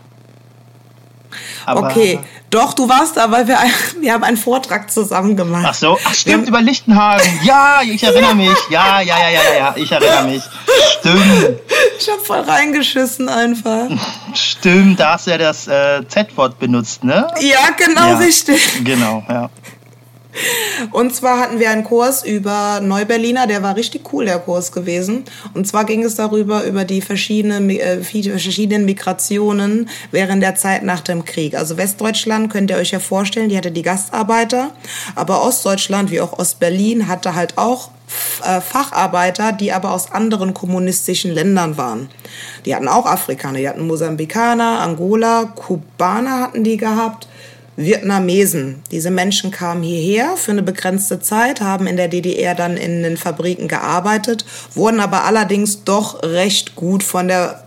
Aber 1.65 1.83
okay, 1.83 2.19
doch, 2.49 2.73
du 2.73 2.89
warst 2.89 3.17
da, 3.17 3.31
weil 3.31 3.47
wir, 3.47 3.57
wir 4.01 4.13
haben 4.13 4.23
einen 4.23 4.37
Vortrag 4.37 4.91
zusammen 4.91 5.35
gemacht. 5.35 5.65
Ach 5.67 5.73
so, 5.73 5.97
ach 6.03 6.13
stimmt, 6.13 6.47
über 6.47 6.61
Lichtenhagen. 6.61 7.27
Ja, 7.43 7.81
ich 7.83 8.03
erinnere 8.03 8.35
mich. 8.35 8.57
Ja, 8.69 9.01
ja, 9.01 9.17
ja, 9.19 9.29
ja, 9.29 9.53
ja, 9.57 9.73
ich 9.75 9.91
erinnere 9.91 10.25
mich. 10.25 10.43
Stimmt. 10.99 11.59
Ich 11.97 12.09
habe 12.09 12.21
voll 12.21 12.41
reingeschissen 12.41 13.29
einfach. 13.29 13.87
Stimmt, 14.33 14.99
da 14.99 15.13
hast 15.13 15.27
du 15.27 15.31
ja 15.31 15.37
das 15.37 15.67
äh, 15.67 16.05
Z-Wort 16.07 16.59
benutzt, 16.59 17.03
ne? 17.03 17.27
Ja, 17.39 17.69
genau 17.77 18.09
ja, 18.09 18.17
richtig. 18.17 18.83
Genau, 18.83 19.23
ja. 19.29 19.49
Und 20.91 21.13
zwar 21.13 21.39
hatten 21.39 21.59
wir 21.59 21.69
einen 21.69 21.83
Kurs 21.83 22.23
über 22.23 22.79
Neuberliner, 22.81 23.47
der 23.47 23.63
war 23.63 23.75
richtig 23.75 24.13
cool, 24.13 24.25
der 24.25 24.39
Kurs 24.39 24.71
gewesen. 24.71 25.25
Und 25.53 25.67
zwar 25.67 25.85
ging 25.85 26.03
es 26.03 26.15
darüber, 26.15 26.63
über 26.63 26.85
die 26.85 27.01
verschiedenen, 27.01 27.69
äh, 27.69 28.01
verschiedenen 28.01 28.85
Migrationen 28.85 29.89
während 30.11 30.41
der 30.41 30.55
Zeit 30.55 30.83
nach 30.83 31.01
dem 31.01 31.25
Krieg. 31.25 31.55
Also 31.55 31.77
Westdeutschland 31.77 32.51
könnt 32.51 32.71
ihr 32.71 32.77
euch 32.77 32.91
ja 32.91 32.99
vorstellen, 32.99 33.49
die 33.49 33.57
hatte 33.57 33.71
die 33.71 33.81
Gastarbeiter, 33.81 34.71
aber 35.15 35.43
Ostdeutschland 35.43 36.11
wie 36.11 36.21
auch 36.21 36.37
Ostberlin 36.39 37.07
hatte 37.07 37.35
halt 37.35 37.57
auch 37.57 37.91
äh, 38.43 38.61
Facharbeiter, 38.61 39.51
die 39.51 39.71
aber 39.71 39.91
aus 39.91 40.11
anderen 40.11 40.53
kommunistischen 40.53 41.31
Ländern 41.31 41.77
waren. 41.77 42.09
Die 42.65 42.75
hatten 42.75 42.87
auch 42.87 43.05
Afrikaner, 43.05 43.59
die 43.59 43.69
hatten 43.69 43.87
Mosambikaner, 43.87 44.81
Angola, 44.81 45.45
Kubaner 45.55 46.41
hatten 46.41 46.63
die 46.63 46.77
gehabt 46.77 47.27
Vietnamesen. 47.83 48.81
Diese 48.91 49.11
Menschen 49.11 49.51
kamen 49.51 49.83
hierher 49.83 50.37
für 50.37 50.51
eine 50.51 50.63
begrenzte 50.63 51.19
Zeit, 51.19 51.61
haben 51.61 51.87
in 51.87 51.97
der 51.97 52.07
DDR 52.07 52.55
dann 52.55 52.77
in 52.77 53.03
den 53.03 53.17
Fabriken 53.17 53.67
gearbeitet, 53.67 54.45
wurden 54.73 54.99
aber 54.99 55.23
allerdings 55.23 55.83
doch 55.83 56.23
recht 56.23 56.75
gut 56.75 57.03
von 57.03 57.27
der 57.27 57.63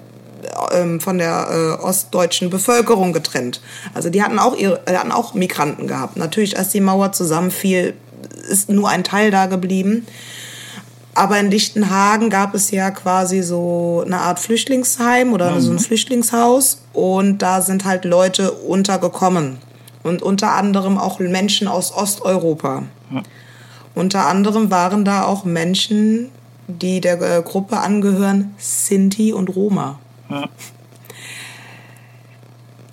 ähm, 0.72 1.00
von 1.00 1.18
der 1.18 1.78
äh, 1.80 1.82
ostdeutschen 1.82 2.50
Bevölkerung 2.50 3.12
getrennt. 3.12 3.60
Also 3.94 4.10
die 4.10 4.22
hatten 4.22 4.38
auch 4.38 4.56
ihre, 4.56 4.80
hatten 4.86 5.12
auch 5.12 5.34
Migranten 5.34 5.86
gehabt. 5.86 6.16
Natürlich, 6.16 6.58
als 6.58 6.68
die 6.68 6.80
Mauer 6.80 7.12
zusammenfiel, 7.12 7.94
ist 8.48 8.68
nur 8.68 8.88
ein 8.88 9.04
Teil 9.04 9.30
da 9.30 9.46
geblieben. 9.46 10.06
Aber 11.14 11.38
in 11.38 11.50
Lichtenhagen 11.50 12.28
gab 12.28 12.54
es 12.54 12.70
ja 12.70 12.90
quasi 12.90 13.42
so 13.42 14.02
eine 14.04 14.18
Art 14.18 14.40
Flüchtlingsheim 14.40 15.32
oder 15.32 15.52
mhm. 15.52 15.60
so 15.60 15.72
ein 15.72 15.78
Flüchtlingshaus 15.78 16.82
und 16.92 17.38
da 17.38 17.62
sind 17.62 17.84
halt 17.84 18.04
Leute 18.04 18.50
untergekommen 18.50 19.58
und 20.04 20.22
unter 20.22 20.52
anderem 20.52 20.96
auch 20.98 21.18
Menschen 21.18 21.66
aus 21.66 21.92
Osteuropa. 21.92 22.84
Ja. 23.10 23.22
Unter 23.96 24.26
anderem 24.26 24.70
waren 24.70 25.04
da 25.04 25.24
auch 25.24 25.44
Menschen, 25.44 26.30
die 26.68 27.00
der 27.00 27.20
äh, 27.20 27.42
Gruppe 27.42 27.78
angehören, 27.78 28.54
Sinti 28.58 29.32
und 29.32 29.48
Roma. 29.48 29.98
Ja. 30.30 30.48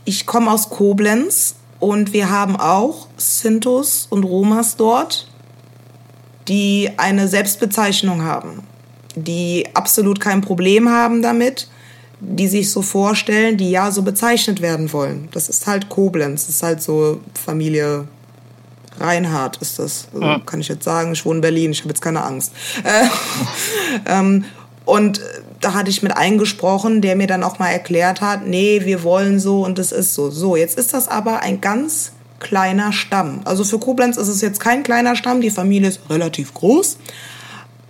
Ich 0.05 0.25
komme 0.25 0.51
aus 0.51 0.69
Koblenz 0.69 1.55
und 1.79 2.13
wir 2.13 2.29
haben 2.29 2.55
auch 2.55 3.07
Sintus 3.17 4.07
und 4.09 4.23
Romas 4.23 4.77
dort, 4.77 5.27
die 6.47 6.91
eine 6.97 7.27
Selbstbezeichnung 7.27 8.23
haben, 8.23 8.63
die 9.15 9.67
absolut 9.73 10.19
kein 10.19 10.41
Problem 10.41 10.89
haben 10.89 11.21
damit, 11.21 11.69
die 12.21 12.47
sich 12.47 12.69
so 12.71 12.81
vorstellen, 12.81 13.57
die 13.57 13.71
ja 13.71 13.91
so 13.91 14.03
bezeichnet 14.03 14.61
werden 14.61 14.93
wollen. 14.93 15.27
Das 15.31 15.49
ist 15.49 15.67
halt 15.67 15.89
Koblenz, 15.89 16.45
das 16.45 16.55
ist 16.55 16.63
halt 16.63 16.81
so 16.81 17.19
Familie 17.33 18.07
Reinhardt 18.99 19.57
ist 19.57 19.79
das. 19.79 20.07
Also. 20.13 20.43
Kann 20.45 20.61
ich 20.61 20.67
jetzt 20.67 20.83
sagen, 20.83 21.13
ich 21.13 21.25
wohne 21.25 21.37
in 21.37 21.41
Berlin, 21.41 21.71
ich 21.71 21.79
habe 21.79 21.89
jetzt 21.89 22.01
keine 22.01 22.23
Angst. 22.23 22.53
Äh, 22.83 23.07
ähm, 24.05 24.45
und 24.85 25.21
da 25.59 25.73
hatte 25.73 25.89
ich 25.89 26.03
mit 26.03 26.15
eingesprochen, 26.15 27.01
der 27.01 27.15
mir 27.15 27.27
dann 27.27 27.43
auch 27.43 27.59
mal 27.59 27.69
erklärt 27.69 28.21
hat, 28.21 28.47
nee, 28.47 28.81
wir 28.83 29.03
wollen 29.03 29.39
so 29.39 29.63
und 29.63 29.79
es 29.79 29.91
ist 29.91 30.13
so. 30.13 30.29
So, 30.29 30.55
jetzt 30.55 30.77
ist 30.77 30.93
das 30.93 31.07
aber 31.07 31.41
ein 31.41 31.61
ganz 31.61 32.11
kleiner 32.39 32.91
Stamm. 32.91 33.41
Also 33.45 33.63
für 33.63 33.79
Koblenz 33.79 34.17
ist 34.17 34.27
es 34.27 34.41
jetzt 34.41 34.59
kein 34.59 34.83
kleiner 34.83 35.15
Stamm, 35.15 35.41
die 35.41 35.51
Familie 35.51 35.89
ist 35.89 36.01
relativ 36.09 36.53
groß, 36.53 36.97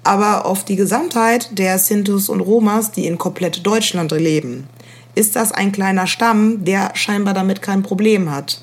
aber 0.04 0.46
auf 0.46 0.66
die 0.66 0.76
Gesamtheit 0.76 1.58
der 1.58 1.78
Sintus 1.78 2.30
und 2.30 2.42
Romas, 2.42 2.92
die 2.92 3.06
in 3.06 3.18
komplett 3.18 3.66
Deutschland 3.66 4.12
leben, 4.12 4.68
ist 5.14 5.36
das 5.36 5.52
ein 5.52 5.72
kleiner 5.72 6.08
Stamm, 6.08 6.64
der 6.64 6.92
scheinbar 6.96 7.34
damit 7.34 7.62
kein 7.62 7.84
Problem 7.84 8.32
hat. 8.32 8.62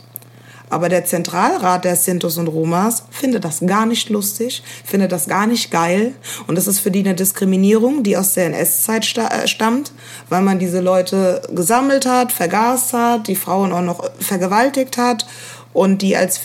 Aber 0.70 0.90
der 0.90 1.04
Zentralrat 1.04 1.84
der 1.84 1.96
Sintus 1.96 2.36
und 2.36 2.48
Romas 2.48 3.04
findet 3.10 3.44
das 3.44 3.60
gar 3.64 3.86
nicht 3.86 4.10
lustig, 4.10 4.62
findet 4.84 5.12
das 5.12 5.26
gar 5.26 5.46
nicht 5.46 5.70
geil. 5.70 6.12
Und 6.46 6.56
das 6.56 6.66
ist 6.66 6.80
für 6.80 6.90
die 6.90 7.00
eine 7.00 7.14
Diskriminierung, 7.14 8.02
die 8.02 8.18
aus 8.18 8.34
der 8.34 8.46
NS-Zeit 8.46 9.16
äh, 9.16 9.48
stammt, 9.48 9.92
weil 10.28 10.42
man 10.42 10.58
diese 10.58 10.80
Leute 10.80 11.40
gesammelt 11.54 12.04
hat, 12.04 12.32
vergast 12.32 12.92
hat, 12.92 13.28
die 13.28 13.36
Frauen 13.36 13.72
auch 13.72 13.80
noch 13.80 14.10
vergewaltigt 14.18 14.98
hat 14.98 15.26
und 15.72 16.02
die 16.02 16.16
als 16.16 16.40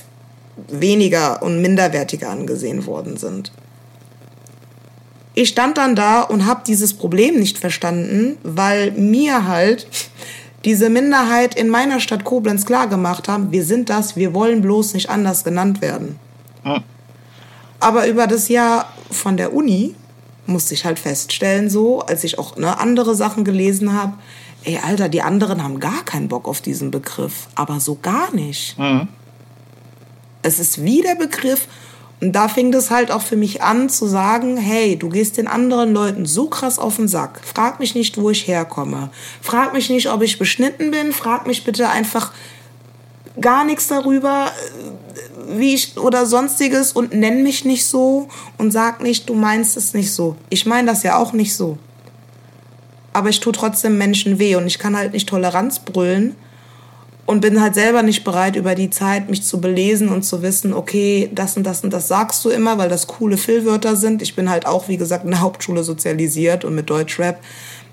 weniger 0.69 1.41
und 1.41 1.61
minderwertiger 1.61 2.29
angesehen 2.29 2.85
worden 2.85 3.17
sind 3.17 3.51
ich 5.33 5.49
stand 5.49 5.77
dann 5.77 5.95
da 5.95 6.21
und 6.21 6.45
habe 6.45 6.61
dieses 6.65 6.93
Problem 6.93 7.39
nicht 7.39 7.57
verstanden, 7.57 8.37
weil 8.43 8.91
mir 8.91 9.47
halt 9.47 9.87
diese 10.65 10.89
Minderheit 10.89 11.55
in 11.55 11.69
meiner 11.69 11.99
Stadt 11.99 12.23
Koblenz 12.23 12.65
klar 12.65 12.87
gemacht 12.87 13.27
haben, 13.27 13.51
wir 13.51 13.65
sind 13.65 13.89
das, 13.89 14.15
wir 14.15 14.33
wollen 14.33 14.61
bloß 14.61 14.93
nicht 14.93 15.09
anders 15.09 15.43
genannt 15.43 15.81
werden. 15.81 16.19
Ja. 16.63 16.83
Aber 17.79 18.07
über 18.07 18.27
das 18.27 18.47
Jahr 18.47 18.93
von 19.11 19.35
der 19.35 19.53
Uni 19.53 19.95
musste 20.45 20.73
ich 20.73 20.85
halt 20.85 20.99
feststellen, 20.99 21.69
so, 21.69 22.01
als 22.01 22.23
ich 22.23 22.39
auch 22.39 22.55
ne, 22.55 22.79
andere 22.79 23.15
Sachen 23.15 23.43
gelesen 23.43 23.93
habe, 23.93 24.13
ey, 24.63 24.79
Alter, 24.81 25.09
die 25.09 25.21
anderen 25.21 25.63
haben 25.63 25.79
gar 25.79 26.05
keinen 26.05 26.27
Bock 26.29 26.47
auf 26.47 26.61
diesen 26.61 26.91
Begriff, 26.91 27.47
aber 27.55 27.79
so 27.79 27.97
gar 28.01 28.33
nicht. 28.33 28.77
Ja. 28.77 29.07
Es 30.41 30.59
ist 30.59 30.83
wie 30.83 31.01
der 31.01 31.15
Begriff 31.15 31.67
und 32.23 32.31
da 32.31 32.47
fing 32.47 32.71
das 32.71 32.89
halt 32.89 33.11
auch 33.11 33.21
für 33.21 33.35
mich 33.35 33.61
an 33.61 33.89
zu 33.89 34.07
sagen, 34.07 34.55
hey, 34.55 34.95
du 34.95 35.09
gehst 35.09 35.35
den 35.35 35.45
anderen 35.45 35.93
Leuten 35.93 36.25
so 36.25 36.47
krass 36.47 36.79
auf 36.79 36.95
den 36.95 37.09
Sack. 37.09 37.41
Frag 37.43 37.81
mich 37.81 37.95
nicht, 37.95 38.17
wo 38.17 38.29
ich 38.29 38.47
herkomme. 38.47 39.09
Frag 39.41 39.73
mich 39.73 39.89
nicht, 39.89 40.09
ob 40.09 40.21
ich 40.21 40.39
beschnitten 40.39 40.89
bin. 40.89 41.11
Frag 41.11 41.47
mich 41.47 41.65
bitte 41.65 41.89
einfach 41.89 42.31
gar 43.41 43.65
nichts 43.65 43.89
darüber, 43.89 44.47
äh, 44.47 45.59
wie 45.59 45.73
ich 45.73 45.97
oder 45.97 46.25
sonstiges 46.25 46.93
und 46.93 47.13
nenn 47.13 47.43
mich 47.43 47.65
nicht 47.65 47.85
so 47.85 48.29
und 48.57 48.71
sag 48.71 49.03
nicht, 49.03 49.27
du 49.27 49.33
meinst 49.33 49.75
es 49.75 49.93
nicht 49.93 50.13
so. 50.13 50.37
Ich 50.49 50.65
meine 50.65 50.87
das 50.87 51.03
ja 51.03 51.17
auch 51.17 51.33
nicht 51.33 51.53
so. 51.53 51.77
Aber 53.11 53.27
ich 53.27 53.41
tue 53.41 53.51
trotzdem 53.51 53.97
Menschen 53.97 54.39
weh 54.39 54.55
und 54.55 54.65
ich 54.65 54.79
kann 54.79 54.95
halt 54.95 55.11
nicht 55.11 55.27
Toleranz 55.27 55.79
brüllen 55.79 56.37
und 57.25 57.39
bin 57.39 57.61
halt 57.61 57.73
selber 57.73 58.03
nicht 58.03 58.23
bereit, 58.23 58.55
über 58.55 58.75
die 58.75 58.89
Zeit 58.89 59.29
mich 59.29 59.43
zu 59.43 59.61
belesen 59.61 60.09
und 60.09 60.23
zu 60.23 60.41
wissen, 60.41 60.73
okay, 60.73 61.29
das 61.33 61.55
und 61.55 61.63
das 61.63 61.83
und 61.83 61.93
das 61.93 62.07
sagst 62.07 62.43
du 62.43 62.49
immer, 62.49 62.77
weil 62.77 62.89
das 62.89 63.07
coole 63.07 63.37
Füllwörter 63.37 63.95
sind. 63.95 64.21
Ich 64.21 64.35
bin 64.35 64.49
halt 64.49 64.65
auch, 64.65 64.89
wie 64.89 64.97
gesagt, 64.97 65.23
in 65.23 65.31
der 65.31 65.41
Hauptschule 65.41 65.83
sozialisiert 65.83 66.65
und 66.65 66.75
mit 66.75 66.89
Deutschrap. 66.89 67.39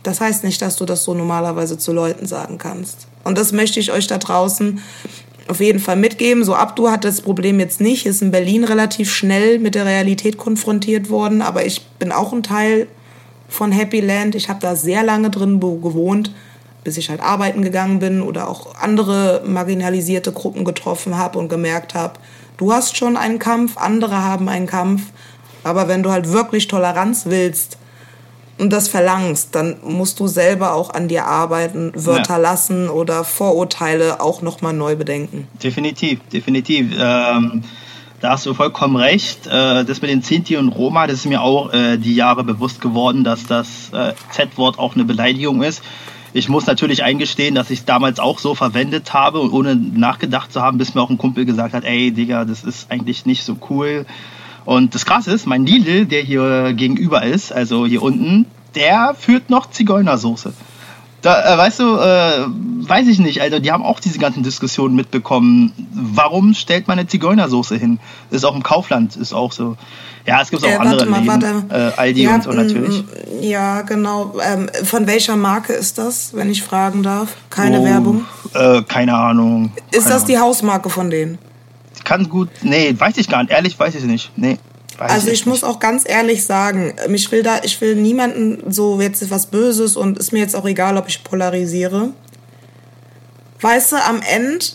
Das 0.03 0.21
heißt 0.21 0.45
nicht, 0.45 0.61
dass 0.62 0.77
du 0.77 0.85
das 0.85 1.05
so 1.05 1.14
normalerweise 1.14 1.79
zu 1.79 1.93
Leuten 1.93 2.27
sagen 2.27 2.59
kannst. 2.59 3.07
Und 3.23 3.38
das 3.38 3.53
möchte 3.53 3.79
ich 3.79 3.93
euch 3.93 4.07
da 4.07 4.19
draußen 4.19 4.81
auf 5.47 5.61
jeden 5.61 5.79
Fall 5.79 5.97
mitgeben. 5.97 6.45
So 6.45 6.55
Abdu 6.55 6.90
hat 6.90 7.05
das 7.05 7.21
Problem 7.21 7.61
jetzt 7.61 7.81
nicht, 7.81 8.07
ist 8.07 8.23
in 8.23 8.31
Berlin 8.31 8.64
relativ 8.64 9.12
schnell 9.12 9.59
mit 9.59 9.75
der 9.75 9.85
Realität 9.85 10.38
konfrontiert 10.38 11.11
worden, 11.11 11.43
aber 11.43 11.66
ich 11.66 11.85
bin 11.99 12.12
auch 12.12 12.33
ein 12.33 12.43
Teil 12.43 12.88
von 13.49 13.71
Happy 13.71 14.01
Land. 14.01 14.35
Ich 14.35 14.49
habe 14.49 14.61
da 14.61 14.75
sehr 14.75 15.03
lange 15.03 15.31
drin 15.31 15.61
gewohnt 15.61 16.33
bis 16.85 16.97
ich 16.97 17.11
halt 17.11 17.21
arbeiten 17.21 17.62
gegangen 17.62 17.99
bin 17.99 18.23
oder 18.23 18.49
auch 18.49 18.75
andere 18.77 19.43
marginalisierte 19.47 20.33
Gruppen 20.33 20.64
getroffen 20.64 21.16
habe 21.16 21.38
und 21.38 21.49
gemerkt 21.49 21.95
habe, 21.95 22.14
du 22.57 22.73
hast 22.73 22.97
schon 22.97 23.16
einen 23.16 23.38
Kampf, 23.38 23.77
andere 23.77 24.23
haben 24.23 24.49
einen 24.49 24.66
Kampf, 24.66 25.03
aber 25.62 25.88
wenn 25.88 26.03
du 26.03 26.11
halt 26.11 26.33
wirklich 26.33 26.69
Toleranz 26.69 27.27
willst 27.27 27.79
und 28.59 28.73
das 28.73 28.88
verlangst, 28.88 29.55
dann 29.55 29.77
musst 29.83 30.21
du 30.21 30.27
selber 30.27 30.75
auch 30.75 30.90
an 30.90 31.09
dir 31.09 31.27
arbeiten, 31.27 31.93
Wörter 31.95 32.35
ja. 32.35 32.40
lassen 32.40 32.88
oder 32.88 33.25
Vorurteile 33.25 34.21
auch 34.21 34.43
nochmal 34.43 34.73
neu 34.73 34.97
bedenken. 34.97 35.49
Definitiv, 35.62 36.21
definitiv. 36.33 36.93
Ähm 36.99 37.62
da 38.21 38.33
hast 38.33 38.45
du 38.45 38.53
vollkommen 38.55 38.97
recht. 38.97 39.47
Äh, 39.47 39.85
das 39.85 40.03
mit 40.03 40.11
den 40.11 40.23
Sinti 40.23 40.57
und 40.57 40.69
Roma, 40.69 41.07
das 41.07 41.21
ist 41.21 41.27
mir 41.27 41.40
auch 41.40 41.73
äh, 41.73 41.97
die 41.97 42.14
Jahre 42.14 42.45
bewusst 42.45 42.81
geworden, 42.81 43.25
dass 43.25 43.47
das 43.47 43.90
äh, 43.93 44.12
Z-Wort 44.31 44.79
auch 44.79 44.95
eine 44.95 45.05
Beleidigung 45.05 45.62
ist. 45.62 45.83
Ich 46.33 46.49
muss 46.49 46.66
natürlich 46.66 47.03
eingestehen, 47.03 47.57
dass 47.57 47.71
ich 47.71 47.81
es 47.81 47.85
damals 47.85 48.21
auch 48.21 48.38
so 48.38 48.55
verwendet 48.55 49.12
habe 49.12 49.40
und 49.40 49.51
ohne 49.51 49.75
nachgedacht 49.75 50.53
zu 50.53 50.62
haben, 50.62 50.79
bis 50.79 50.95
mir 50.95 51.03
auch 51.03 51.11
ein 51.11 51.19
Kumpel 51.19 51.45
gesagt 51.45 51.75
hat, 51.75 51.85
ey 51.85 52.12
Digga, 52.12 52.45
das 52.45 52.62
ist 52.62 52.90
eigentlich 52.90 53.27
nicht 53.27 53.43
so 53.43 53.57
cool. 53.69 54.07
Und 54.64 54.95
das 54.95 55.07
Krasse 55.07 55.33
ist, 55.33 55.47
mein 55.47 55.66
Lidl, 55.66 56.07
der 56.07 56.23
hier 56.23 56.73
gegenüber 56.75 57.25
ist, 57.25 57.53
also 57.53 57.87
hier 57.87 58.03
unten, 58.03 58.47
der 58.77 59.14
führt 59.19 59.51
noch 59.51 59.71
Zigeunersoße. 59.71 60.53
Da, 61.23 61.55
äh, 61.55 61.59
weißt 61.59 61.81
du, 61.81 61.97
äh, 61.97 62.47
weiß 62.89 63.07
ich 63.09 63.19
nicht, 63.19 63.43
also 63.43 63.59
die 63.59 63.71
haben 63.71 63.85
auch 63.85 64.01
diese 64.01 64.19
ganzen 64.19 64.43
Diskussionen 64.43 64.95
mitbekommen. 64.95 65.73
Warum 65.93 66.55
stellt 66.55 66.89
man 66.89 66.99
eine 66.99 67.09
Zigeunersoße 67.09 67.77
hin? 67.77 67.99
Ist 68.31 68.45
auch 68.45 68.55
im 68.55 68.63
Kaufland, 68.63 69.17
ist 69.17 69.35
auch 69.35 69.53
so. 69.53 69.77
Ja, 70.27 70.41
es 70.41 70.51
gibt 70.51 70.65
auch 70.65 70.69
äh, 70.69 70.77
andere 70.77 71.07
mal, 71.07 71.21
Läden, 71.21 71.71
äh, 71.71 71.93
Aldi 71.97 72.23
ja, 72.23 72.35
und 72.35 72.45
so 72.45 72.53
natürlich. 72.53 73.05
Ja, 73.41 73.83
genau. 73.83 74.35
Ähm, 74.43 74.71
von 74.85 75.07
welcher 75.07 75.37
Marke 75.37 75.73
ist 75.73 75.99
das, 75.99 76.35
wenn 76.35 76.51
ich 76.51 76.63
fragen 76.63 77.03
darf? 77.03 77.37
Keine 77.51 77.81
oh, 77.81 77.85
Werbung? 77.85 78.25
Äh, 78.55 78.83
keine 78.83 79.15
Ahnung. 79.15 79.73
Ist 79.91 80.05
keine 80.05 80.15
das 80.15 80.25
die 80.25 80.39
Hausmarke 80.39 80.91
von 80.91 81.11
denen? 81.11 81.39
Kann 82.05 82.29
gut, 82.29 82.49
nee, 82.63 82.95
weiß 82.97 83.19
ich 83.19 83.29
gar 83.29 83.43
nicht. 83.43 83.53
Ehrlich 83.53 83.79
weiß 83.79 83.95
ich 83.95 84.05
nicht. 84.05 84.31
Nee. 84.37 84.59
Weiß 85.01 85.11
also 85.13 85.31
ich, 85.31 85.47
muss 85.47 85.65
auch 85.65 85.79
ganz 85.79 86.07
ehrlich 86.07 86.45
sagen, 86.45 86.93
ich 87.11 87.33
will 87.33 87.43
da, 87.43 87.61
ich 87.63 87.81
will 87.81 87.97
niemanden 87.97 88.71
so 88.71 89.01
jetzt 89.01 89.31
was 89.31 89.47
Böses 89.47 89.97
und 89.97 90.19
ist 90.19 90.31
mir 90.31 90.41
jetzt 90.41 90.55
auch 90.55 90.67
egal, 90.67 90.99
ob 90.99 91.09
ich 91.09 91.25
polarisiere. 91.25 92.11
Weißt 93.63 93.93
du, 93.93 93.97
am 93.97 94.21
Ende 94.21 94.67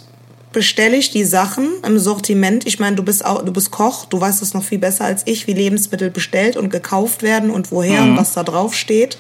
bestelle 0.51 0.97
ich 0.97 1.11
die 1.11 1.25
Sachen 1.25 1.69
im 1.85 1.99
Sortiment. 1.99 2.65
Ich 2.65 2.79
meine, 2.79 2.95
du 2.95 3.03
bist 3.03 3.23
auch, 3.23 3.45
du 3.45 3.53
bist 3.53 3.69
Koch, 3.69 4.05
du 4.05 4.19
weißt 4.19 4.41
es 4.41 4.55
noch 4.55 4.63
viel 4.63 4.79
besser 4.79 5.05
als 5.05 5.21
ich, 5.25 5.45
wie 5.45 5.53
Lebensmittel 5.53 6.09
bestellt 6.09 6.57
und 6.57 6.71
gekauft 6.71 7.21
werden 7.21 7.51
und 7.51 7.71
woher 7.71 8.01
mhm. 8.01 8.11
und 8.11 8.17
was 8.17 8.33
da 8.33 8.41
drauf 8.41 8.73
steht. 8.73 9.19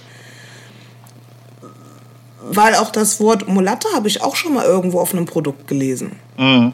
Weil 2.41 2.73
auch 2.73 2.89
das 2.89 3.19
Wort 3.19 3.47
Mulatte 3.47 3.89
habe 3.93 4.07
ich 4.07 4.23
auch 4.23 4.35
schon 4.35 4.55
mal 4.55 4.65
irgendwo 4.65 4.99
auf 4.99 5.13
einem 5.13 5.27
Produkt 5.27 5.67
gelesen. 5.67 6.13
Mhm. 6.35 6.73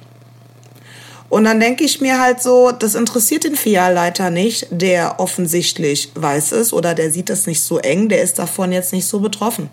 Und 1.32 1.46
dann 1.46 1.62
denke 1.62 1.86
ich 1.86 2.02
mir 2.02 2.20
halt 2.20 2.44
so, 2.44 2.74
das 2.74 2.94
interessiert 2.94 3.46
den 3.46 3.56
Filialleiter 3.56 4.30
nicht, 4.30 4.68
der 4.70 5.22
offensichtlich 5.22 6.12
weiß 6.14 6.52
es 6.52 6.74
oder 6.74 6.94
der 6.94 7.10
sieht 7.10 7.30
das 7.30 7.48
nicht 7.48 7.64
so 7.64 7.78
eng, 7.78 8.10
der 8.10 8.22
ist 8.22 8.38
davon 8.38 8.74
jetzt 8.74 8.92
nicht 8.92 9.08
so 9.08 9.22
betroffen. 9.22 9.70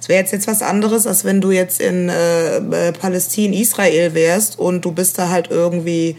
Es 0.00 0.08
wäre 0.08 0.18
jetzt, 0.18 0.32
jetzt 0.32 0.48
was 0.48 0.62
anderes, 0.62 1.06
als 1.06 1.24
wenn 1.24 1.40
du 1.40 1.52
jetzt 1.52 1.80
in 1.80 2.08
äh, 2.08 2.56
äh 2.56 2.92
Palästina, 2.92 3.54
Israel 3.54 4.14
wärst 4.14 4.58
und 4.58 4.84
du 4.84 4.90
bist 4.90 5.16
da 5.16 5.28
halt 5.28 5.48
irgendwie 5.48 6.16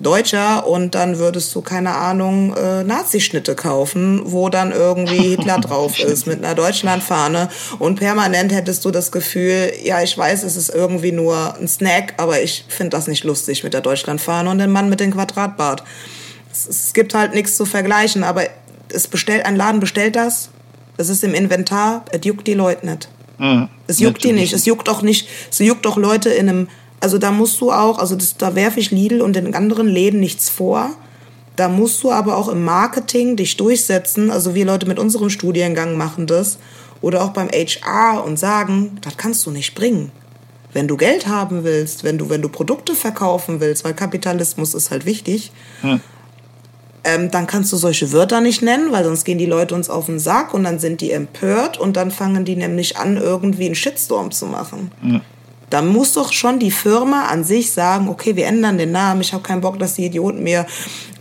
Deutscher 0.00 0.66
und 0.66 0.94
dann 0.94 1.18
würdest 1.18 1.54
du, 1.54 1.60
keine 1.60 1.94
Ahnung, 1.94 2.56
äh, 2.56 2.82
Nazischnitte 2.82 3.54
kaufen, 3.54 4.22
wo 4.24 4.48
dann 4.48 4.72
irgendwie 4.72 5.28
Hitler 5.36 5.58
drauf 5.60 5.98
ist 5.98 6.26
mit 6.26 6.42
einer 6.42 6.54
Deutschlandfahne 6.54 7.48
und 7.78 8.00
permanent 8.00 8.52
hättest 8.52 8.84
du 8.84 8.90
das 8.90 9.12
Gefühl, 9.12 9.72
ja, 9.82 10.02
ich 10.02 10.16
weiß, 10.16 10.42
es 10.42 10.56
ist 10.56 10.70
irgendwie 10.70 11.12
nur 11.12 11.54
ein 11.56 11.68
Snack, 11.68 12.14
aber 12.16 12.42
ich 12.42 12.64
finde 12.68 12.90
das 12.90 13.08
nicht 13.08 13.24
lustig 13.24 13.62
mit 13.62 13.74
der 13.74 13.82
Deutschlandfahne 13.82 14.48
und 14.48 14.58
dem 14.58 14.72
Mann 14.72 14.88
mit 14.88 15.00
dem 15.00 15.12
Quadratbart. 15.12 15.84
Es, 16.50 16.66
es 16.66 16.92
gibt 16.94 17.14
halt 17.14 17.34
nichts 17.34 17.56
zu 17.56 17.66
vergleichen, 17.66 18.24
aber 18.24 18.44
es 18.92 19.06
bestellt, 19.06 19.44
ein 19.44 19.56
Laden 19.56 19.80
bestellt 19.80 20.16
das, 20.16 20.48
es 20.96 21.08
ist 21.10 21.24
im 21.24 21.34
Inventar, 21.34 22.04
es 22.10 22.24
juckt 22.24 22.46
die 22.46 22.54
Leute 22.54 22.86
nicht. 22.86 23.08
Mhm. 23.38 23.68
Es 23.86 23.98
juckt 23.98 24.22
die 24.22 24.32
nicht. 24.32 24.52
Es 24.52 24.66
juckt 24.66 24.88
auch 24.88 25.02
nicht, 25.02 25.28
es 25.50 25.58
juckt 25.58 25.86
auch 25.86 25.96
Leute 25.96 26.28
in 26.28 26.48
einem 26.48 26.68
also 27.00 27.16
da 27.16 27.32
musst 27.32 27.60
du 27.60 27.72
auch, 27.72 27.98
also 27.98 28.14
das, 28.14 28.36
da 28.36 28.54
werfe 28.54 28.78
ich 28.78 28.90
Lidl 28.90 29.22
und 29.22 29.34
den 29.34 29.54
anderen 29.54 29.88
Läden 29.88 30.20
nichts 30.20 30.50
vor. 30.50 30.90
Da 31.56 31.68
musst 31.68 32.02
du 32.02 32.12
aber 32.12 32.36
auch 32.36 32.48
im 32.48 32.62
Marketing 32.64 33.36
dich 33.36 33.56
durchsetzen. 33.56 34.30
Also 34.30 34.54
wir 34.54 34.66
Leute 34.66 34.86
mit 34.86 34.98
unserem 34.98 35.30
Studiengang 35.30 35.96
machen 35.96 36.26
das. 36.26 36.58
Oder 37.00 37.24
auch 37.24 37.30
beim 37.30 37.48
HR 37.48 38.24
und 38.24 38.38
sagen, 38.38 38.98
das 39.00 39.16
kannst 39.16 39.46
du 39.46 39.50
nicht 39.50 39.74
bringen. 39.74 40.12
Wenn 40.74 40.86
du 40.86 40.96
Geld 40.96 41.26
haben 41.26 41.64
willst, 41.64 42.04
wenn 42.04 42.18
du, 42.18 42.28
wenn 42.28 42.42
du 42.42 42.48
Produkte 42.48 42.94
verkaufen 42.94 43.60
willst, 43.60 43.84
weil 43.84 43.94
Kapitalismus 43.94 44.74
ist 44.74 44.90
halt 44.90 45.06
wichtig, 45.06 45.50
hm. 45.80 46.00
ähm, 47.04 47.30
dann 47.30 47.46
kannst 47.46 47.72
du 47.72 47.76
solche 47.76 48.12
Wörter 48.12 48.40
nicht 48.40 48.62
nennen, 48.62 48.92
weil 48.92 49.04
sonst 49.04 49.24
gehen 49.24 49.38
die 49.38 49.46
Leute 49.46 49.74
uns 49.74 49.90
auf 49.90 50.06
den 50.06 50.18
Sack 50.18 50.54
und 50.54 50.64
dann 50.64 50.78
sind 50.78 51.00
die 51.00 51.10
empört 51.10 51.78
und 51.78 51.96
dann 51.96 52.10
fangen 52.10 52.44
die 52.44 52.56
nämlich 52.56 52.98
an, 52.98 53.16
irgendwie 53.16 53.66
einen 53.66 53.74
Shitstorm 53.74 54.30
zu 54.30 54.46
machen. 54.46 54.92
Hm 55.00 55.20
da 55.70 55.82
muss 55.82 56.14
doch 56.14 56.32
schon 56.32 56.58
die 56.58 56.72
Firma 56.72 57.26
an 57.26 57.44
sich 57.44 57.70
sagen, 57.72 58.08
okay, 58.08 58.34
wir 58.34 58.46
ändern 58.46 58.76
den 58.76 58.90
Namen, 58.90 59.20
ich 59.20 59.32
habe 59.32 59.42
keinen 59.42 59.60
Bock, 59.60 59.78
dass 59.78 59.94
die 59.94 60.04
Idioten 60.04 60.42
mir 60.42 60.66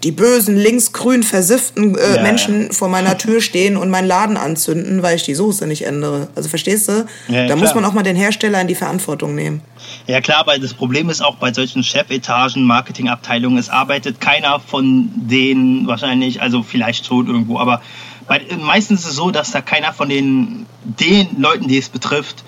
die 0.03 0.11
bösen, 0.11 0.57
linksgrün 0.57 1.23
versifften 1.23 1.95
äh, 1.95 2.15
ja, 2.15 2.35
ja. 2.35 2.71
vor 2.71 2.87
meiner 2.87 3.17
Tür 3.17 3.41
stehen 3.41 3.77
und 3.77 3.89
meinen 3.89 4.07
Laden 4.07 4.37
anzünden, 4.37 5.03
weil 5.03 5.17
ich 5.17 5.23
die 5.23 5.35
Soße 5.35 5.67
nicht 5.67 5.85
ändere. 5.85 6.29
Also 6.35 6.49
verstehst 6.49 6.87
du? 6.87 7.05
Ja, 7.27 7.41
da 7.41 7.45
klar. 7.45 7.57
muss 7.57 7.75
man 7.75 7.85
auch 7.85 7.93
mal 7.93 8.03
den 8.03 8.15
Hersteller 8.15 8.59
in 8.61 8.67
die 8.67 8.75
Verantwortung 8.75 9.35
nehmen. 9.35 9.61
Ja 10.07 10.21
klar, 10.21 10.47
weil 10.47 10.59
das 10.59 10.73
Problem 10.73 11.09
ist 11.09 11.21
auch 11.21 11.35
bei 11.35 11.53
solchen 11.53 11.83
Chefetagen, 11.83 12.63
Marketingabteilungen, 12.63 13.59
es 13.59 13.69
arbeitet 13.69 14.19
keiner 14.19 14.59
von 14.59 15.11
denen 15.15 15.85
wahrscheinlich, 15.85 16.41
also 16.41 16.63
vielleicht 16.63 17.05
schon 17.05 17.27
irgendwo, 17.27 17.59
aber 17.59 17.81
bei, 18.27 18.41
meistens 18.59 19.01
ist 19.01 19.07
es 19.07 19.15
so, 19.15 19.31
dass 19.31 19.51
da 19.51 19.61
keiner 19.61 19.91
von 19.91 20.07
den, 20.07 20.65
den 20.83 21.41
Leuten, 21.41 21.67
die 21.67 21.77
es 21.77 21.89
betrifft, 21.89 22.43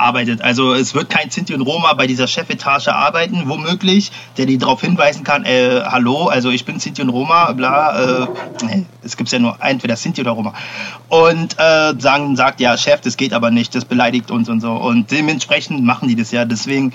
arbeitet. 0.00 0.42
Also 0.42 0.74
es 0.74 0.94
wird 0.94 1.10
kein 1.10 1.30
Sinti 1.30 1.54
und 1.54 1.62
Roma 1.62 1.92
bei 1.94 2.06
dieser 2.06 2.26
Chefetage 2.26 2.88
arbeiten, 2.88 3.42
womöglich, 3.46 4.12
der 4.36 4.46
die 4.46 4.58
darauf 4.58 4.80
hinweisen 4.80 5.24
kann, 5.24 5.44
äh, 5.44 5.82
hallo, 5.84 6.26
also 6.26 6.50
ich 6.50 6.64
bin 6.64 6.80
Sinti 6.80 7.02
und 7.02 7.10
Roma, 7.10 7.52
bla, 7.52 8.22
äh, 8.22 8.26
nee, 8.64 8.86
es 9.02 9.16
gibt 9.16 9.30
ja 9.30 9.38
nur 9.38 9.56
entweder 9.60 9.96
Sinti 9.96 10.20
oder 10.20 10.32
Roma. 10.32 10.54
Und 11.08 11.58
äh, 11.58 11.94
sagen, 11.98 12.36
sagt, 12.36 12.60
ja, 12.60 12.76
Chef, 12.76 13.00
das 13.00 13.16
geht 13.16 13.32
aber 13.32 13.50
nicht, 13.50 13.74
das 13.74 13.84
beleidigt 13.84 14.30
uns 14.30 14.48
und 14.48 14.60
so. 14.60 14.72
Und 14.72 15.10
dementsprechend 15.10 15.84
machen 15.84 16.08
die 16.08 16.16
das 16.16 16.30
ja. 16.30 16.44
Deswegen 16.44 16.92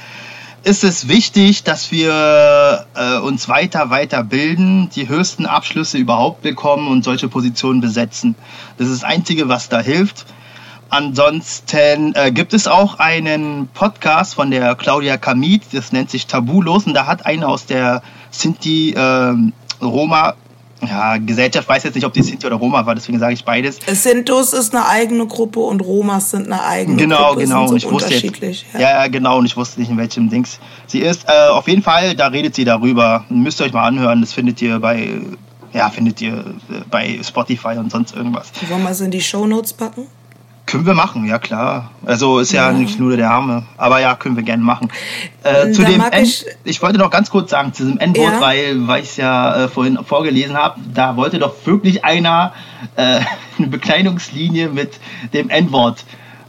ist 0.64 0.84
es 0.84 1.10
wichtig, 1.10 1.64
dass 1.64 1.92
wir 1.92 2.86
äh, 2.96 3.18
uns 3.18 3.50
weiter, 3.50 3.90
weiter 3.90 4.24
bilden, 4.24 4.90
die 4.96 5.10
höchsten 5.10 5.46
Abschlüsse 5.46 5.98
überhaupt 5.98 6.42
bekommen 6.42 6.88
und 6.88 7.04
solche 7.04 7.28
Positionen 7.28 7.82
besetzen. 7.82 8.36
Das 8.78 8.88
ist 8.88 9.04
das 9.04 9.10
Einzige, 9.10 9.50
was 9.50 9.68
da 9.68 9.82
hilft. 9.82 10.26
Ansonsten 10.94 12.14
äh, 12.14 12.32
gibt 12.32 12.54
es 12.54 12.68
auch 12.68 13.00
einen 13.00 13.68
Podcast 13.74 14.36
von 14.36 14.52
der 14.52 14.76
Claudia 14.76 15.18
Kamit, 15.18 15.64
das 15.72 15.92
nennt 15.92 16.12
sich 16.12 16.28
Tabulos, 16.28 16.86
und 16.86 16.94
da 16.94 17.08
hat 17.08 17.26
einer 17.26 17.50
aus 17.50 17.66
der 17.66 18.04
Sinti 18.30 18.92
äh, 18.92 19.34
Roma 19.82 20.36
ja, 20.88 21.18
Gesellschaft 21.18 21.68
weiß 21.68 21.82
jetzt 21.86 21.96
nicht, 21.96 22.06
ob 22.06 22.14
die 22.14 22.22
Sinti 22.22 22.46
oder 22.46 22.58
Roma 22.58 22.86
war, 22.86 22.94
deswegen 22.94 23.18
sage 23.18 23.34
ich 23.34 23.44
beides. 23.44 23.80
Sintus 23.88 24.54
ist 24.54 24.76
eine 24.76 24.86
eigene 24.86 25.26
Gruppe 25.26 25.62
und 25.62 25.82
Romas 25.82 26.30
sind 26.30 26.46
eine 26.46 26.64
eigene 26.64 26.98
genau, 26.98 27.30
Gruppe. 27.30 27.46
Genau, 27.46 27.56
genau. 27.62 27.68
So 27.70 27.76
ich 27.76 27.90
wusste 27.90 28.14
jetzt, 28.14 28.66
ja. 28.74 28.80
ja. 28.80 29.08
genau. 29.08 29.40
Und 29.40 29.46
ich 29.48 29.58
wusste 29.58 29.80
nicht, 29.80 29.90
in 29.90 29.98
welchem 29.98 30.30
Dings 30.30 30.60
sie 30.86 31.00
ist. 31.00 31.28
Äh, 31.28 31.50
auf 31.50 31.68
jeden 31.68 31.82
Fall, 31.82 32.14
da 32.14 32.28
redet 32.28 32.54
sie 32.54 32.66
darüber. 32.66 33.26
Müsst 33.30 33.60
ihr 33.62 33.66
euch 33.66 33.74
mal 33.74 33.88
anhören. 33.88 34.22
Das 34.22 34.34
findet 34.34 34.62
ihr 34.62 34.78
bei, 34.78 35.10
ja, 35.74 35.90
findet 35.90 36.22
ihr 36.22 36.34
äh, 36.34 36.82
bei 36.92 37.20
Spotify 37.24 37.78
und 37.80 37.92
sonst 37.92 38.16
irgendwas. 38.16 38.52
Wollen 38.70 38.84
wir 38.84 38.92
es 38.92 39.02
in 39.02 39.10
die 39.10 39.22
Show 39.22 39.48
Notes 39.48 39.74
packen? 39.74 40.08
Können 40.74 40.88
wir 40.88 40.96
machen, 40.96 41.24
ja 41.26 41.38
klar. 41.38 41.92
Also 42.04 42.40
ist 42.40 42.52
ja, 42.52 42.72
ja. 42.72 42.76
nicht 42.76 43.00
nur 43.00 43.16
der 43.16 43.30
Arme, 43.30 43.64
aber 43.78 44.00
ja, 44.00 44.16
können 44.16 44.36
wir 44.36 44.42
gerne 44.42 44.64
machen. 44.64 44.90
Äh, 45.44 45.72
zu 45.72 45.84
dem 45.84 46.02
End, 46.02 46.28
ich, 46.28 46.46
ich, 46.64 46.82
wollte 46.82 46.98
noch 46.98 47.12
ganz 47.12 47.30
kurz 47.30 47.52
sagen 47.52 47.74
zu 47.74 47.84
diesem 47.84 48.00
Endwort, 48.00 48.34
ja. 48.34 48.42
weil, 48.42 48.88
weil 48.88 49.04
ich 49.04 49.10
es 49.10 49.18
ja 49.18 49.66
äh, 49.66 49.68
vorhin 49.68 50.00
vorgelesen 50.04 50.58
habe, 50.58 50.80
da 50.92 51.16
wollte 51.16 51.38
doch 51.38 51.54
wirklich 51.66 52.04
einer 52.04 52.54
äh, 52.96 53.20
eine 53.60 53.68
Bekleidungslinie 53.68 54.70
mit 54.70 55.00
dem 55.32 55.52
Endwort 55.52 56.06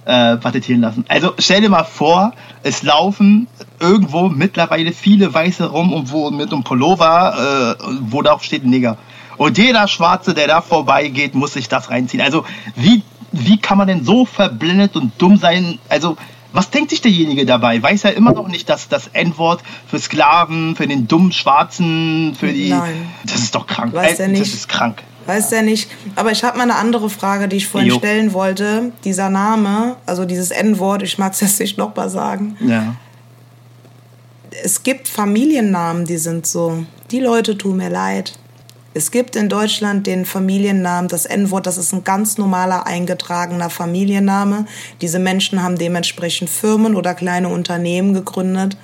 äh, 0.07 0.39
patentieren 0.39 0.81
lassen. 0.81 1.05
Also 1.09 1.35
stell 1.39 1.61
dir 1.61 1.69
mal 1.69 1.85
vor, 1.85 2.33
es 2.63 2.83
laufen 2.83 3.47
irgendwo 3.79 4.31
mittlerweile 4.31 4.93
viele 4.93 5.35
Weiße 5.35 5.67
rum 5.67 5.93
und 5.93 6.13
wo 6.13 6.31
mit 6.31 6.51
einem 6.51 6.65
Pullover, 6.65 7.77
äh, 7.79 7.85
wo 8.01 8.23
da 8.23 8.33
auch 8.33 8.43
steht 8.43 8.65
Nigger. 8.65 8.97
Und 9.37 9.59
jeder 9.59 9.89
Schwarze, 9.89 10.33
der 10.33 10.47
da 10.47 10.61
vorbeigeht, 10.61 11.35
muss 11.35 11.55
sich 11.55 11.69
das 11.69 11.91
reinziehen. 11.91 12.23
Also 12.23 12.45
wie, 12.77 13.03
wie 13.35 13.59
kann 13.59 13.79
man 13.79 13.87
denn 13.89 14.05
so 14.05 14.25
verblendet 14.25 14.97
und 14.97 15.13
dumm 15.19 15.37
sein? 15.37 15.79
Also 15.89 16.17
was 16.53 16.71
denkt 16.71 16.91
sich 16.91 17.01
derjenige 17.01 17.45
dabei? 17.45 17.83
Weiß 17.83 18.05
er 18.05 18.15
immer 18.15 18.33
noch 18.33 18.47
nicht, 18.47 18.69
dass 18.69 18.89
das 18.89 19.09
N-Wort 19.09 19.63
für 19.89 19.99
Sklaven, 19.99 20.77
für 20.77 20.87
den 20.87 21.09
dummen 21.09 21.33
Schwarzen, 21.33 22.37
für 22.39 22.53
die... 22.53 22.71
Nein. 22.71 23.09
Das 23.25 23.41
ist 23.41 23.57
doch 23.57 23.67
krank. 23.67 23.93
Weiß 23.93 24.21
er 24.21 24.27
Ey, 24.27 24.33
nicht. 24.33 24.43
Das 24.43 24.55
ist 24.55 24.69
krank. 24.69 25.03
Weiß 25.27 25.49
der 25.49 25.63
nicht. 25.63 25.91
Aber 26.17 26.31
ich 26.33 26.45
habe 26.45 26.59
mal 26.59 26.65
eine 26.65 26.77
andere 26.77 27.11
Frage, 27.11 27.49
die 27.49 27.57
ich 27.57 27.67
vorhin 27.67 27.91
Jo. 27.91 27.99
stellen 27.99 28.33
wollte. 28.33 28.93
Dieser 29.05 29.31
Name, 29.31 29.97
also 30.07 30.25
dieses 30.25 30.51
N-Wort, 30.51 31.03
ich 31.03 31.19
mag 31.19 31.33
es 31.33 31.41
jetzt 31.41 31.61
nicht 31.61 31.79
nochmal 31.79 32.09
sagen. 32.09 32.57
Ja. 32.61 32.95
Es 34.63 34.83
gibt 34.83 35.09
Familiennamen, 35.09 36.05
die 36.05 36.19
sind 36.19 36.47
so. 36.47 36.85
Die 37.11 37.21
Leute 37.21 37.59
tun 37.59 37.79
mir 37.79 37.91
leid. 37.91 38.35
Es 38.97 39.11
gibt 39.11 39.35
in 39.35 39.49
Deutschland 39.49 40.07
den 40.07 40.25
Familiennamen, 40.25 41.09
das 41.09 41.27
N-Wort, 41.27 41.67
das 41.67 41.79
ist 41.79 41.93
ein 41.93 42.05
ganz 42.05 42.39
normaler 42.39 42.87
eingetragener 42.87 43.69
Familienname. 43.69 44.67
Diese 45.01 45.19
Menschen 45.19 45.65
haben 45.65 45.77
dementsprechend 45.77 46.49
Firmen 46.49 46.95
oder 46.95 47.15
kleine 47.15 47.49
Unternehmen 47.49 48.15
gegründet. 48.15 48.77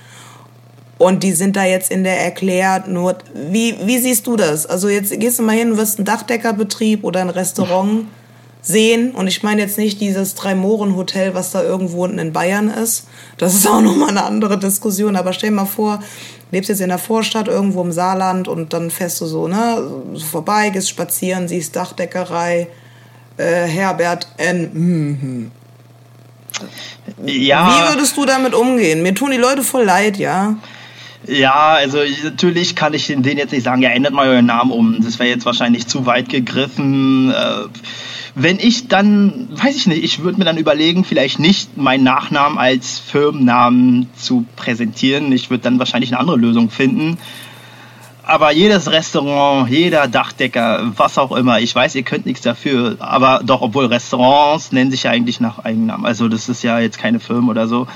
Und 0.98 1.22
die 1.22 1.32
sind 1.32 1.54
da 1.54 1.64
jetzt 1.64 1.92
in 1.92 2.02
der 2.02 2.20
erklärt 2.20 2.88
nur. 2.88 3.18
Wie, 3.34 3.76
wie 3.84 3.98
siehst 3.98 4.26
du 4.26 4.36
das? 4.36 4.66
Also 4.66 4.88
jetzt 4.88 5.18
gehst 5.18 5.38
du 5.38 5.44
mal 5.44 5.56
hin, 5.56 5.76
wirst 5.76 5.98
einen 5.98 6.04
Dachdeckerbetrieb 6.04 7.04
oder 7.04 7.20
ein 7.20 7.30
Restaurant 7.30 8.06
sehen. 8.62 9.12
Und 9.12 9.26
ich 9.26 9.42
meine 9.42 9.61
jetzt 9.62 9.78
nicht 9.78 10.00
dieses 10.00 10.34
Drei-Mohren-Hotel, 10.34 11.34
was 11.34 11.50
da 11.52 11.62
irgendwo 11.62 12.04
unten 12.04 12.18
in 12.18 12.32
Bayern 12.32 12.68
ist. 12.68 13.06
Das 13.38 13.54
ist 13.54 13.66
auch 13.68 13.80
nochmal 13.80 14.11
eine 14.11 14.24
andere 14.24 14.58
Diskussion. 14.58 15.16
Aber 15.16 15.32
stell 15.32 15.50
dir 15.50 15.56
mal 15.56 15.64
vor, 15.66 16.00
lebst 16.50 16.68
jetzt 16.68 16.80
in 16.80 16.88
der 16.88 16.98
Vorstadt 16.98 17.48
irgendwo 17.48 17.82
im 17.82 17.92
Saarland 17.92 18.48
und 18.48 18.72
dann 18.72 18.90
fährst 18.90 19.20
du 19.20 19.26
so, 19.26 19.48
ne, 19.48 19.82
so 20.14 20.24
vorbei, 20.26 20.70
gehst 20.70 20.88
spazieren, 20.88 21.48
siehst 21.48 21.76
Dachdeckerei, 21.76 22.68
äh, 23.36 23.44
Herbert 23.66 24.26
N. 24.36 24.70
Mhm. 24.72 25.50
Ja. 27.24 27.68
Wie 27.68 27.94
würdest 27.94 28.16
du 28.16 28.26
damit 28.26 28.54
umgehen? 28.54 29.02
Mir 29.02 29.14
tun 29.14 29.30
die 29.30 29.36
Leute 29.38 29.62
voll 29.62 29.84
leid, 29.84 30.18
ja. 30.18 30.56
Ja, 31.26 31.74
also 31.74 32.00
ich- 32.00 32.24
natürlich 32.24 32.74
kann 32.76 32.94
ich 32.94 33.06
denen 33.06 33.24
jetzt 33.38 33.52
nicht 33.52 33.62
sagen, 33.64 33.82
ja, 33.82 33.90
ändert 33.90 34.12
mal 34.12 34.28
euren 34.28 34.46
Namen 34.46 34.70
um. 34.70 34.98
Das 35.02 35.18
wäre 35.18 35.28
jetzt 35.28 35.44
wahrscheinlich 35.44 35.86
zu 35.86 36.06
weit 36.06 36.28
gegriffen. 36.28 37.30
Äh, 37.30 37.68
wenn 38.34 38.58
ich 38.58 38.88
dann, 38.88 39.48
weiß 39.50 39.76
ich 39.76 39.86
nicht, 39.86 40.04
ich 40.04 40.22
würde 40.22 40.38
mir 40.38 40.44
dann 40.44 40.56
überlegen, 40.56 41.04
vielleicht 41.04 41.38
nicht 41.38 41.76
meinen 41.76 42.04
Nachnamen 42.04 42.58
als 42.58 42.98
Firmennamen 42.98 44.08
zu 44.16 44.44
präsentieren. 44.56 45.32
Ich 45.32 45.50
würde 45.50 45.64
dann 45.64 45.78
wahrscheinlich 45.78 46.12
eine 46.12 46.20
andere 46.20 46.36
Lösung 46.36 46.70
finden. 46.70 47.18
Aber 48.22 48.52
jedes 48.52 48.90
Restaurant, 48.90 49.68
jeder 49.68 50.06
Dachdecker, 50.06 50.92
was 50.96 51.18
auch 51.18 51.32
immer, 51.32 51.60
ich 51.60 51.74
weiß, 51.74 51.94
ihr 51.96 52.04
könnt 52.04 52.26
nichts 52.26 52.42
dafür, 52.42 52.96
aber 53.00 53.40
doch, 53.44 53.60
obwohl 53.60 53.86
Restaurants 53.86 54.70
nennen 54.70 54.92
sich 54.92 55.02
ja 55.04 55.10
eigentlich 55.10 55.40
nach 55.40 55.58
Eigennamen. 55.58 56.06
Also 56.06 56.28
das 56.28 56.48
ist 56.48 56.62
ja 56.62 56.78
jetzt 56.78 56.98
keine 56.98 57.18
Firma 57.18 57.50
oder 57.50 57.66
so 57.66 57.88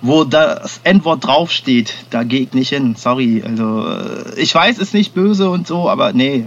wo 0.00 0.24
das 0.24 0.80
Endwort 0.84 1.26
draufsteht, 1.26 1.92
da 2.10 2.22
gehe 2.22 2.42
ich 2.42 2.52
nicht 2.52 2.68
hin. 2.68 2.94
Sorry. 2.96 3.42
Also, 3.44 3.86
äh, 3.88 4.40
ich 4.40 4.54
weiß, 4.54 4.78
ist 4.78 4.94
nicht 4.94 5.14
böse 5.14 5.50
und 5.50 5.66
so, 5.66 5.88
aber 5.88 6.12
nee. 6.12 6.44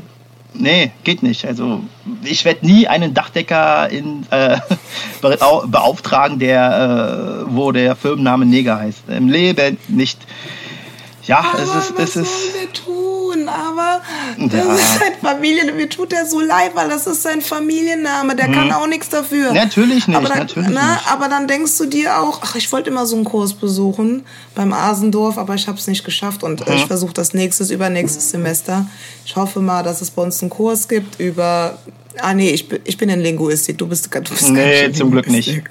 Nee, 0.54 0.92
geht 1.06 1.24
nicht. 1.24 1.46
Also, 1.46 1.82
ich 2.24 2.44
werde 2.44 2.66
nie 2.66 2.88
einen 2.88 3.14
Dachdecker 3.14 3.90
in, 3.90 4.26
äh, 4.32 4.58
beau- 5.22 5.66
beauftragen, 5.66 6.40
der, 6.40 7.46
äh, 7.48 7.56
wo 7.56 7.72
der 7.72 7.96
Firmenname 7.96 8.46
Neger 8.46 8.78
heißt. 8.80 9.04
Im 9.10 9.30
Leben 9.30 9.78
nicht. 9.88 10.20
Ja, 11.24 11.54
es 11.56 11.62
ist, 11.64 11.94
was 11.98 12.10
es 12.10 12.16
ist. 12.16 12.16
sollen 12.16 12.54
wir 12.60 12.74
tun? 12.74 13.48
Aber 13.48 14.02
das 14.38 14.54
Ja. 14.54 14.74
ist 14.74 15.00
sein 15.00 15.14
Familien. 15.22 15.76
Mir 15.76 15.88
tut 15.90 16.12
er 16.14 16.26
so 16.26 16.40
leid, 16.40 16.72
weil 16.76 16.90
das 16.90 17.08
ist 17.08 17.22
sein 17.24 17.42
Familienname. 17.42 18.36
Der 18.36 18.48
kann 18.52 18.72
auch 18.72 18.88
nichts 18.88 19.10
dafür. 19.10 19.50
Mhm. 19.50 19.56
Natürlich 19.56 20.08
nicht, 20.08 20.18
aber 20.18 20.28
dann, 20.30 20.40
natürlich 20.40 20.70
ne, 20.70 20.76
nicht. 20.76 21.12
Aber 21.12 21.28
dann 21.30 21.48
denkst 21.48 21.78
du 21.78 21.86
dir 21.86 22.20
auch, 22.20 22.40
ach, 22.44 22.56
ich 22.56 22.72
wollte 22.72 22.90
immer 22.90 23.06
so 23.06 23.16
einen 23.16 23.26
Kurs 23.26 23.54
besuchen 23.54 24.26
beim 24.56 24.74
Asendorf, 24.74 25.38
aber 25.38 25.56
ich 25.56 25.68
habe 25.68 25.78
es 25.78 25.88
nicht 25.88 26.04
geschafft 26.04 26.44
und 26.44 26.66
Mhm. 26.68 26.74
ich 26.74 26.86
versuche 26.86 27.14
das 27.14 27.34
nächstes, 27.34 27.72
übernächstes 27.72 28.32
Semester. 28.32 28.86
Ich 29.26 29.36
hoffe 29.36 29.60
mal, 29.62 29.84
dass 29.84 30.02
es 30.02 30.12
bei 30.12 30.22
uns 30.24 30.42
einen 30.42 30.50
Kurs 30.50 30.88
gibt 30.88 31.20
über. 31.20 31.78
Ah 32.20 32.34
nee, 32.34 32.50
ich 32.50 32.68
bin, 32.68 32.80
ich 32.84 32.98
bin 32.98 33.08
in 33.10 33.22
Linguistik. 33.22 33.78
Du 33.78 33.88
bist, 33.88 34.14
du 34.14 34.20
bist 34.22 34.50
Nee, 34.50 34.92
zum 34.92 35.12
Glück 35.12 35.28
nicht. 35.30 35.62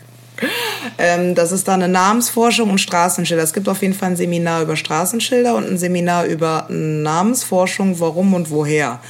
Ähm, 0.99 1.35
das 1.35 1.53
ist 1.53 1.69
dann 1.69 1.83
eine 1.83 1.93
Namensforschung 1.93 2.71
und 2.71 2.79
Straßenschilder. 2.79 3.43
Es 3.43 3.53
gibt 3.53 3.69
auf 3.69 3.83
jeden 3.83 3.95
Fall 3.95 4.11
ein 4.11 4.17
Seminar 4.17 4.63
über 4.63 4.77
Straßenschilder 4.77 5.55
und 5.55 5.67
ein 5.67 5.79
Seminar 5.79 6.27
über 6.27 6.67
Namensforschung, 6.69 8.01
warum 8.01 8.35
und 8.35 8.51
woher. 8.51 9.01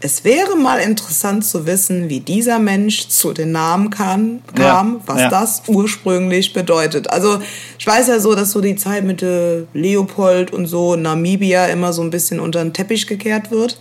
Es 0.00 0.24
wäre 0.24 0.56
mal 0.56 0.78
interessant 0.78 1.44
zu 1.44 1.66
wissen, 1.66 2.08
wie 2.08 2.20
dieser 2.20 2.58
Mensch 2.58 3.08
zu 3.08 3.32
den 3.32 3.52
Namen 3.52 3.90
kam, 3.90 4.40
kam 4.54 4.94
Ja, 4.94 5.00
was 5.06 5.20
ja. 5.20 5.28
das 5.28 5.62
ursprünglich 5.66 6.52
bedeutet. 6.52 7.10
Also 7.10 7.40
ich 7.78 7.86
weiß 7.86 8.08
ja 8.08 8.20
so, 8.20 8.34
dass 8.34 8.52
so 8.52 8.60
die 8.60 8.76
Zeit 8.76 9.04
mit 9.04 9.22
äh, 9.22 9.64
Leopold 9.74 10.52
und 10.52 10.66
so 10.66 10.96
Namibia 10.96 11.66
immer 11.66 11.92
so 11.92 12.02
ein 12.02 12.10
bisschen 12.10 12.40
unter 12.40 12.62
den 12.62 12.72
Teppich 12.72 13.06
gekehrt 13.06 13.50
wird. 13.50 13.78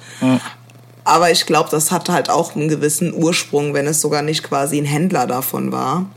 Aber 1.04 1.32
ich 1.32 1.46
glaube, 1.46 1.70
das 1.70 1.92
hat 1.92 2.10
halt 2.10 2.30
auch 2.30 2.56
einen 2.56 2.68
gewissen 2.68 3.14
Ursprung, 3.14 3.74
wenn 3.74 3.88
es 3.88 4.02
sogar 4.02 4.24
nicht 4.24 4.44
quasi 4.44 4.78
ein 4.78 4.86
Händler 4.86 5.26
davon 5.26 5.72
war. 5.72 6.08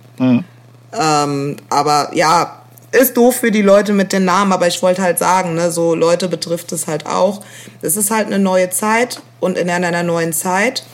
Ähm, 0.98 1.56
aber 1.68 2.10
ja, 2.14 2.60
ist 2.92 3.16
doof 3.16 3.36
für 3.36 3.50
die 3.50 3.62
Leute 3.62 3.92
mit 3.92 4.12
den 4.12 4.24
Namen, 4.24 4.52
aber 4.52 4.66
ich 4.66 4.82
wollte 4.82 5.02
halt 5.02 5.18
sagen, 5.18 5.54
ne, 5.54 5.70
so 5.70 5.94
Leute 5.94 6.28
betrifft 6.28 6.72
es 6.72 6.86
halt 6.86 7.06
auch. 7.06 7.42
Es 7.82 7.96
ist 7.96 8.10
halt 8.10 8.26
eine 8.26 8.38
neue 8.38 8.70
Zeit 8.70 9.22
und 9.38 9.56
in 9.56 9.70
einer 9.70 10.02
neuen 10.02 10.32
Zeit, 10.32 10.84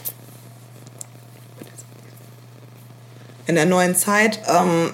in 3.47 3.55
der 3.55 3.67
neuen 3.67 3.95
Zeit 3.95 4.41
ähm, 4.49 4.91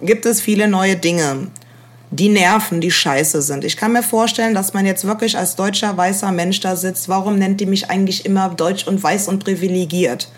gibt 0.00 0.26
es 0.26 0.40
viele 0.40 0.66
neue 0.68 0.96
Dinge, 0.96 1.48
die 2.10 2.30
nerven, 2.30 2.80
die 2.80 2.90
scheiße 2.90 3.42
sind. 3.42 3.64
Ich 3.64 3.76
kann 3.76 3.92
mir 3.92 4.02
vorstellen, 4.02 4.54
dass 4.54 4.72
man 4.72 4.86
jetzt 4.86 5.04
wirklich 5.06 5.36
als 5.36 5.54
deutscher 5.56 5.96
weißer 5.96 6.32
Mensch 6.32 6.60
da 6.60 6.74
sitzt. 6.74 7.08
Warum 7.08 7.38
nennt 7.38 7.60
die 7.60 7.66
mich 7.66 7.90
eigentlich 7.90 8.24
immer 8.24 8.48
deutsch 8.48 8.86
und 8.86 9.02
weiß 9.02 9.28
und 9.28 9.44
privilegiert? 9.44 10.30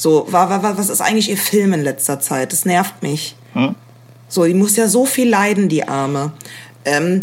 So, 0.00 0.26
wa- 0.30 0.48
wa- 0.48 0.62
wa- 0.62 0.74
was 0.76 0.90
ist 0.90 1.00
eigentlich 1.00 1.28
ihr 1.28 1.36
Film 1.36 1.72
in 1.72 1.82
letzter 1.82 2.20
Zeit? 2.20 2.52
Das 2.52 2.64
nervt 2.64 3.02
mich. 3.02 3.34
So, 4.28 4.44
die 4.44 4.54
muss 4.54 4.76
ja 4.76 4.86
so 4.86 5.04
viel 5.06 5.28
leiden, 5.28 5.68
die 5.68 5.88
Arme. 5.88 6.32
Ähm, 6.84 7.22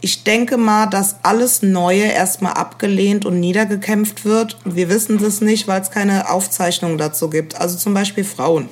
ich 0.00 0.22
denke 0.24 0.56
mal, 0.58 0.86
dass 0.86 1.16
alles 1.24 1.62
Neue 1.62 2.04
erstmal 2.04 2.52
abgelehnt 2.54 3.24
und 3.26 3.40
niedergekämpft 3.40 4.24
wird. 4.24 4.58
Wir 4.64 4.88
wissen 4.88 5.18
das 5.18 5.40
nicht, 5.40 5.66
weil 5.66 5.80
es 5.80 5.90
keine 5.90 6.30
Aufzeichnung 6.30 6.98
dazu 6.98 7.28
gibt. 7.30 7.60
Also 7.60 7.76
zum 7.76 7.94
Beispiel 7.94 8.22
Frauen. 8.24 8.68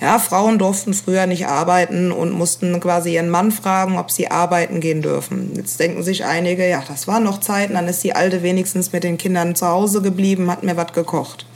Ja, 0.00 0.18
Frauen 0.18 0.58
durften 0.58 0.92
früher 0.94 1.26
nicht 1.26 1.46
arbeiten 1.48 2.12
und 2.12 2.30
mussten 2.30 2.78
quasi 2.80 3.14
ihren 3.14 3.30
Mann 3.30 3.50
fragen, 3.50 3.98
ob 3.98 4.10
sie 4.12 4.30
arbeiten 4.30 4.80
gehen 4.80 5.00
dürfen. 5.02 5.52
Jetzt 5.56 5.80
denken 5.80 6.02
sich 6.04 6.24
einige, 6.24 6.68
ja, 6.68 6.82
das 6.86 7.08
waren 7.08 7.24
noch 7.24 7.40
Zeiten, 7.40 7.74
dann 7.74 7.88
ist 7.88 8.04
die 8.04 8.14
Alte 8.14 8.42
wenigstens 8.42 8.92
mit 8.92 9.02
den 9.04 9.16
Kindern 9.18 9.54
zu 9.56 9.66
Hause 9.66 10.02
geblieben, 10.02 10.50
hat 10.50 10.62
mir 10.62 10.76
was 10.76 10.92
gekocht. 10.92 11.46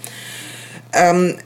Ähm, 0.92 1.36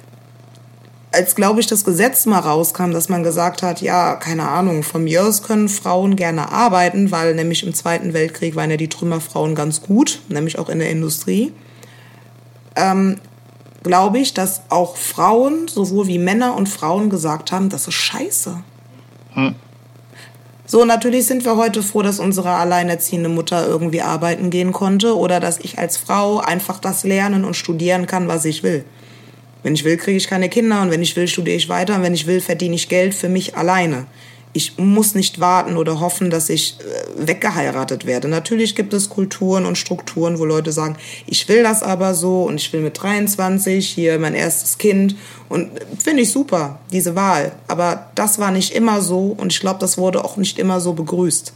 als, 1.15 1.37
glaube 1.37 1.61
ich, 1.61 1.67
das 1.67 1.85
Gesetz 1.85 2.27
mal 2.27 2.41
rauskam, 2.41 2.91
dass 2.91 3.09
man 3.09 3.23
gesagt 3.23 3.63
hat, 3.63 3.81
ja, 3.81 4.17
keine 4.17 4.49
Ahnung, 4.49 4.83
von 4.83 5.05
mir 5.05 5.25
aus 5.25 5.43
können 5.43 5.69
Frauen 5.69 6.17
gerne 6.17 6.51
arbeiten, 6.51 7.13
weil 7.13 7.35
nämlich 7.35 7.65
im 7.65 7.73
Zweiten 7.73 8.13
Weltkrieg 8.13 8.57
waren 8.57 8.71
ja 8.71 8.77
die 8.77 8.89
Trümmerfrauen 8.89 9.55
ganz 9.55 9.81
gut, 9.81 10.21
nämlich 10.29 10.59
auch 10.59 10.69
in 10.69 10.81
der 10.81 10.91
Industrie. 10.91 11.53
Ähm, 12.75 13.21
glaube 13.85 14.19
ich, 14.19 14.35
dass 14.35 14.63
auch 14.71 14.97
Frauen, 14.97 15.69
sowohl 15.69 16.09
wie 16.09 16.19
Männer 16.19 16.57
und 16.57 16.69
Frauen 16.69 17.11
gesagt 17.11 17.53
haben, 17.53 17.69
das 17.69 17.87
ist 17.87 17.95
scheiße. 17.95 18.57
So, 20.67 20.85
natürlich 20.85 21.27
sind 21.27 21.45
wir 21.45 21.57
heute 21.57 21.83
froh, 21.83 22.03
dass 22.03 22.19
unsere 22.19 22.51
alleinerziehende 22.51 23.29
Mutter 23.29 23.67
irgendwie 23.67 24.03
arbeiten 24.03 24.51
gehen 24.51 24.73
konnte 24.73 25.17
oder 25.17 25.39
dass 25.39 25.59
ich 25.59 25.79
als 25.79 25.97
Frau 25.97 26.39
einfach 26.39 26.81
das 26.81 27.05
lernen 27.05 27.45
und 27.45 27.55
studieren 27.55 28.07
kann, 28.07 28.27
was 28.27 28.45
ich 28.47 28.63
will. 28.63 28.85
Wenn 29.65 29.75
ich 29.75 29.83
will, 29.83 29.97
kriege 29.97 30.19
ich 30.19 30.29
keine 30.29 30.51
Kinder 30.51 30.83
und 30.83 30.91
wenn 30.91 31.03
ich 31.03 31.17
will, 31.17 31.27
studiere 31.27 31.57
ich 31.57 31.71
weiter 31.71 31.97
und 31.97 32.03
wenn 32.03 32.15
ich 32.15 32.27
will, 32.27 32.41
verdiene 32.41 32.75
ich 32.75 32.91
Geld 32.91 33.15
für 33.15 33.31
mich 33.31 33.57
alleine. 33.57 34.07
Ich 34.53 34.77
muss 34.77 35.15
nicht 35.15 35.41
warten 35.41 35.79
oder 35.79 35.99
hoffen, 35.99 36.31
dass 36.31 36.51
ich 36.51 36.77
äh, 36.79 37.27
weggeheiratet 37.27 38.05
werde. 38.05 38.29
Natürlich 38.29 38.77
gibt 38.77 38.93
es 38.93 39.09
Kulturen 39.09 39.65
und 39.65 39.79
Strukturen, 39.79 40.39
wo 40.39 40.45
Leute 40.45 40.71
sagen, 40.71 40.97
ich 41.27 41.49
will 41.49 41.63
das 41.63 41.83
aber 41.83 42.15
so 42.15 42.43
und 42.43 42.57
ich 42.57 42.73
will 42.73 42.83
mit 42.83 43.03
23 43.03 43.89
hier 43.89 44.19
mein 44.19 44.35
erstes 44.35 44.77
Kind 44.77 45.17
und 45.49 45.77
äh, 45.77 45.81
finde 45.99 46.23
ich 46.23 46.31
super, 46.31 46.79
diese 46.93 47.17
Wahl. 47.17 47.53
Aber 47.67 48.11
das 48.15 48.39
war 48.39 48.51
nicht 48.51 48.75
immer 48.75 49.01
so 49.01 49.35
und 49.37 49.51
ich 49.51 49.61
glaube, 49.61 49.81
das 49.81 49.97
wurde 49.97 50.23
auch 50.25 50.37
nicht 50.37 50.59
immer 50.59 50.79
so 50.79 50.93
begrüßt. 50.93 51.55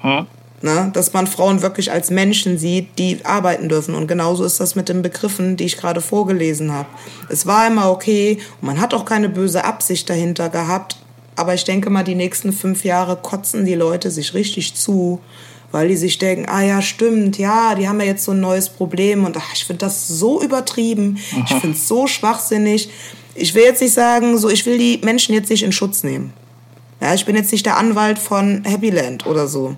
Hm? 0.00 0.26
Ne? 0.66 0.90
Dass 0.94 1.12
man 1.12 1.28
Frauen 1.28 1.62
wirklich 1.62 1.92
als 1.92 2.10
Menschen 2.10 2.58
sieht, 2.58 2.98
die 2.98 3.24
arbeiten 3.24 3.68
dürfen. 3.68 3.94
Und 3.94 4.08
genauso 4.08 4.42
ist 4.42 4.58
das 4.58 4.74
mit 4.74 4.88
den 4.88 5.00
Begriffen, 5.00 5.56
die 5.56 5.62
ich 5.62 5.76
gerade 5.76 6.00
vorgelesen 6.00 6.72
habe. 6.72 6.88
Es 7.28 7.46
war 7.46 7.68
immer 7.68 7.88
okay 7.88 8.38
und 8.60 8.66
man 8.66 8.80
hat 8.80 8.92
auch 8.92 9.04
keine 9.04 9.28
böse 9.28 9.64
Absicht 9.64 10.10
dahinter 10.10 10.48
gehabt. 10.48 10.96
Aber 11.36 11.54
ich 11.54 11.62
denke 11.62 11.88
mal, 11.88 12.02
die 12.02 12.16
nächsten 12.16 12.52
fünf 12.52 12.82
Jahre 12.82 13.14
kotzen 13.14 13.64
die 13.64 13.76
Leute 13.76 14.10
sich 14.10 14.34
richtig 14.34 14.74
zu, 14.74 15.20
weil 15.70 15.86
die 15.86 15.96
sich 15.96 16.18
denken, 16.18 16.48
ah 16.48 16.62
ja, 16.62 16.82
stimmt, 16.82 17.38
ja, 17.38 17.76
die 17.76 17.88
haben 17.88 18.00
ja 18.00 18.06
jetzt 18.06 18.24
so 18.24 18.32
ein 18.32 18.40
neues 18.40 18.68
Problem 18.68 19.24
und 19.24 19.36
ach, 19.36 19.52
ich 19.54 19.66
finde 19.66 19.86
das 19.86 20.08
so 20.08 20.42
übertrieben, 20.42 21.20
Aha. 21.30 21.44
ich 21.46 21.54
finde 21.60 21.76
es 21.76 21.86
so 21.86 22.08
schwachsinnig. 22.08 22.88
Ich 23.36 23.54
will 23.54 23.62
jetzt 23.62 23.82
nicht 23.82 23.94
sagen, 23.94 24.36
so, 24.36 24.50
ich 24.50 24.66
will 24.66 24.78
die 24.78 24.98
Menschen 25.04 25.32
jetzt 25.32 25.50
nicht 25.50 25.62
in 25.62 25.70
Schutz 25.70 26.02
nehmen. 26.02 26.32
Ja, 27.00 27.14
ich 27.14 27.24
bin 27.24 27.36
jetzt 27.36 27.52
nicht 27.52 27.66
der 27.66 27.76
Anwalt 27.76 28.18
von 28.18 28.64
Happy 28.64 28.90
Land 28.90 29.26
oder 29.26 29.46
so. 29.46 29.76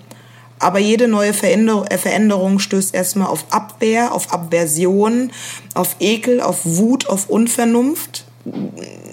Aber 0.59 0.79
jede 0.79 1.07
neue 1.07 1.33
Veränderung 1.33 2.59
stößt 2.59 2.93
erstmal 2.93 3.27
auf 3.27 3.45
Abwehr, 3.49 4.13
auf 4.13 4.33
Aversion, 4.33 5.31
auf 5.73 5.95
Ekel, 5.99 6.41
auf 6.41 6.59
Wut, 6.63 7.07
auf 7.07 7.29
Unvernunft. 7.29 8.25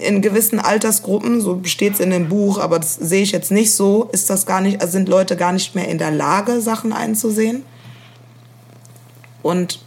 In 0.01 0.21
gewissen 0.21 0.59
Altersgruppen, 0.59 1.41
so 1.41 1.61
steht 1.63 1.95
es 1.95 1.99
in 1.99 2.09
dem 2.09 2.27
Buch, 2.27 2.59
aber 2.59 2.79
das 2.79 2.95
sehe 2.95 3.23
ich 3.23 3.31
jetzt 3.31 3.51
nicht 3.51 3.73
so, 3.73 4.09
ist 4.11 4.29
das 4.29 4.45
gar 4.45 4.61
nicht, 4.61 4.81
also 4.81 4.93
sind 4.93 5.09
Leute 5.09 5.35
gar 5.35 5.51
nicht 5.51 5.75
mehr 5.75 5.87
in 5.87 5.97
der 5.97 6.11
Lage, 6.11 6.61
Sachen 6.61 6.91
einzusehen. 6.91 7.63
Und 9.41 9.79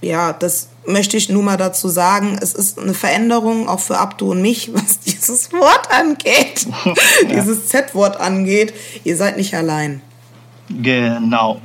ja, 0.00 0.32
das 0.32 0.68
möchte 0.86 1.16
ich 1.16 1.28
nur 1.28 1.42
mal 1.42 1.56
dazu 1.56 1.88
sagen. 1.88 2.38
Es 2.40 2.54
ist 2.54 2.78
eine 2.78 2.94
Veränderung 2.94 3.68
auch 3.68 3.80
für 3.80 3.98
Abdu 3.98 4.32
und 4.32 4.42
mich, 4.42 4.70
was 4.74 5.00
dieses 5.00 5.52
Wort 5.52 5.90
angeht, 5.90 6.66
ja. 6.84 6.94
dieses 7.28 7.68
Z-Wort 7.68 8.18
angeht. 8.18 8.74
Ihr 9.04 9.16
seid 9.16 9.36
nicht 9.36 9.54
allein. 9.54 10.02
Genau. 10.68 11.60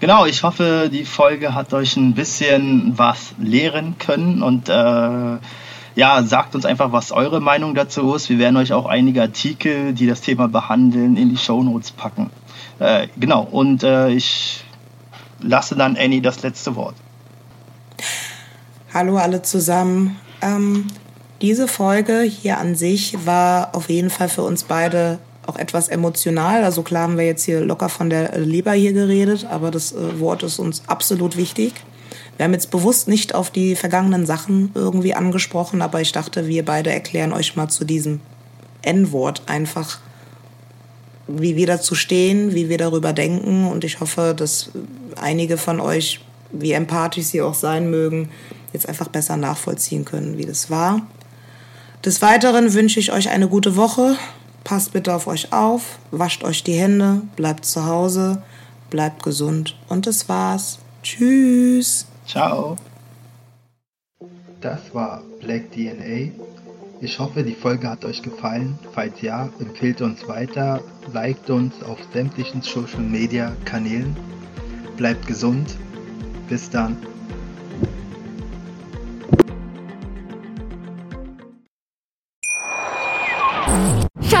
Genau, 0.00 0.26
ich 0.26 0.44
hoffe, 0.44 0.88
die 0.92 1.04
Folge 1.04 1.54
hat 1.54 1.72
euch 1.74 1.96
ein 1.96 2.14
bisschen 2.14 2.96
was 2.96 3.34
lehren 3.38 3.96
können 3.98 4.42
und 4.42 4.68
äh, 4.68 5.38
ja, 5.96 6.22
sagt 6.22 6.54
uns 6.54 6.64
einfach, 6.64 6.92
was 6.92 7.10
eure 7.10 7.40
Meinung 7.40 7.74
dazu 7.74 8.14
ist. 8.14 8.28
Wir 8.28 8.38
werden 8.38 8.56
euch 8.56 8.72
auch 8.72 8.86
einige 8.86 9.22
Artikel, 9.22 9.92
die 9.94 10.06
das 10.06 10.20
Thema 10.20 10.46
behandeln, 10.46 11.16
in 11.16 11.30
die 11.30 11.36
Shownotes 11.36 11.90
packen. 11.90 12.30
Äh, 12.78 13.08
genau, 13.16 13.42
und 13.42 13.82
äh, 13.82 14.10
ich 14.10 14.62
lasse 15.40 15.74
dann 15.74 15.96
Annie 15.96 16.20
das 16.20 16.42
letzte 16.42 16.76
Wort. 16.76 16.94
Hallo 18.94 19.16
alle 19.16 19.42
zusammen. 19.42 20.16
Ähm, 20.40 20.86
diese 21.42 21.66
Folge 21.66 22.22
hier 22.22 22.58
an 22.58 22.76
sich 22.76 23.26
war 23.26 23.74
auf 23.74 23.90
jeden 23.90 24.10
Fall 24.10 24.28
für 24.28 24.42
uns 24.42 24.62
beide 24.62 25.18
auch 25.48 25.56
etwas 25.56 25.88
emotional. 25.88 26.62
Also 26.62 26.82
klar 26.82 27.04
haben 27.04 27.16
wir 27.16 27.24
jetzt 27.24 27.44
hier 27.44 27.60
locker 27.60 27.88
von 27.88 28.10
der 28.10 28.38
Leber 28.38 28.72
hier 28.72 28.92
geredet, 28.92 29.46
aber 29.50 29.70
das 29.70 29.92
äh, 29.92 30.20
Wort 30.20 30.42
ist 30.42 30.58
uns 30.58 30.82
absolut 30.86 31.36
wichtig. 31.36 31.72
Wir 32.36 32.44
haben 32.44 32.52
jetzt 32.52 32.70
bewusst 32.70 33.08
nicht 33.08 33.34
auf 33.34 33.50
die 33.50 33.74
vergangenen 33.74 34.26
Sachen 34.26 34.70
irgendwie 34.74 35.14
angesprochen, 35.14 35.82
aber 35.82 36.00
ich 36.00 36.12
dachte, 36.12 36.46
wir 36.46 36.64
beide 36.64 36.92
erklären 36.92 37.32
euch 37.32 37.56
mal 37.56 37.68
zu 37.68 37.84
diesem 37.84 38.20
N-Wort 38.82 39.42
einfach, 39.46 39.98
wie 41.26 41.56
wir 41.56 41.66
dazu 41.66 41.94
stehen, 41.94 42.54
wie 42.54 42.68
wir 42.68 42.78
darüber 42.78 43.12
denken. 43.12 43.66
Und 43.66 43.82
ich 43.84 44.00
hoffe, 44.00 44.34
dass 44.36 44.70
einige 45.20 45.56
von 45.56 45.80
euch, 45.80 46.20
wie 46.52 46.72
empathisch 46.72 47.24
sie 47.24 47.42
auch 47.42 47.54
sein 47.54 47.90
mögen, 47.90 48.30
jetzt 48.72 48.88
einfach 48.88 49.08
besser 49.08 49.36
nachvollziehen 49.36 50.04
können, 50.04 50.38
wie 50.38 50.46
das 50.46 50.70
war. 50.70 51.02
Des 52.04 52.22
Weiteren 52.22 52.72
wünsche 52.74 53.00
ich 53.00 53.12
euch 53.12 53.30
eine 53.30 53.48
gute 53.48 53.74
Woche. 53.74 54.16
Passt 54.68 54.92
bitte 54.92 55.14
auf 55.14 55.26
euch 55.26 55.50
auf, 55.50 55.98
wascht 56.10 56.44
euch 56.44 56.62
die 56.62 56.74
Hände, 56.74 57.22
bleibt 57.36 57.64
zu 57.64 57.86
Hause, 57.86 58.42
bleibt 58.90 59.22
gesund 59.22 59.78
und 59.88 60.06
das 60.06 60.28
war's. 60.28 60.78
Tschüss. 61.02 62.06
Ciao. 62.26 62.76
Das 64.60 64.80
war 64.92 65.22
Black 65.40 65.72
DNA. 65.72 66.32
Ich 67.00 67.18
hoffe, 67.18 67.44
die 67.44 67.54
Folge 67.54 67.88
hat 67.88 68.04
euch 68.04 68.20
gefallen. 68.20 68.78
Falls 68.92 69.22
ja, 69.22 69.48
empfehlt 69.58 70.02
uns 70.02 70.28
weiter, 70.28 70.82
liked 71.14 71.48
uns 71.48 71.82
auf 71.82 71.96
sämtlichen 72.12 72.60
Social 72.60 73.00
Media 73.00 73.56
Kanälen. 73.64 74.14
Bleibt 74.98 75.26
gesund. 75.26 75.78
Bis 76.50 76.68
dann. 76.68 76.98